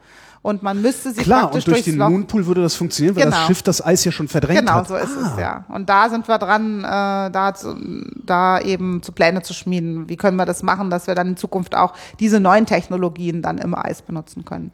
[0.45, 3.23] und man müsste sie Klar, praktisch und durch den Loch Moonpool würde das funktionieren, weil
[3.23, 3.35] Genau.
[3.35, 4.87] das Schiff das Eis ja schon verdrängt Genau, hat.
[4.87, 5.31] so ist ah.
[5.33, 5.65] es, ja.
[5.69, 7.75] Und da sind wir dran, äh, da, zu,
[8.23, 10.07] da eben zu Pläne zu schmieden.
[10.07, 13.57] Wie können wir das machen, dass wir dann in Zukunft auch diese neuen Technologien dann
[13.57, 14.71] im Eis benutzen können.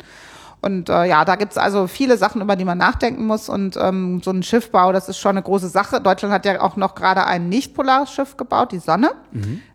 [0.61, 3.49] Und äh, ja, da gibt's also viele Sachen, über die man nachdenken muss.
[3.49, 6.01] Und ähm, so ein Schiffbau, das ist schon eine große Sache.
[6.01, 9.11] Deutschland hat ja auch noch gerade ein nicht-polares Schiff gebaut, die Sonne.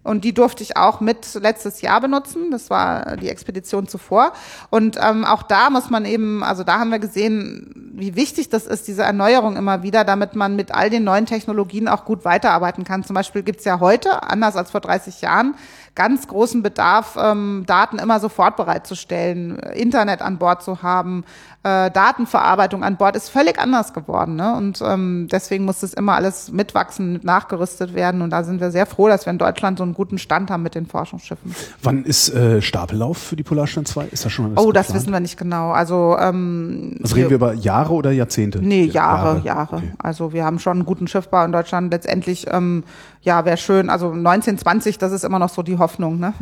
[0.07, 2.51] Und die durfte ich auch mit letztes Jahr benutzen.
[2.51, 4.33] Das war die Expedition zuvor.
[4.71, 8.67] Und ähm, auch da muss man eben, also da haben wir gesehen, wie wichtig das
[8.67, 12.85] ist, diese Erneuerung immer wieder, damit man mit all den neuen Technologien auch gut weiterarbeiten
[12.85, 13.05] kann.
[13.05, 15.55] Zum Beispiel gibt's ja heute, anders als vor 30 Jahren,
[15.95, 21.25] ganz großen Bedarf, ähm, Daten immer sofort bereitzustellen, Internet an Bord zu haben,
[21.67, 24.37] äh, Datenverarbeitung an Bord ist völlig anders geworden.
[24.37, 24.55] Ne?
[24.57, 28.23] Und ähm, deswegen muss das immer alles mitwachsen, mit nachgerüstet werden.
[28.23, 30.62] Und da sind wir sehr froh, dass wir in Deutschland so einen guten Stand haben
[30.62, 31.55] mit den Forschungsschiffen.
[31.83, 34.07] Wann ist äh, Stapellauf für die Polarstern 2?
[34.07, 35.03] Ist das schon alles oh, das geplant?
[35.03, 35.73] wissen wir nicht genau.
[35.73, 38.61] Also, ähm, Also reden wir über Jahre oder Jahrzehnte?
[38.62, 39.77] Nee, Jahre, Jahre.
[39.77, 39.93] Okay.
[39.99, 41.93] Also wir haben schon einen guten Schiffbau in Deutschland.
[41.93, 42.85] Letztendlich, ähm,
[43.23, 43.91] ja, wäre schön.
[43.91, 46.21] Also 1920, das ist immer noch so die Hoffnung.
[46.21, 46.33] Ne?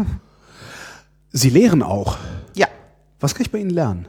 [1.32, 2.18] Sie lehren auch.
[2.54, 2.66] Ja.
[3.20, 4.06] Was kann ich bei Ihnen lernen?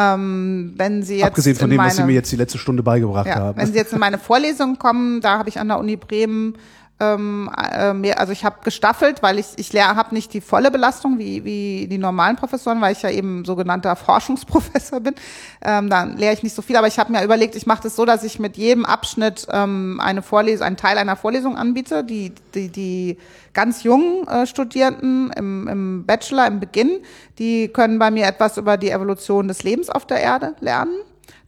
[0.00, 2.82] Ähm, wenn Sie jetzt Abgesehen von dem, meine, was Sie mir jetzt die letzte Stunde
[2.82, 3.58] beigebracht ja, haben.
[3.58, 6.54] wenn Sie jetzt in meine Vorlesung kommen, da habe ich an der Uni Bremen
[7.00, 10.70] ähm, äh, mehr, also ich habe gestaffelt, weil ich ich lehre habe nicht die volle
[10.70, 15.14] Belastung wie wie die normalen Professoren, weil ich ja eben sogenannter Forschungsprofessor bin.
[15.62, 17.96] Ähm, dann lehre ich nicht so viel, aber ich habe mir überlegt, ich mache das
[17.96, 22.32] so, dass ich mit jedem Abschnitt ähm, eine Vorlesung, einen Teil einer Vorlesung anbiete, die
[22.54, 23.18] die die
[23.52, 27.00] ganz jungen äh, Studierenden im, im Bachelor im Beginn,
[27.38, 30.94] die können bei mir etwas über die Evolution des Lebens auf der Erde lernen.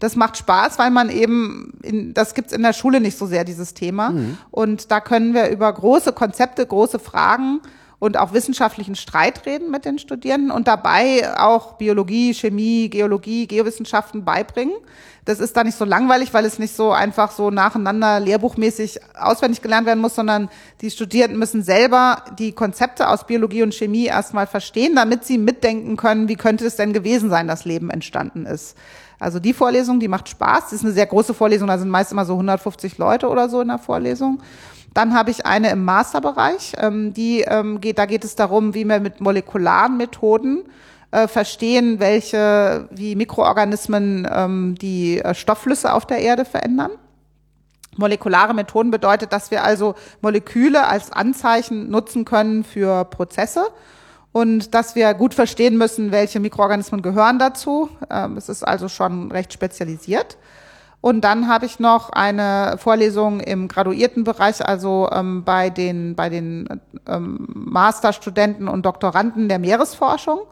[0.02, 3.44] Das macht Spaß, weil man eben, in, das gibt's in der Schule nicht so sehr,
[3.44, 4.12] dieses Thema.
[4.50, 7.60] Und da können wir über große Konzepte, große Fragen
[8.00, 14.24] und auch wissenschaftlichen Streit reden mit den Studierenden und dabei auch Biologie, Chemie, Geologie, Geowissenschaften
[14.24, 14.74] beibringen.
[15.24, 19.62] Das ist da nicht so langweilig, weil es nicht so einfach so nacheinander lehrbuchmäßig auswendig
[19.62, 20.48] gelernt werden muss, sondern
[20.80, 25.96] die Studierenden müssen selber die Konzepte aus Biologie und Chemie erstmal verstehen, damit sie mitdenken
[25.96, 28.76] können, wie könnte es denn gewesen sein, dass Leben entstanden ist.
[29.22, 30.64] Also die Vorlesung, die macht Spaß.
[30.64, 33.60] Das ist eine sehr große Vorlesung, da sind meist immer so 150 Leute oder so
[33.60, 34.42] in der Vorlesung.
[34.94, 38.84] Dann habe ich eine im Masterbereich, ähm, die ähm, geht, da geht es darum, wie
[38.84, 40.64] wir mit molekularen Methoden
[41.12, 46.90] äh, verstehen, welche, wie Mikroorganismen ähm, die äh, Stoffflüsse auf der Erde verändern.
[47.96, 53.66] Molekulare Methoden bedeutet, dass wir also Moleküle als Anzeichen nutzen können für Prozesse
[54.32, 57.90] und dass wir gut verstehen müssen, welche Mikroorganismen gehören dazu.
[58.10, 60.38] Ähm, Es ist also schon recht spezialisiert.
[61.02, 66.80] Und dann habe ich noch eine Vorlesung im Graduiertenbereich, also ähm, bei den, bei den
[67.08, 70.42] ähm, Masterstudenten und Doktoranden der Meeresforschung.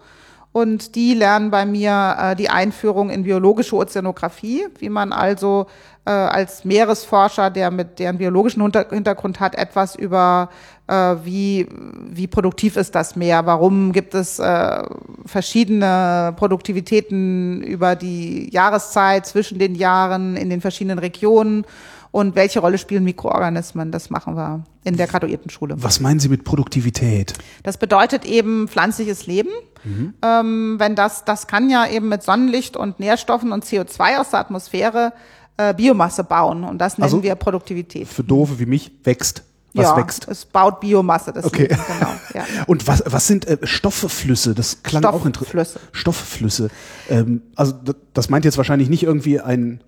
[0.53, 5.67] Und die lernen bei mir äh, die Einführung in biologische Ozeanographie, wie man also
[6.05, 10.51] äh, als Meeresforscher, der mit deren biologischen Hinter Hintergrund hat, etwas über
[10.89, 10.93] äh,
[11.23, 14.83] wie wie produktiv ist das Meer, warum gibt es äh,
[15.25, 21.65] verschiedene Produktivitäten über die Jahreszeit zwischen den Jahren in den verschiedenen Regionen
[22.13, 23.93] und welche Rolle spielen Mikroorganismen?
[23.93, 25.77] Das machen wir in der Graduiertenschule.
[25.83, 27.35] Was meinen Sie mit Produktivität?
[27.63, 29.51] Das bedeutet eben pflanzliches Leben.
[30.23, 34.41] Ähm, wenn das, das kann ja eben mit Sonnenlicht und Nährstoffen und CO2 aus der
[34.41, 35.13] Atmosphäre
[35.57, 36.65] äh, Biomasse bauen.
[36.65, 38.09] Und das nennen Also wir Produktivität.
[38.09, 39.45] Für Doofe wie mich wächst.
[39.73, 40.27] Was ja, wächst?
[40.29, 41.69] es baut Biomasse, das Okay.
[41.69, 42.11] Leben, genau.
[42.35, 42.45] Ja.
[42.67, 44.55] Und was, was sind äh, Stoffflüsse?
[44.55, 45.69] Das klang auch interessant.
[45.69, 45.81] Stoffflüsse.
[45.93, 46.71] Stoffflüsse.
[47.09, 47.75] Ähm, also
[48.13, 49.81] das meint jetzt wahrscheinlich nicht irgendwie ein,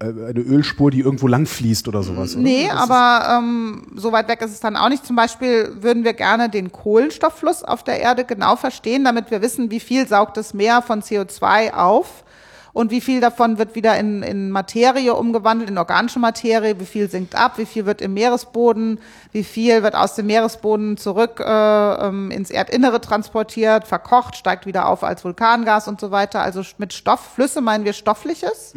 [0.00, 2.34] eine Ölspur, die irgendwo lang fließt oder sowas.
[2.34, 2.42] oder?
[2.42, 5.04] Nee, aber ähm, so weit weg ist es dann auch nicht.
[5.04, 9.70] Zum Beispiel würden wir gerne den Kohlenstofffluss auf der Erde genau verstehen, damit wir wissen,
[9.70, 12.24] wie viel saugt das Meer von CO2 auf
[12.72, 17.10] und wie viel davon wird wieder in, in Materie umgewandelt, in organische Materie, wie viel
[17.10, 19.00] sinkt ab, wie viel wird im Meeresboden,
[19.32, 24.88] wie viel wird aus dem Meeresboden zurück äh, ähm, ins Erdinnere transportiert, verkocht, steigt wieder
[24.88, 26.40] auf als Vulkangas und so weiter.
[26.40, 28.74] Also mit Stoffflüsse meinen wir Stoffliches,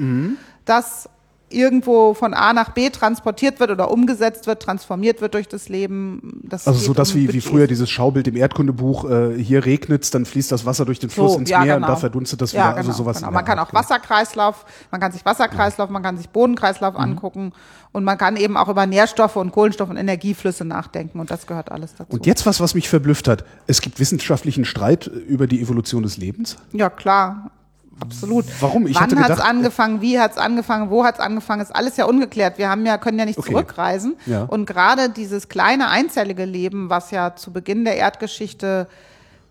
[0.66, 1.09] das
[1.53, 6.39] irgendwo von A nach B transportiert wird oder umgesetzt wird, transformiert wird durch das Leben.
[6.43, 10.12] Das Also so das um wie, wie früher dieses Schaubild im Erdkundebuch, äh, hier regnet's,
[10.12, 11.93] dann fließt das Wasser durch den Fluss So, ins ja, Meer und genau.
[11.93, 12.78] da verdunstet das ja, wieder.
[12.78, 13.18] Also genau, sowas.
[13.20, 13.32] Genau.
[13.32, 16.99] Man kann auch Wasserkreislauf, man kann sich Wasserkreislauf, man kann sich Bodenkreislauf Mhm.
[17.01, 17.51] angucken
[17.91, 21.70] und man kann eben auch über Nährstoffe und Kohlenstoff und Energieflüsse nachdenken und das gehört
[21.70, 22.14] alles dazu.
[22.14, 23.43] Und jetzt was, was mich verblüfft hat.
[23.68, 26.55] Es gibt wissenschaftlichen Streit über die Evolution des Lebens.
[26.72, 27.51] ja, klar.
[28.02, 28.45] Absolut.
[28.60, 28.88] Warum?
[28.88, 32.58] Ich Wann hat's gedacht- angefangen, wie hat's angefangen, wo hat's angefangen, ist alles ja ungeklärt.
[32.58, 33.52] Wir haben ja, können ja nicht Okay.
[33.52, 34.16] zurückreisen.
[34.26, 34.43] Ja.
[34.43, 38.88] Und gerade dieses kleine einzellige Leben, was ja zu Beginn der Erdgeschichte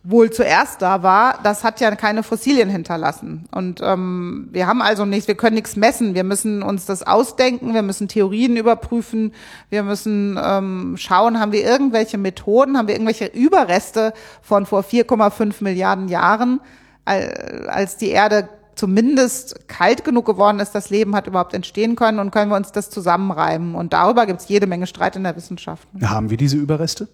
[0.03, 3.44] wohl zuerst da war, das hat ja keine Fossilien hinterlassen.
[3.51, 6.14] Und ähm, wir haben also nichts, wir können nichts messen.
[6.14, 9.34] Wir müssen uns das ausdenken, wir müssen Theorien überprüfen,
[9.68, 15.57] wir müssen ähm, schauen, haben wir irgendwelche Methoden, haben wir irgendwelche Überreste von vor 4,5
[15.62, 16.61] Milliarden Jahren,
[17.68, 22.30] als die Erde zumindest kalt genug geworden ist, das Leben hat überhaupt entstehen können und
[22.30, 23.74] können wir uns das zusammenreimen.
[23.74, 25.86] Und darüber gibt es jede Menge Streit in der Wissenschaft.
[26.02, 27.08] Haben wir diese Überreste?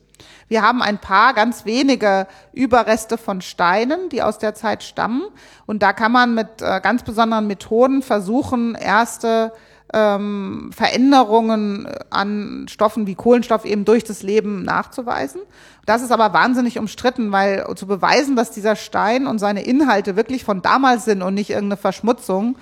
[0.48, 5.22] Wir haben ein paar ganz wenige Überreste von Steinen, die aus der Zeit stammen.
[5.66, 9.52] Und da kann man mit äh, ganz besonderen Methoden versuchen, erste
[9.92, 15.40] ähm, Veränderungen an Stoffen wie Kohlenstoff eben durch das Leben nachzuweisen.
[15.84, 20.44] Das ist aber wahnsinnig umstritten, weil zu beweisen, dass dieser Stein und seine Inhalte wirklich
[20.44, 22.56] von damals sind und nicht irgendeine Verschmutzung,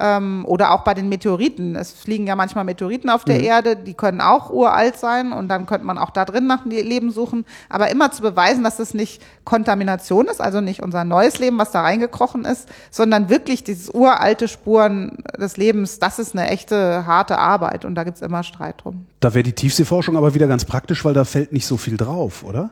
[0.00, 1.76] ähm, oder auch bei den Meteoriten.
[1.76, 5.66] Es fliegen ja manchmal Meteoriten auf der Erde, die können auch uralt sein und dann
[5.66, 7.44] könnte man auch da drin nach Leben suchen.
[7.68, 11.70] Aber immer zu beweisen, dass es nicht Kontamination ist, also nicht unser neues Leben, was
[11.70, 17.38] da reingekrochen ist, sondern wirklich dieses uralte Spuren des Lebens, das ist eine echte harte
[17.38, 19.06] Arbeit und da gibt's immer Streit drum.
[19.20, 22.42] Da wäre die Tiefseeforschung aber wieder ganz praktisch, weil da fällt nicht so viel drauf,
[22.42, 22.70] oder?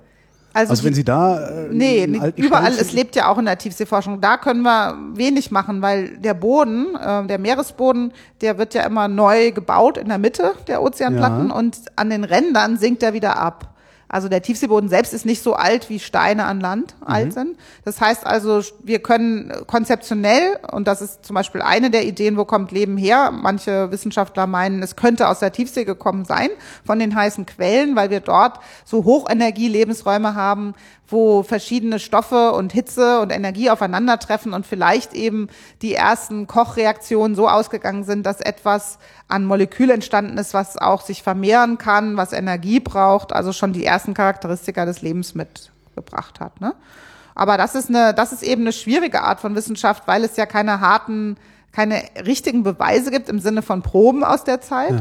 [0.55, 2.05] Also die- wenn Sie da äh, Nee,
[2.37, 4.21] überall, Stein es lebt ja auch in der Tiefseeforschung.
[4.21, 9.09] Da können wir wenig machen, weil der Boden, äh, der Meeresboden, der wird ja immer
[9.09, 11.55] neu gebaut in der Mitte der Ozeanplatten Ja.
[11.55, 13.69] und an den Rändern sinkt er wieder ab.
[14.09, 17.07] Also der Tiefseeboden selbst ist nicht so alt, wie Steine an Land Mhm.
[17.07, 17.59] alt sind.
[17.85, 22.45] Das heißt also, wir können konzeptionell, und das ist zum Beispiel eine der Ideen, wo
[22.47, 23.31] kommt Leben her?
[23.31, 26.49] Manche Wissenschaftler meinen, es könnte aus der Tiefsee gekommen sein,
[26.87, 30.75] von den heißen Quellen, weil wir dort so Hochenergie-Lebensräume haben,
[31.11, 35.49] wo verschiedene Stoffe und Hitze und Energie aufeinandertreffen und vielleicht eben
[35.81, 41.23] die ersten Kochreaktionen so ausgegangen sind, dass etwas an Molekül entstanden ist, was auch sich
[41.23, 46.61] vermehren kann, was Energie braucht, also schon die ersten Charakteristika des Lebens mitgebracht hat.
[46.61, 46.75] Ne?
[47.35, 50.47] Aber das ist eine, das ist eben eine schwierige Art von Wissenschaft, weil es ja
[50.47, 51.37] keine harten
[51.73, 55.01] keine richtigen Beweise gibt im Sinne von Proben aus der Zeit,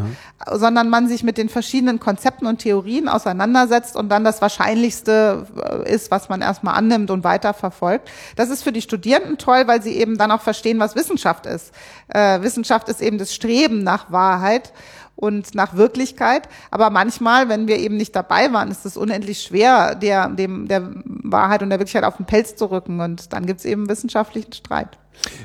[0.51, 5.91] sondern man sich mit den verschiedenen Konzepten und Theorien auseinandersetzt und dann das Wahrscheinlichste äh,
[5.91, 8.11] ist, was man erstmal annimmt und weiter verfolgt.
[8.35, 11.73] Das ist für die Studierenden toll, weil sie eben dann auch verstehen, was Wissenschaft ist.
[12.09, 14.71] Äh, Wissenschaft ist eben das Streben nach Wahrheit
[15.17, 16.47] und nach Wirklichkeit.
[16.71, 20.89] Aber manchmal, wenn wir eben nicht dabei waren, ist es unendlich schwer, der, dem, der
[21.03, 23.01] Wahrheit und der Wirklichkeit auf den Pelz zu rücken.
[23.01, 24.97] Und dann gibt es eben wissenschaftlichen Streit.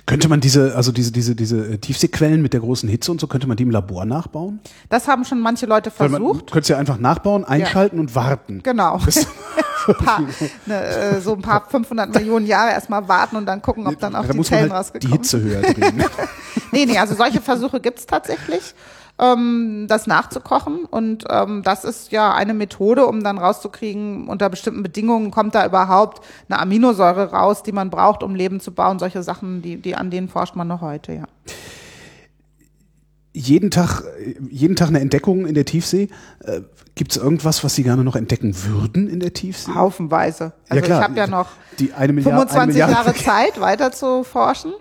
[0.05, 3.27] Könnte man diese, also diese, diese, diese äh, Tiefseequellen mit der großen Hitze und so,
[3.27, 4.61] könnte man die im Labor nachbauen?
[4.90, 6.53] Das haben schon manche Leute versucht.
[6.53, 8.62] könnte es ja einfach nachbauen, einschalten und warten.
[8.62, 9.01] Genau.
[9.89, 10.20] ein paar,
[10.66, 14.15] ne, äh, so ein paar 500 Millionen Jahre erstmal warten und dann gucken, ob dann
[14.15, 16.05] auch da die Zellen halt die rausgekommen Hitze höher drehen.
[16.74, 18.74] Nee, nee, also solche Versuche gibt's tatsächlich,
[19.18, 20.84] ähm, das nachzukochen.
[20.84, 25.66] Und ähm, das ist ja eine Methode, um dann rauszukriegen, unter bestimmten Bedingungen kommt da
[25.66, 28.98] überhaupt eine Aminosäure raus, die man braucht, um Leben zu bauen.
[28.98, 31.24] Solche Sachen, die, die an denen forscht man noch heute, ja.
[33.33, 34.03] Jeden Tag,
[34.51, 36.09] jeden Tag eine Entdeckung in der Tiefsee.
[36.45, 36.61] Äh,
[36.95, 39.73] Gibt es irgendwas, was Sie gerne noch entdecken würden in der Tiefsee?
[39.75, 40.53] Haufenweise.
[40.69, 40.99] Also Ja, klar.
[41.01, 41.49] ich habe ja noch
[41.79, 44.73] Die eine Milliarde, 25 eine Milliarde Jahre Zeit, weiter zu forschen.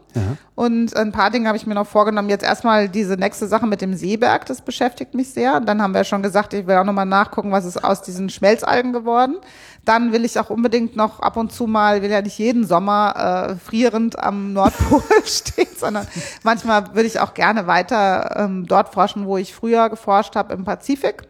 [0.55, 2.27] Und ein paar Dinge habe ich mir noch vorgenommen.
[2.27, 5.61] Jetzt erstmal diese nächste Sache mit dem Seeberg, das beschäftigt mich sehr.
[5.61, 8.91] Dann haben wir schon gesagt, ich will auch nochmal nachgucken, was ist aus diesen Schmelzalgen
[8.91, 9.37] geworden.
[9.85, 13.49] Dann will ich auch unbedingt noch ab und zu mal, will ja nicht jeden Sommer
[13.49, 16.07] äh, frierend am Nordpol stehen, sondern
[16.43, 20.63] manchmal würde ich auch gerne weiter ähm, dort forschen, wo ich früher geforscht habe, im
[20.63, 21.27] Pazifik.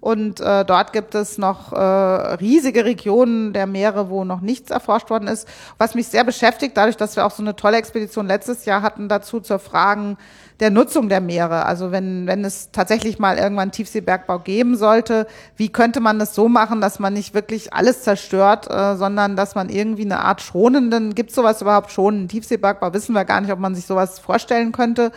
[0.00, 5.10] Und äh, dort gibt es noch äh, riesige Regionen der Meere, wo noch nichts erforscht
[5.10, 5.48] worden ist.
[5.78, 9.08] Was mich sehr beschäftigt, dadurch, dass wir auch so eine tolle Expedition letztes Jahr hatten
[9.08, 10.16] dazu zur Fragen
[10.60, 11.66] der Nutzung der Meere.
[11.66, 15.26] Also wenn, wenn es tatsächlich mal irgendwann Tiefseebergbau geben sollte,
[15.56, 19.54] wie könnte man das so machen, dass man nicht wirklich alles zerstört, äh, sondern dass
[19.54, 22.92] man irgendwie eine Art schonenden, gibt sowas überhaupt schonenden Tiefseebergbau?
[22.92, 25.10] Wissen wir gar nicht, ob man sich sowas vorstellen könnte.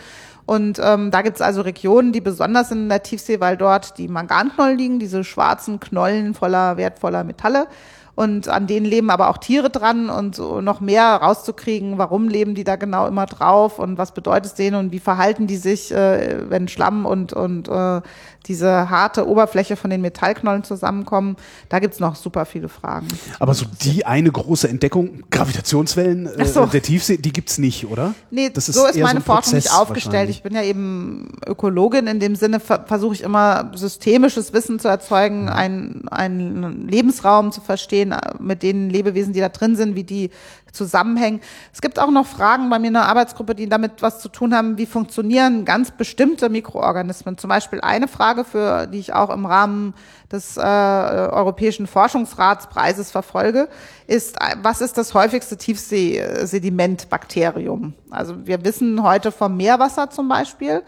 [0.48, 4.78] Und ähm, da gibt's also Regionen, die besonders in der Tiefsee, weil dort die Manganknollen
[4.78, 7.68] liegen, diese schwarzen Knollen voller wertvoller Metalle.
[8.18, 12.56] Und an denen leben aber auch Tiere dran und so noch mehr rauszukriegen, warum leben
[12.56, 15.92] die da genau immer drauf und was bedeutet es denen und wie verhalten die sich,
[15.92, 18.02] äh, wenn Schlamm und, und äh,
[18.48, 21.36] diese harte Oberfläche von den Metallknollen zusammenkommen.
[21.70, 23.08] Da gibt's noch super viele Fragen.
[23.40, 26.66] Aber so die eine große Entdeckung, Gravitationswellen äh, so.
[26.66, 28.14] der Tiefsee, die gibt's nicht, oder?
[28.32, 30.30] Nee, Das so ist meine ein Forschung nicht aufgestellt.
[30.30, 32.08] Ich bin ja eben Ökologin.
[32.08, 37.62] In dem Sinne ver versuche ich immer systemisches Wissen zu erzeugen, einen, einen Lebensraum zu
[37.62, 40.32] verstehen, den, mit den Lebewesen, die da drin sind, wie die
[40.72, 41.42] zusammenhängen.
[41.74, 44.56] Es gibt auch noch Fragen bei mir in der Arbeitsgruppe, die damit was zu tun
[44.56, 47.38] haben, wie funktionieren ganz bestimmte Mikroorganismen.
[47.38, 49.94] Zum Beispiel eine Frage, für die ich auch im Rahmen
[50.32, 53.68] des äh, Europäischen Forschungsratspreises verfolge,
[54.08, 57.94] ist, was ist das häufigste Tiefseesedimentbakterium?
[58.10, 60.82] Also wir wissen heute vom Meerwasser zum Beispiel,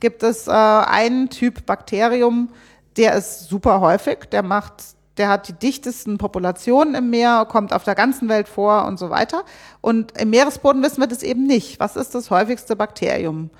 [0.00, 2.50] gibt es äh, einen Typ Bakterium,
[2.96, 7.84] der ist super häufig, der macht der hat die dichtesten Populationen im Meer, kommt auf
[7.84, 9.44] der ganzen Welt vor und so weiter.
[9.80, 11.80] Und im Meeresboden wissen wir das eben nicht.
[11.80, 13.50] Was ist das häufigste Bakterium?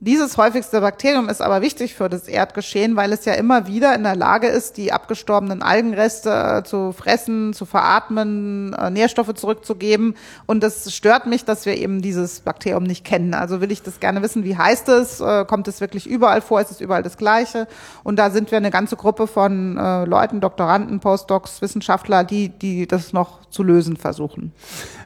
[0.00, 4.02] Dieses häufigste Bakterium ist aber wichtig für das Erdgeschehen, weil es ja immer wieder in
[4.02, 10.14] der Lage ist, die abgestorbenen Algenreste äh, zu fressen, zu veratmen, äh, Nährstoffe zurückzugeben.
[10.46, 13.32] Und es stört mich, dass wir eben dieses Bakterium nicht kennen.
[13.34, 15.20] Also will ich das gerne wissen, wie heißt es?
[15.20, 16.60] Äh, kommt es wirklich überall vor?
[16.60, 17.66] Ist es überall das Gleiche?
[18.02, 23.12] Und da sind wir eine ganze Gruppe von Leuten, Doktoranden, Postdocs, Wissenschaftler, die, die das
[23.12, 24.52] noch zu lösen versuchen.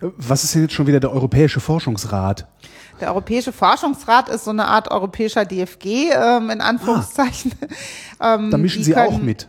[0.00, 2.46] Was ist denn jetzt schon wieder der Europäische Forschungsrat?
[3.00, 7.52] Der Europäische Forschungsrat ist so eine Art europäischer DFG, ähm, in Anführungszeichen.
[8.18, 9.48] Ah, ähm, da mischen Sie können, auch mit.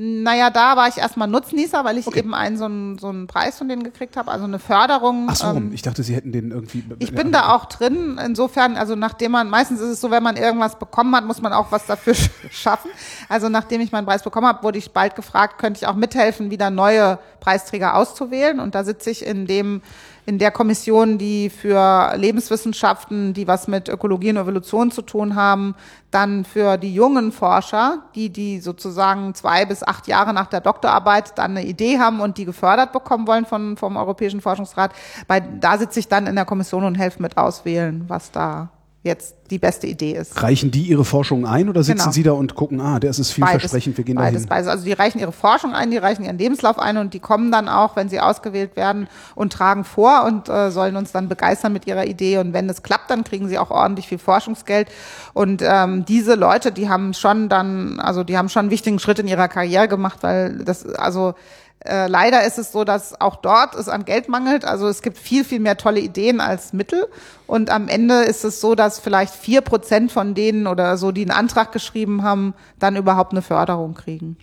[0.00, 2.20] Naja, da war ich erstmal Nutznießer, weil ich okay.
[2.20, 5.26] eben einen so, einen so einen Preis von denen gekriegt habe, also eine Förderung.
[5.28, 6.84] Ach so, ähm, ich dachte, Sie hätten den irgendwie.
[7.00, 8.16] Ich bin da auch drin.
[8.24, 11.52] Insofern, also nachdem man, meistens ist es so, wenn man irgendwas bekommen hat, muss man
[11.52, 12.14] auch was dafür
[12.52, 12.92] schaffen.
[13.28, 16.52] Also nachdem ich meinen Preis bekommen habe, wurde ich bald gefragt, könnte ich auch mithelfen,
[16.52, 18.60] wieder neue Preisträger auszuwählen.
[18.60, 19.82] Und da sitze ich in dem
[20.28, 25.74] in der Kommission, die für Lebenswissenschaften, die was mit Ökologie und Evolution zu tun haben,
[26.10, 31.38] dann für die jungen Forscher, die die sozusagen zwei bis acht Jahre nach der Doktorarbeit
[31.38, 34.92] dann eine Idee haben und die gefördert bekommen wollen von, vom Europäischen Forschungsrat.
[35.28, 38.68] Bei, da sitze ich dann in der Kommission und helfe mit auswählen, was da
[39.08, 40.40] jetzt die beste Idee ist.
[40.42, 42.12] Reichen die ihre Forschung ein oder sitzen genau.
[42.12, 44.48] Sie da und gucken, ah, der ist vielversprechend, wir gehen beides, dahin?
[44.48, 44.68] Beides.
[44.68, 47.68] Also die reichen ihre Forschung ein, die reichen ihren Lebenslauf ein und die kommen dann
[47.68, 51.86] auch, wenn sie ausgewählt werden und tragen vor und äh, sollen uns dann begeistern mit
[51.86, 52.38] ihrer Idee.
[52.38, 54.88] Und wenn es klappt, dann kriegen sie auch ordentlich viel Forschungsgeld.
[55.32, 59.18] Und ähm, diese Leute, die haben schon dann, also die haben schon einen wichtigen Schritt
[59.18, 61.34] in ihrer Karriere gemacht, weil das, also
[61.84, 64.64] äh, leider ist es so, dass auch dort es an Geld mangelt.
[64.64, 67.06] Also es gibt viel, viel mehr tolle Ideen als Mittel.
[67.46, 71.22] Und am Ende ist es so, dass vielleicht vier Prozent von denen oder so, die
[71.22, 74.36] einen Antrag geschrieben haben, dann überhaupt eine Förderung kriegen.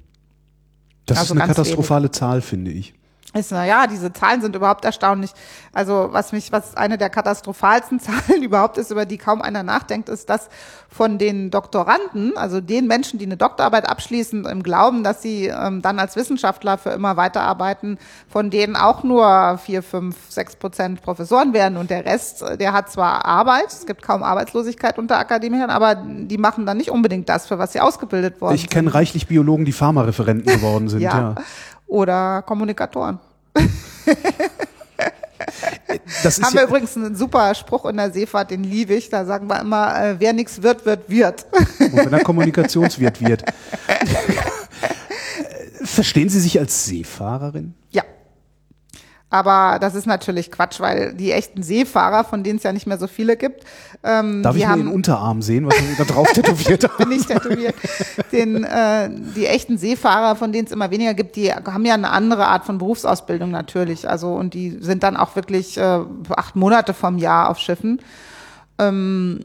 [1.06, 2.14] Das also ist eine katastrophale wenig.
[2.14, 2.94] Zahl, finde ich
[3.36, 5.32] ist, na ja, diese Zahlen sind überhaupt erstaunlich.
[5.74, 10.10] Also was mich, was eine der katastrophalsten Zahlen überhaupt ist, über die kaum einer nachdenkt,
[10.10, 10.50] ist, dass
[10.90, 15.82] von den Doktoranden, also den Menschen, die eine Doktorarbeit abschließen, im Glauben, dass sie ähm,
[15.82, 17.98] dann als Wissenschaftler für immer weiterarbeiten,
[18.30, 22.90] von denen auch nur vier, fünf, sechs Prozent Professoren werden und der Rest, der hat
[22.90, 27.48] zwar Arbeit, es gibt kaum Arbeitslosigkeit unter Akademikern, aber die machen dann nicht unbedingt das,
[27.48, 28.70] für was sie ausgebildet worden ich sind.
[28.70, 31.02] Ich kenne reichlich Biologen, die Pharmareferenten geworden sind.
[31.02, 31.36] ja.
[31.36, 31.36] ja
[31.96, 33.20] oder Kommunikatoren.
[36.42, 39.10] Haben wir ja übrigens einen super Spruch in der Seefahrt, den liebe ich.
[39.10, 41.46] Da sagen wir immer, äh, wer nichts wird, wird wird.
[41.80, 43.46] Und wenn er Kommunikationswirt wird.
[45.84, 47.74] Verstehen Sie sich als Seefahrerin?
[47.92, 48.04] Ja.
[49.36, 52.98] Aber das ist natürlich Quatsch, weil die echten Seefahrer, von denen es ja nicht mehr
[52.98, 53.66] so viele gibt,
[54.02, 57.10] ähm, Darf die ich haben, mal den Unterarm sehen, was Sie da drauf tätowiert haben?
[57.10, 57.76] Bin ich tätowiert.
[58.32, 62.12] Den, äh, die echten Seefahrer, von denen es immer weniger gibt, die haben ja eine
[62.12, 64.08] andere Art von Berufsausbildung natürlich.
[64.10, 66.00] Also und die sind dann auch wirklich äh,
[66.30, 68.00] acht Monate vom Jahr auf Schiffen.
[68.80, 69.44] Ähm,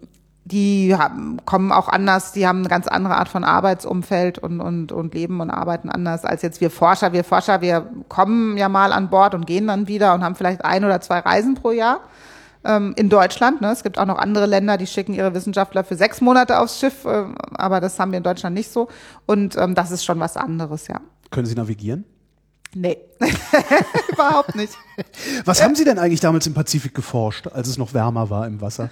[0.51, 4.93] die haben, kommen auch anders, die haben eine ganz andere Art von Arbeitsumfeld und, und,
[4.93, 7.13] und leben und arbeiten anders als jetzt wir Forscher.
[7.13, 10.65] Wir Forscher, wir kommen ja mal an Bord und gehen dann wieder und haben vielleicht
[10.65, 12.01] ein oder zwei Reisen pro Jahr
[12.65, 13.61] ähm, in Deutschland.
[13.61, 13.71] Ne?
[13.71, 17.05] Es gibt auch noch andere Länder, die schicken ihre Wissenschaftler für sechs Monate aufs Schiff,
[17.05, 17.25] äh,
[17.55, 18.89] aber das haben wir in Deutschland nicht so.
[19.27, 21.01] Und ähm, das ist schon was anderes, ja.
[21.31, 22.05] Können Sie navigieren?
[22.75, 22.99] Nee,
[24.13, 24.75] überhaupt nicht.
[25.45, 28.61] Was haben Sie denn eigentlich damals im Pazifik geforscht, als es noch wärmer war im
[28.61, 28.91] Wasser?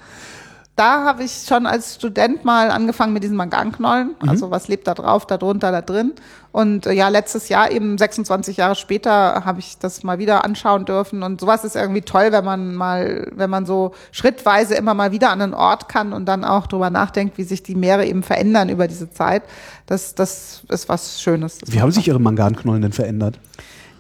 [0.79, 4.15] Da habe ich schon als Student mal angefangen mit diesen Manganknollen.
[4.23, 4.29] Mhm.
[4.29, 6.13] Also was lebt da drauf, da drunter, da drin.
[6.53, 10.85] Und äh, ja, letztes Jahr, eben 26 Jahre später, habe ich das mal wieder anschauen
[10.85, 11.23] dürfen.
[11.23, 15.31] Und sowas ist irgendwie toll, wenn man mal, wenn man so schrittweise immer mal wieder
[15.31, 18.69] an einen Ort kann und dann auch drüber nachdenkt, wie sich die Meere eben verändern
[18.69, 19.43] über diese Zeit.
[19.87, 21.59] Das, das ist was Schönes.
[21.67, 23.39] Wie haben sich Ihre Manganknollen denn verändert?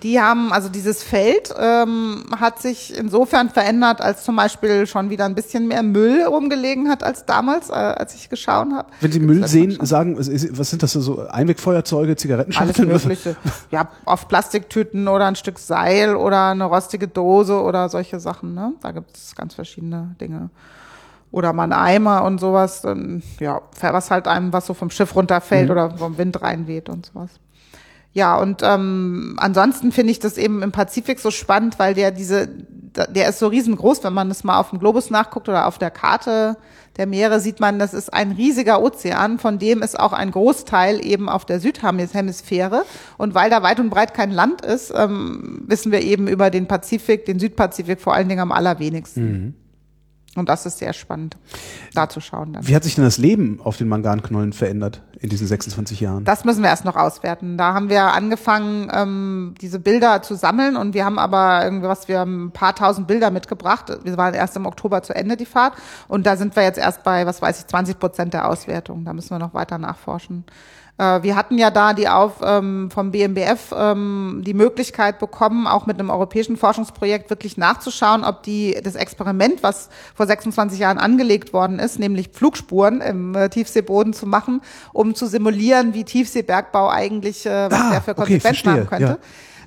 [0.02, 5.24] Die haben, also dieses Feld ähm, hat sich insofern verändert, als zum Beispiel schon wieder
[5.24, 8.88] ein bisschen mehr Müll rumgelegen hat als damals, äh, als ich geschaut habe.
[9.00, 11.26] Wenn Sie Müll sehen, sagen, was sind das so?
[11.28, 12.90] Einwegfeuerzeuge, Zigarettenschachteln?
[12.90, 13.36] Alles Mögliche.
[13.70, 18.54] ja, oft Plastiktüten oder ein Stück Seil oder eine rostige Dose oder solche Sachen.
[18.54, 18.74] Ne?
[18.80, 20.50] Da gibt es ganz verschiedene Dinge.
[21.30, 22.82] Oder mal ein Eimer und sowas.
[22.82, 25.72] Dann, ja, was halt einem, was so vom Schiff runterfällt mhm.
[25.72, 27.30] oder vom Wind reinweht und sowas.
[28.12, 32.48] Ja, und ähm, ansonsten finde ich das eben im Pazifik so spannend, weil der diese,
[32.48, 35.90] der ist so riesengroß, wenn man das mal auf dem Globus nachguckt oder auf der
[35.90, 36.56] Karte
[36.98, 41.04] der Meere sieht man, das ist ein riesiger Ozean, von dem ist auch ein Großteil
[41.04, 42.84] eben auf der Südhemisphäre.
[43.16, 46.66] Und weil da weit und breit kein Land ist, ähm, wissen wir eben über den
[46.66, 49.32] Pazifik, den Südpazifik vor allen Dingen am allerwenigsten.
[49.32, 49.54] Mhm.
[50.38, 51.36] Und das ist sehr spannend,
[51.94, 52.52] da zu schauen.
[52.52, 52.66] Dann.
[52.66, 56.24] Wie hat sich denn das Leben auf den Manganknollen verändert in diesen 26 Jahren?
[56.24, 57.58] Das müssen wir erst noch auswerten.
[57.58, 62.20] Da haben wir angefangen, ähm, diese Bilder zu sammeln und wir haben aber irgendwas, wir
[62.20, 63.98] haben ein paar tausend Bilder mitgebracht.
[64.04, 65.74] Wir waren erst im Oktober zu Ende die Fahrt
[66.08, 69.04] und da sind wir jetzt erst bei, was weiß ich, 20 Prozent der Auswertung.
[69.04, 70.44] Da müssen wir noch weiter nachforschen.
[70.98, 75.86] Äh, wir hatten ja da die auf ähm, vom BMBF ähm, die Möglichkeit bekommen, auch
[75.86, 81.52] mit einem europäischen Forschungsprojekt wirklich nachzuschauen, ob die das Experiment, was vor 26 Jahren angelegt
[81.52, 84.60] worden ist, nämlich Flugspuren im äh, Tiefseeboden zu machen,
[84.92, 89.04] um zu simulieren, wie Tiefseebergbau eigentlich äh, was ah, der für Konsequenzen okay, haben könnte.
[89.04, 89.18] Ja.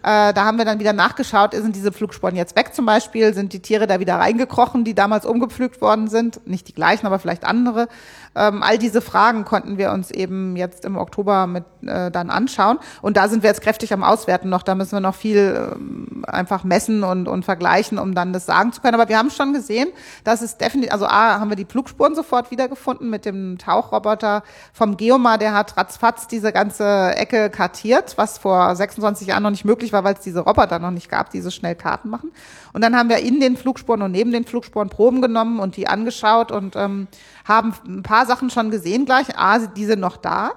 [0.03, 3.53] Äh, da haben wir dann wieder nachgeschaut, sind diese Flugspuren jetzt weg zum Beispiel, sind
[3.53, 7.45] die Tiere da wieder reingekrochen, die damals umgepflügt worden sind, nicht die gleichen, aber vielleicht
[7.45, 7.87] andere.
[8.35, 12.79] Ähm, all diese Fragen konnten wir uns eben jetzt im Oktober mit äh, dann anschauen.
[13.01, 14.63] Und da sind wir jetzt kräftig am Auswerten noch.
[14.63, 18.71] Da müssen wir noch viel ähm, einfach messen und, und vergleichen, um dann das sagen
[18.71, 18.95] zu können.
[18.95, 19.89] Aber wir haben schon gesehen,
[20.23, 24.43] dass es definitiv, also A, haben wir die Flugspuren sofort wiedergefunden mit dem Tauchroboter
[24.73, 29.65] vom Geomar, der hat ratzfatz diese ganze Ecke kartiert, was vor 26 Jahren noch nicht
[29.65, 32.31] möglich war, weil es diese Roboter noch nicht gab, die so schnell Karten machen.
[32.73, 35.87] Und dann haben wir in den Flugspuren und neben den Flugspuren Proben genommen und die
[35.87, 37.07] angeschaut und ähm,
[37.45, 39.37] haben ein paar Sachen schon gesehen gleich.
[39.37, 40.51] A, die sind noch da.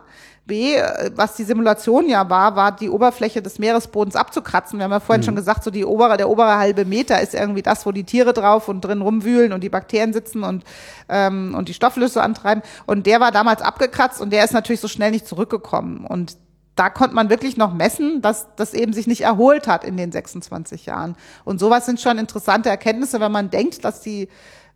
[0.46, 0.76] B,
[1.14, 4.78] was die Simulation ja war, war die Oberfläche des Meeresbodens abzukratzen.
[4.78, 5.26] Wir haben ja vorhin mhm.
[5.26, 8.34] schon gesagt, so die obere, der obere halbe Meter ist irgendwie das, wo die Tiere
[8.34, 10.64] drauf und drin rumwühlen und die Bakterien sitzen und,
[11.08, 12.62] ähm, und die Stofflüsse antreiben.
[12.84, 16.04] Und der war damals abgekratzt und der ist natürlich so schnell nicht zurückgekommen.
[16.06, 16.36] Und
[16.76, 20.10] da konnte man wirklich noch messen, dass das eben sich nicht erholt hat in den
[20.10, 21.16] 26 Jahren.
[21.44, 24.28] Und sowas sind schon interessante Erkenntnisse, wenn man denkt, dass die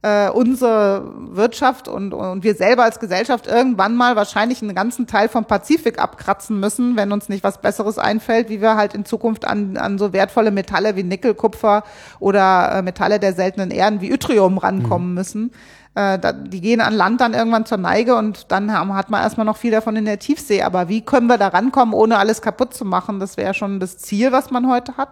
[0.03, 5.29] äh, unsere Wirtschaft und, und wir selber als Gesellschaft irgendwann mal wahrscheinlich einen ganzen Teil
[5.29, 9.45] vom Pazifik abkratzen müssen, wenn uns nicht was Besseres einfällt, wie wir halt in Zukunft
[9.45, 11.83] an, an so wertvolle Metalle wie Nickel, Kupfer
[12.21, 15.15] oder äh, Metalle der seltenen Erden wie Yttrium rankommen mhm.
[15.15, 15.53] müssen.
[15.99, 19.45] Äh, die gehen an Land dann irgendwann zur Neige und dann haben, hat man erstmal
[19.45, 20.63] noch viel davon in der Tiefsee.
[20.63, 23.19] Aber wie können wir da rankommen, ohne alles kaputt zu machen?
[23.19, 25.09] Das wäre schon das Ziel, was man heute hat.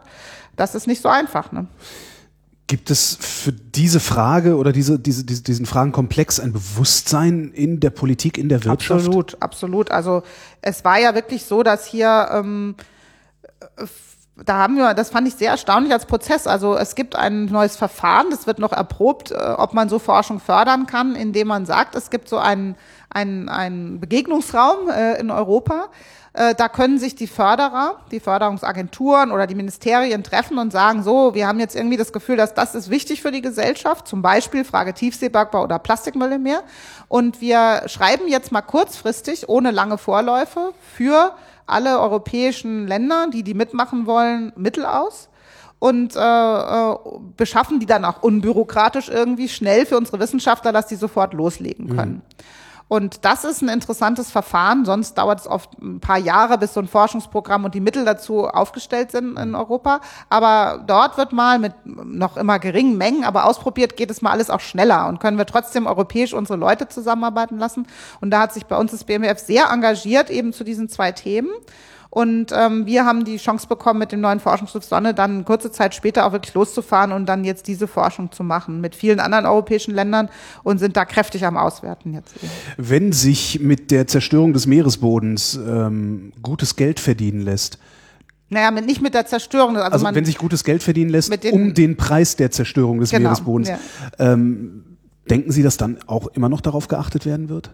[0.54, 1.50] Das ist nicht so einfach.
[1.50, 1.66] Ne?
[2.68, 7.90] Gibt es für diese Frage oder diese, diese, diese, diesen Fragenkomplex ein Bewusstsein in der
[7.90, 9.06] Politik, in der Wirtschaft?
[9.06, 9.90] Absolut, absolut.
[9.90, 10.22] Also
[10.62, 12.76] es war ja wirklich so, dass hier ähm,
[14.44, 16.46] da haben wir, das fand ich sehr erstaunlich als Prozess.
[16.46, 20.40] Also es gibt ein neues Verfahren, das wird noch erprobt, äh, ob man so Forschung
[20.40, 22.76] fördern kann, indem man sagt, es gibt so einen,
[23.08, 25.88] einen, einen Begegnungsraum äh, in Europa,
[26.36, 31.34] äh, da können sich die Förderer, die Förderungsagenturen oder die Ministerien treffen und sagen, so,
[31.34, 34.62] wir haben jetzt irgendwie das Gefühl, dass das ist wichtig für die Gesellschaft, zum Beispiel
[34.64, 36.62] Frage Tiefseebergbau oder Plastikmüll im Meer.
[37.08, 41.32] Und wir schreiben jetzt mal kurzfristig, ohne lange Vorläufe, für
[41.66, 45.28] alle europäischen Länder, die die mitmachen wollen, Mittel aus
[45.78, 46.96] und äh, äh,
[47.36, 52.14] beschaffen die dann auch unbürokratisch irgendwie schnell für unsere Wissenschaftler, dass die sofort loslegen können.
[52.14, 52.22] Mhm.
[52.88, 54.84] Und das ist ein interessantes Verfahren.
[54.84, 58.46] Sonst dauert es oft ein paar Jahre, bis so ein Forschungsprogramm und die Mittel dazu
[58.46, 60.00] aufgestellt sind in Europa.
[60.28, 64.50] Aber dort wird mal mit noch immer geringen Mengen, aber ausprobiert geht es mal alles
[64.50, 67.88] auch schneller und können wir trotzdem europäisch unsere Leute zusammenarbeiten lassen.
[68.20, 71.50] Und da hat sich bei uns das BMF sehr engagiert eben zu diesen zwei Themen.
[72.16, 75.94] Und ähm, wir haben die Chance bekommen, mit dem neuen Forschungsschiff Sonne dann kurze Zeit
[75.94, 79.94] später auch wirklich loszufahren und dann jetzt diese Forschung zu machen mit vielen anderen europäischen
[79.94, 80.30] Ländern
[80.62, 82.34] und sind da kräftig am Auswerten jetzt.
[82.36, 82.50] Eben.
[82.78, 87.78] Wenn sich mit der Zerstörung des Meeresbodens ähm, gutes Geld verdienen lässt,
[88.48, 89.76] naja, mit, nicht mit der Zerstörung.
[89.76, 93.10] Also, also wenn sich gutes Geld verdienen lässt, den, um den Preis der Zerstörung des
[93.10, 93.68] genau, Meeresbodens.
[93.68, 93.78] Ja.
[94.18, 94.96] Ähm,
[95.28, 97.72] denken Sie, dass dann auch immer noch darauf geachtet werden wird?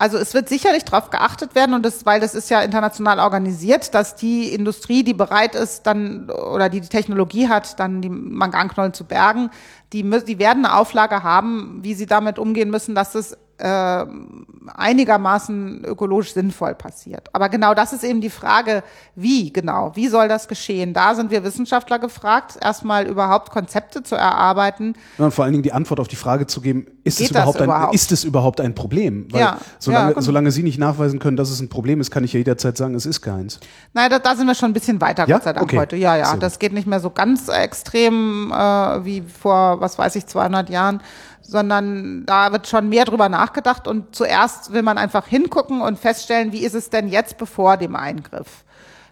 [0.00, 3.94] Also es wird sicherlich darauf geachtet werden und das, weil das ist ja international organisiert,
[3.94, 8.94] dass die Industrie, die bereit ist, dann oder die die Technologie hat, dann die Manganknollen
[8.94, 9.50] zu bergen,
[9.92, 14.06] die, die werden eine Auflage haben, wie sie damit umgehen müssen, dass es äh,
[14.74, 17.28] einigermaßen ökologisch sinnvoll passiert.
[17.32, 18.82] Aber genau das ist eben die Frage,
[19.14, 20.94] wie genau, wie soll das geschehen?
[20.94, 24.94] Da sind wir Wissenschaftler gefragt, erstmal überhaupt Konzepte zu erarbeiten.
[25.18, 27.60] Ja, und vor allen Dingen die Antwort auf die Frage zu geben, ist, es überhaupt,
[27.60, 29.26] überhaupt, Ein, ist es überhaupt ein Problem?
[29.30, 32.24] Weil ja, solange, ja, solange Sie nicht nachweisen können, dass es ein Problem ist, kann
[32.24, 33.60] ich ja jederzeit sagen, es ist keins.
[33.92, 35.36] Nein, da, da sind wir schon ein bisschen weiter, ja?
[35.36, 35.78] Gott sei Dank okay.
[35.78, 35.96] heute.
[35.96, 36.36] Ja, ja, so.
[36.36, 41.00] das geht nicht mehr so ganz extrem äh, wie vor, was weiß ich, 200 Jahren
[41.50, 46.52] sondern da wird schon mehr drüber nachgedacht und zuerst will man einfach hingucken und feststellen,
[46.52, 48.64] wie ist es denn jetzt bevor dem Eingriff.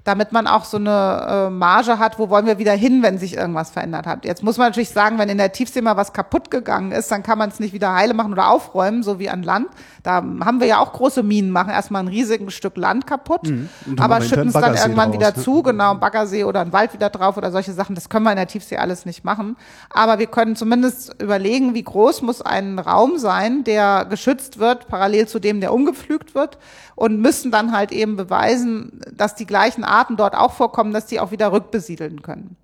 [0.05, 3.37] damit man auch so eine äh, Marge hat, wo wollen wir wieder hin, wenn sich
[3.37, 4.25] irgendwas verändert hat.
[4.25, 7.23] Jetzt muss man natürlich sagen, wenn in der Tiefsee mal was kaputt gegangen ist, dann
[7.23, 9.67] kann man es nicht wieder heile machen oder aufräumen, so wie an Land.
[10.09, 13.69] Da haben wir ja auch große Minen, machen erstmal ein riesiges Stück Land kaputt, mhm.
[13.99, 15.43] aber schütten es dann irgendwann wieder ne?
[15.43, 17.95] zu, genau, Baggersee oder ein Wald wieder drauf oder solche Sachen.
[17.95, 19.59] Das können wir in der Tiefsee alles nicht machen.
[19.91, 25.29] Aber wir können zumindest überlegen, wie groß muss ein Raum sein, der geschützt wird, parallel
[25.29, 26.57] zu dem, der umgepflügt wird
[26.95, 31.21] und müssen dann halt eben beweisen, dass die gleichen Arten dort auch vorkommen, dass die
[31.21, 32.57] auch wieder rückbesiedeln können.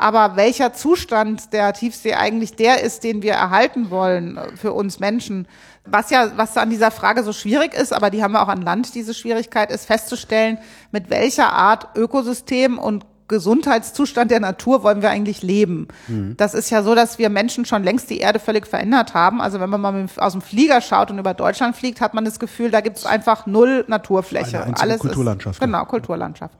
[0.00, 5.46] Aber welcher Zustand der Tiefsee eigentlich der ist, den wir erhalten wollen für uns Menschen,
[5.84, 8.62] was ja, was an dieser Frage so schwierig ist, aber die haben wir auch an
[8.62, 10.56] Land, diese Schwierigkeit ist festzustellen,
[10.90, 15.88] mit welcher Art Ökosystem und Gesundheitszustand der Natur wollen wir eigentlich leben?
[16.08, 16.34] Mhm.
[16.38, 19.42] Das ist ja so, dass wir Menschen schon längst die Erde völlig verändert haben.
[19.42, 22.40] Also wenn man mal aus dem Flieger schaut und über Deutschland fliegt, hat man das
[22.40, 24.64] Gefühl, da gibt es einfach null Naturfläche.
[24.64, 25.56] Eine Alles Kulturlandschaft.
[25.56, 26.54] Ist, genau, Kulturlandschaft.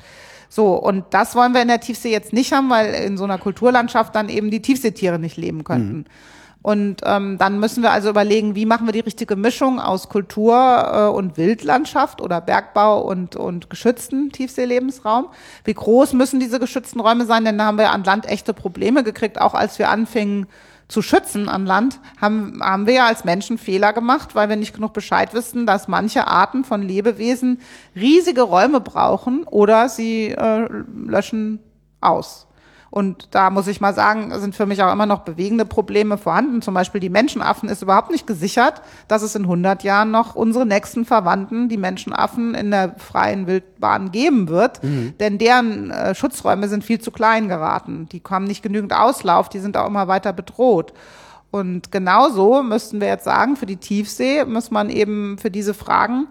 [0.52, 3.39] So, und das wollen wir in der Tiefsee jetzt nicht haben, weil in so einer
[3.39, 5.98] Kulturlandschaft dann eben die Tiefseetiere nicht leben könnten.
[5.98, 6.05] Mhm.
[6.62, 10.56] Und ähm, dann müssen wir also überlegen, wie machen wir die richtige Mischung aus Kultur
[10.93, 15.28] äh, und Wildlandschaft oder Bergbau und, und geschützten Tiefseelebensraum.
[15.64, 17.44] Wie groß müssen diese geschützten Räume sein?
[17.44, 20.48] Denn da haben wir an Land echte Probleme gekriegt, auch als wir anfingen
[20.91, 24.75] zu schützen an Land, haben, haben wir ja als Menschen Fehler gemacht, weil wir nicht
[24.75, 27.61] genug Bescheid wissen, dass manche Arten von Lebewesen
[27.95, 30.69] riesige Räume brauchen oder sie äh,
[31.07, 31.61] löschen
[32.01, 32.49] aus.
[32.91, 36.61] Und da muss ich mal sagen, sind für mich auch immer noch bewegende Probleme vorhanden.
[36.61, 40.67] Zum Beispiel die Menschenaffen ist überhaupt nicht gesichert, dass es in 100 Jahren noch unsere
[40.67, 44.83] nächsten Verwandten, die Menschenaffen in der freien Wildbahn geben wird.
[44.83, 45.15] Mhm.
[45.21, 48.09] Denn deren äh, Schutzräume sind viel zu klein geraten.
[48.11, 50.93] Die haben nicht genügend Auslauf, die sind auch immer weiter bedroht.
[51.53, 56.27] Und genauso müssten wir jetzt sagen, für die Tiefsee muss man eben für diese Fragen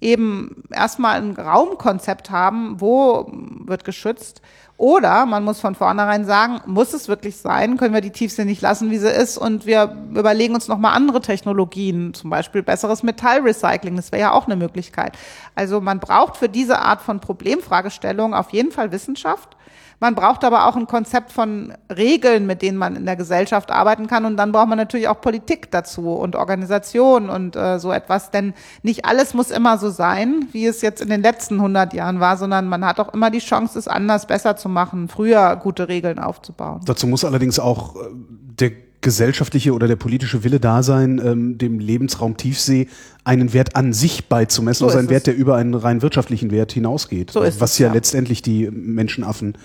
[0.00, 3.30] eben erstmal ein Raumkonzept haben, wo
[3.64, 4.42] wird geschützt
[4.84, 7.78] oder man muss von vornherein sagen, muss es wirklich sein?
[7.78, 9.38] Können wir die Tiefsee nicht lassen, wie sie ist?
[9.38, 13.96] Und wir überlegen uns nochmal andere Technologien, zum Beispiel besseres Metallrecycling.
[13.96, 15.16] Das wäre ja auch eine Möglichkeit.
[15.54, 19.56] Also man braucht für diese Art von Problemfragestellung auf jeden Fall Wissenschaft.
[20.00, 24.06] Man braucht aber auch ein Konzept von Regeln, mit denen man in der Gesellschaft arbeiten
[24.06, 24.24] kann.
[24.24, 28.30] Und dann braucht man natürlich auch Politik dazu und Organisation und äh, so etwas.
[28.30, 32.20] Denn nicht alles muss immer so sein, wie es jetzt in den letzten 100 Jahren
[32.20, 35.88] war, sondern man hat auch immer die Chance, es anders, besser zu machen, früher gute
[35.88, 36.80] Regeln aufzubauen.
[36.84, 41.78] Dazu muss allerdings auch äh, der gesellschaftliche oder der politische Wille da sein, ähm, dem
[41.78, 42.88] Lebensraum Tiefsee
[43.22, 46.72] einen Wert an sich beizumessen, so also einen Wert, der über einen rein wirtschaftlichen Wert
[46.72, 49.56] hinausgeht, so was es, ja, ja, letztendlich die Menschenaffen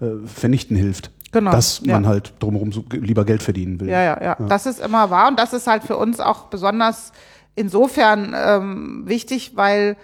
[0.00, 1.10] äh, vernichten hilft.
[1.32, 1.94] Genau, dass ja.
[1.94, 3.88] man halt drumherum so lieber Geld verdienen will.
[3.88, 4.46] Ja, ja, ja, ja.
[4.46, 7.12] Das ist immer wahr und das ist halt für uns auch besonders
[7.54, 9.96] insofern ähm, wichtig, weil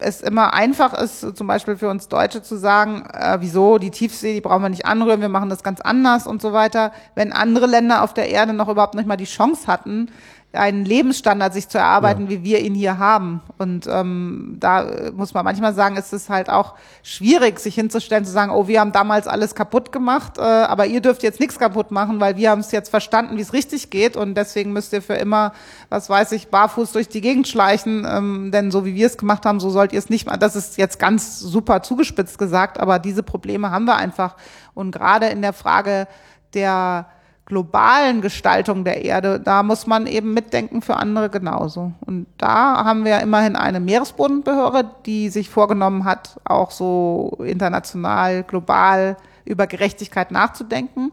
[0.00, 4.34] es immer einfach ist, zum Beispiel für uns Deutsche zu sagen, äh, wieso die Tiefsee,
[4.34, 7.66] die brauchen wir nicht anrühren, wir machen das ganz anders und so weiter, wenn andere
[7.66, 10.10] Länder auf der Erde noch überhaupt nicht mal die Chance hatten,
[10.52, 12.30] einen Lebensstandard sich zu erarbeiten, ja.
[12.30, 13.40] wie wir ihn hier haben.
[13.58, 16.74] Und ähm, da muss man manchmal sagen, ist es halt auch
[17.04, 21.00] schwierig, sich hinzustellen, zu sagen, oh, wir haben damals alles kaputt gemacht, äh, aber ihr
[21.00, 24.16] dürft jetzt nichts kaputt machen, weil wir haben es jetzt verstanden, wie es richtig geht
[24.16, 25.52] und deswegen müsst ihr für immer,
[25.88, 29.46] was weiß ich, barfuß durch die Gegend schleichen, ähm, denn so wie wir es gemacht
[29.46, 30.40] haben, so sollt ihr es nicht machen.
[30.40, 34.34] Das ist jetzt ganz super zugespitzt gesagt, aber diese Probleme haben wir einfach.
[34.74, 36.08] Und gerade in der Frage
[36.54, 37.06] der
[37.46, 41.92] globalen Gestaltung der Erde, da muss man eben mitdenken für andere genauso.
[42.06, 49.16] Und da haben wir immerhin eine Meeresbodenbehörde, die sich vorgenommen hat, auch so international, global
[49.44, 51.12] über Gerechtigkeit nachzudenken.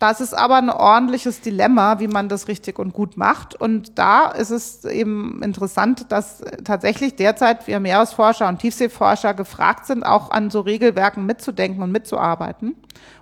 [0.00, 3.54] Das ist aber ein ordentliches Dilemma, wie man das richtig und gut macht.
[3.54, 10.02] Und da ist es eben interessant, dass tatsächlich derzeit wir Meeresforscher und Tiefseeforscher gefragt sind,
[10.02, 12.76] auch an so Regelwerken mitzudenken und mitzuarbeiten.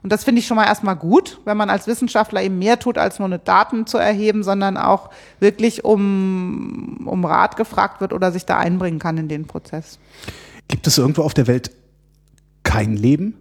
[0.04, 2.96] Und das finde ich schon mal erstmal gut, wenn man als Wissenschaftler eben mehr tut,
[2.96, 5.10] als nur eine Daten zu erheben, sondern auch
[5.40, 9.98] wirklich um, um Rat gefragt wird oder sich da einbringen kann in den Prozess.
[10.68, 11.72] Gibt es irgendwo auf der Welt
[12.62, 13.34] kein Leben?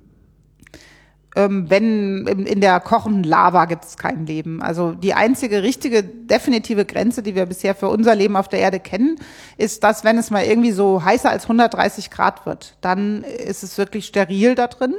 [1.38, 4.64] Ähm, wenn in, der kochenden Lava gibt es kein Leben.
[4.64, 8.80] Also die einzige richtige, definitive Grenze, die wir bisher für unser Leben auf der Erde
[8.80, 9.20] kennen,
[9.56, 13.78] ist, dass wenn es mal irgendwie so heißer als 130 Grad wird, dann ist es
[13.78, 14.96] wirklich steril da drin.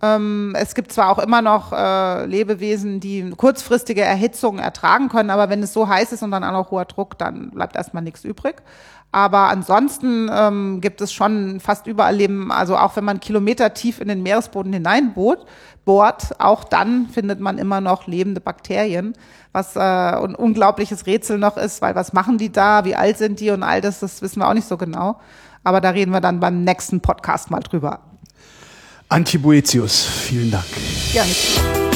[0.00, 5.50] Ähm, es gibt zwar auch immer noch äh, Lebewesen, die kurzfristige Erhitzung ertragen können, aber
[5.50, 8.22] wenn es so heiß ist und dann auch noch hoher Druck, dann bleibt erstmal nichts
[8.22, 8.62] übrig.
[9.10, 14.00] Aber ansonsten ähm, gibt es schon fast überall Leben, also auch wenn man Kilometer tief
[14.00, 15.46] in den Meeresboden hineinbohrt,
[15.86, 19.14] bohrt, auch dann findet man immer noch lebende Bakterien,
[19.52, 23.40] was äh, ein unglaubliches Rätsel noch ist, weil was machen die da, wie alt sind
[23.40, 25.18] die und all das, das wissen wir auch nicht so genau.
[25.64, 28.00] Aber da reden wir dann beim nächsten Podcast mal drüber.
[29.08, 30.66] Antje Boetius, vielen Dank.
[31.14, 31.87] Nicht.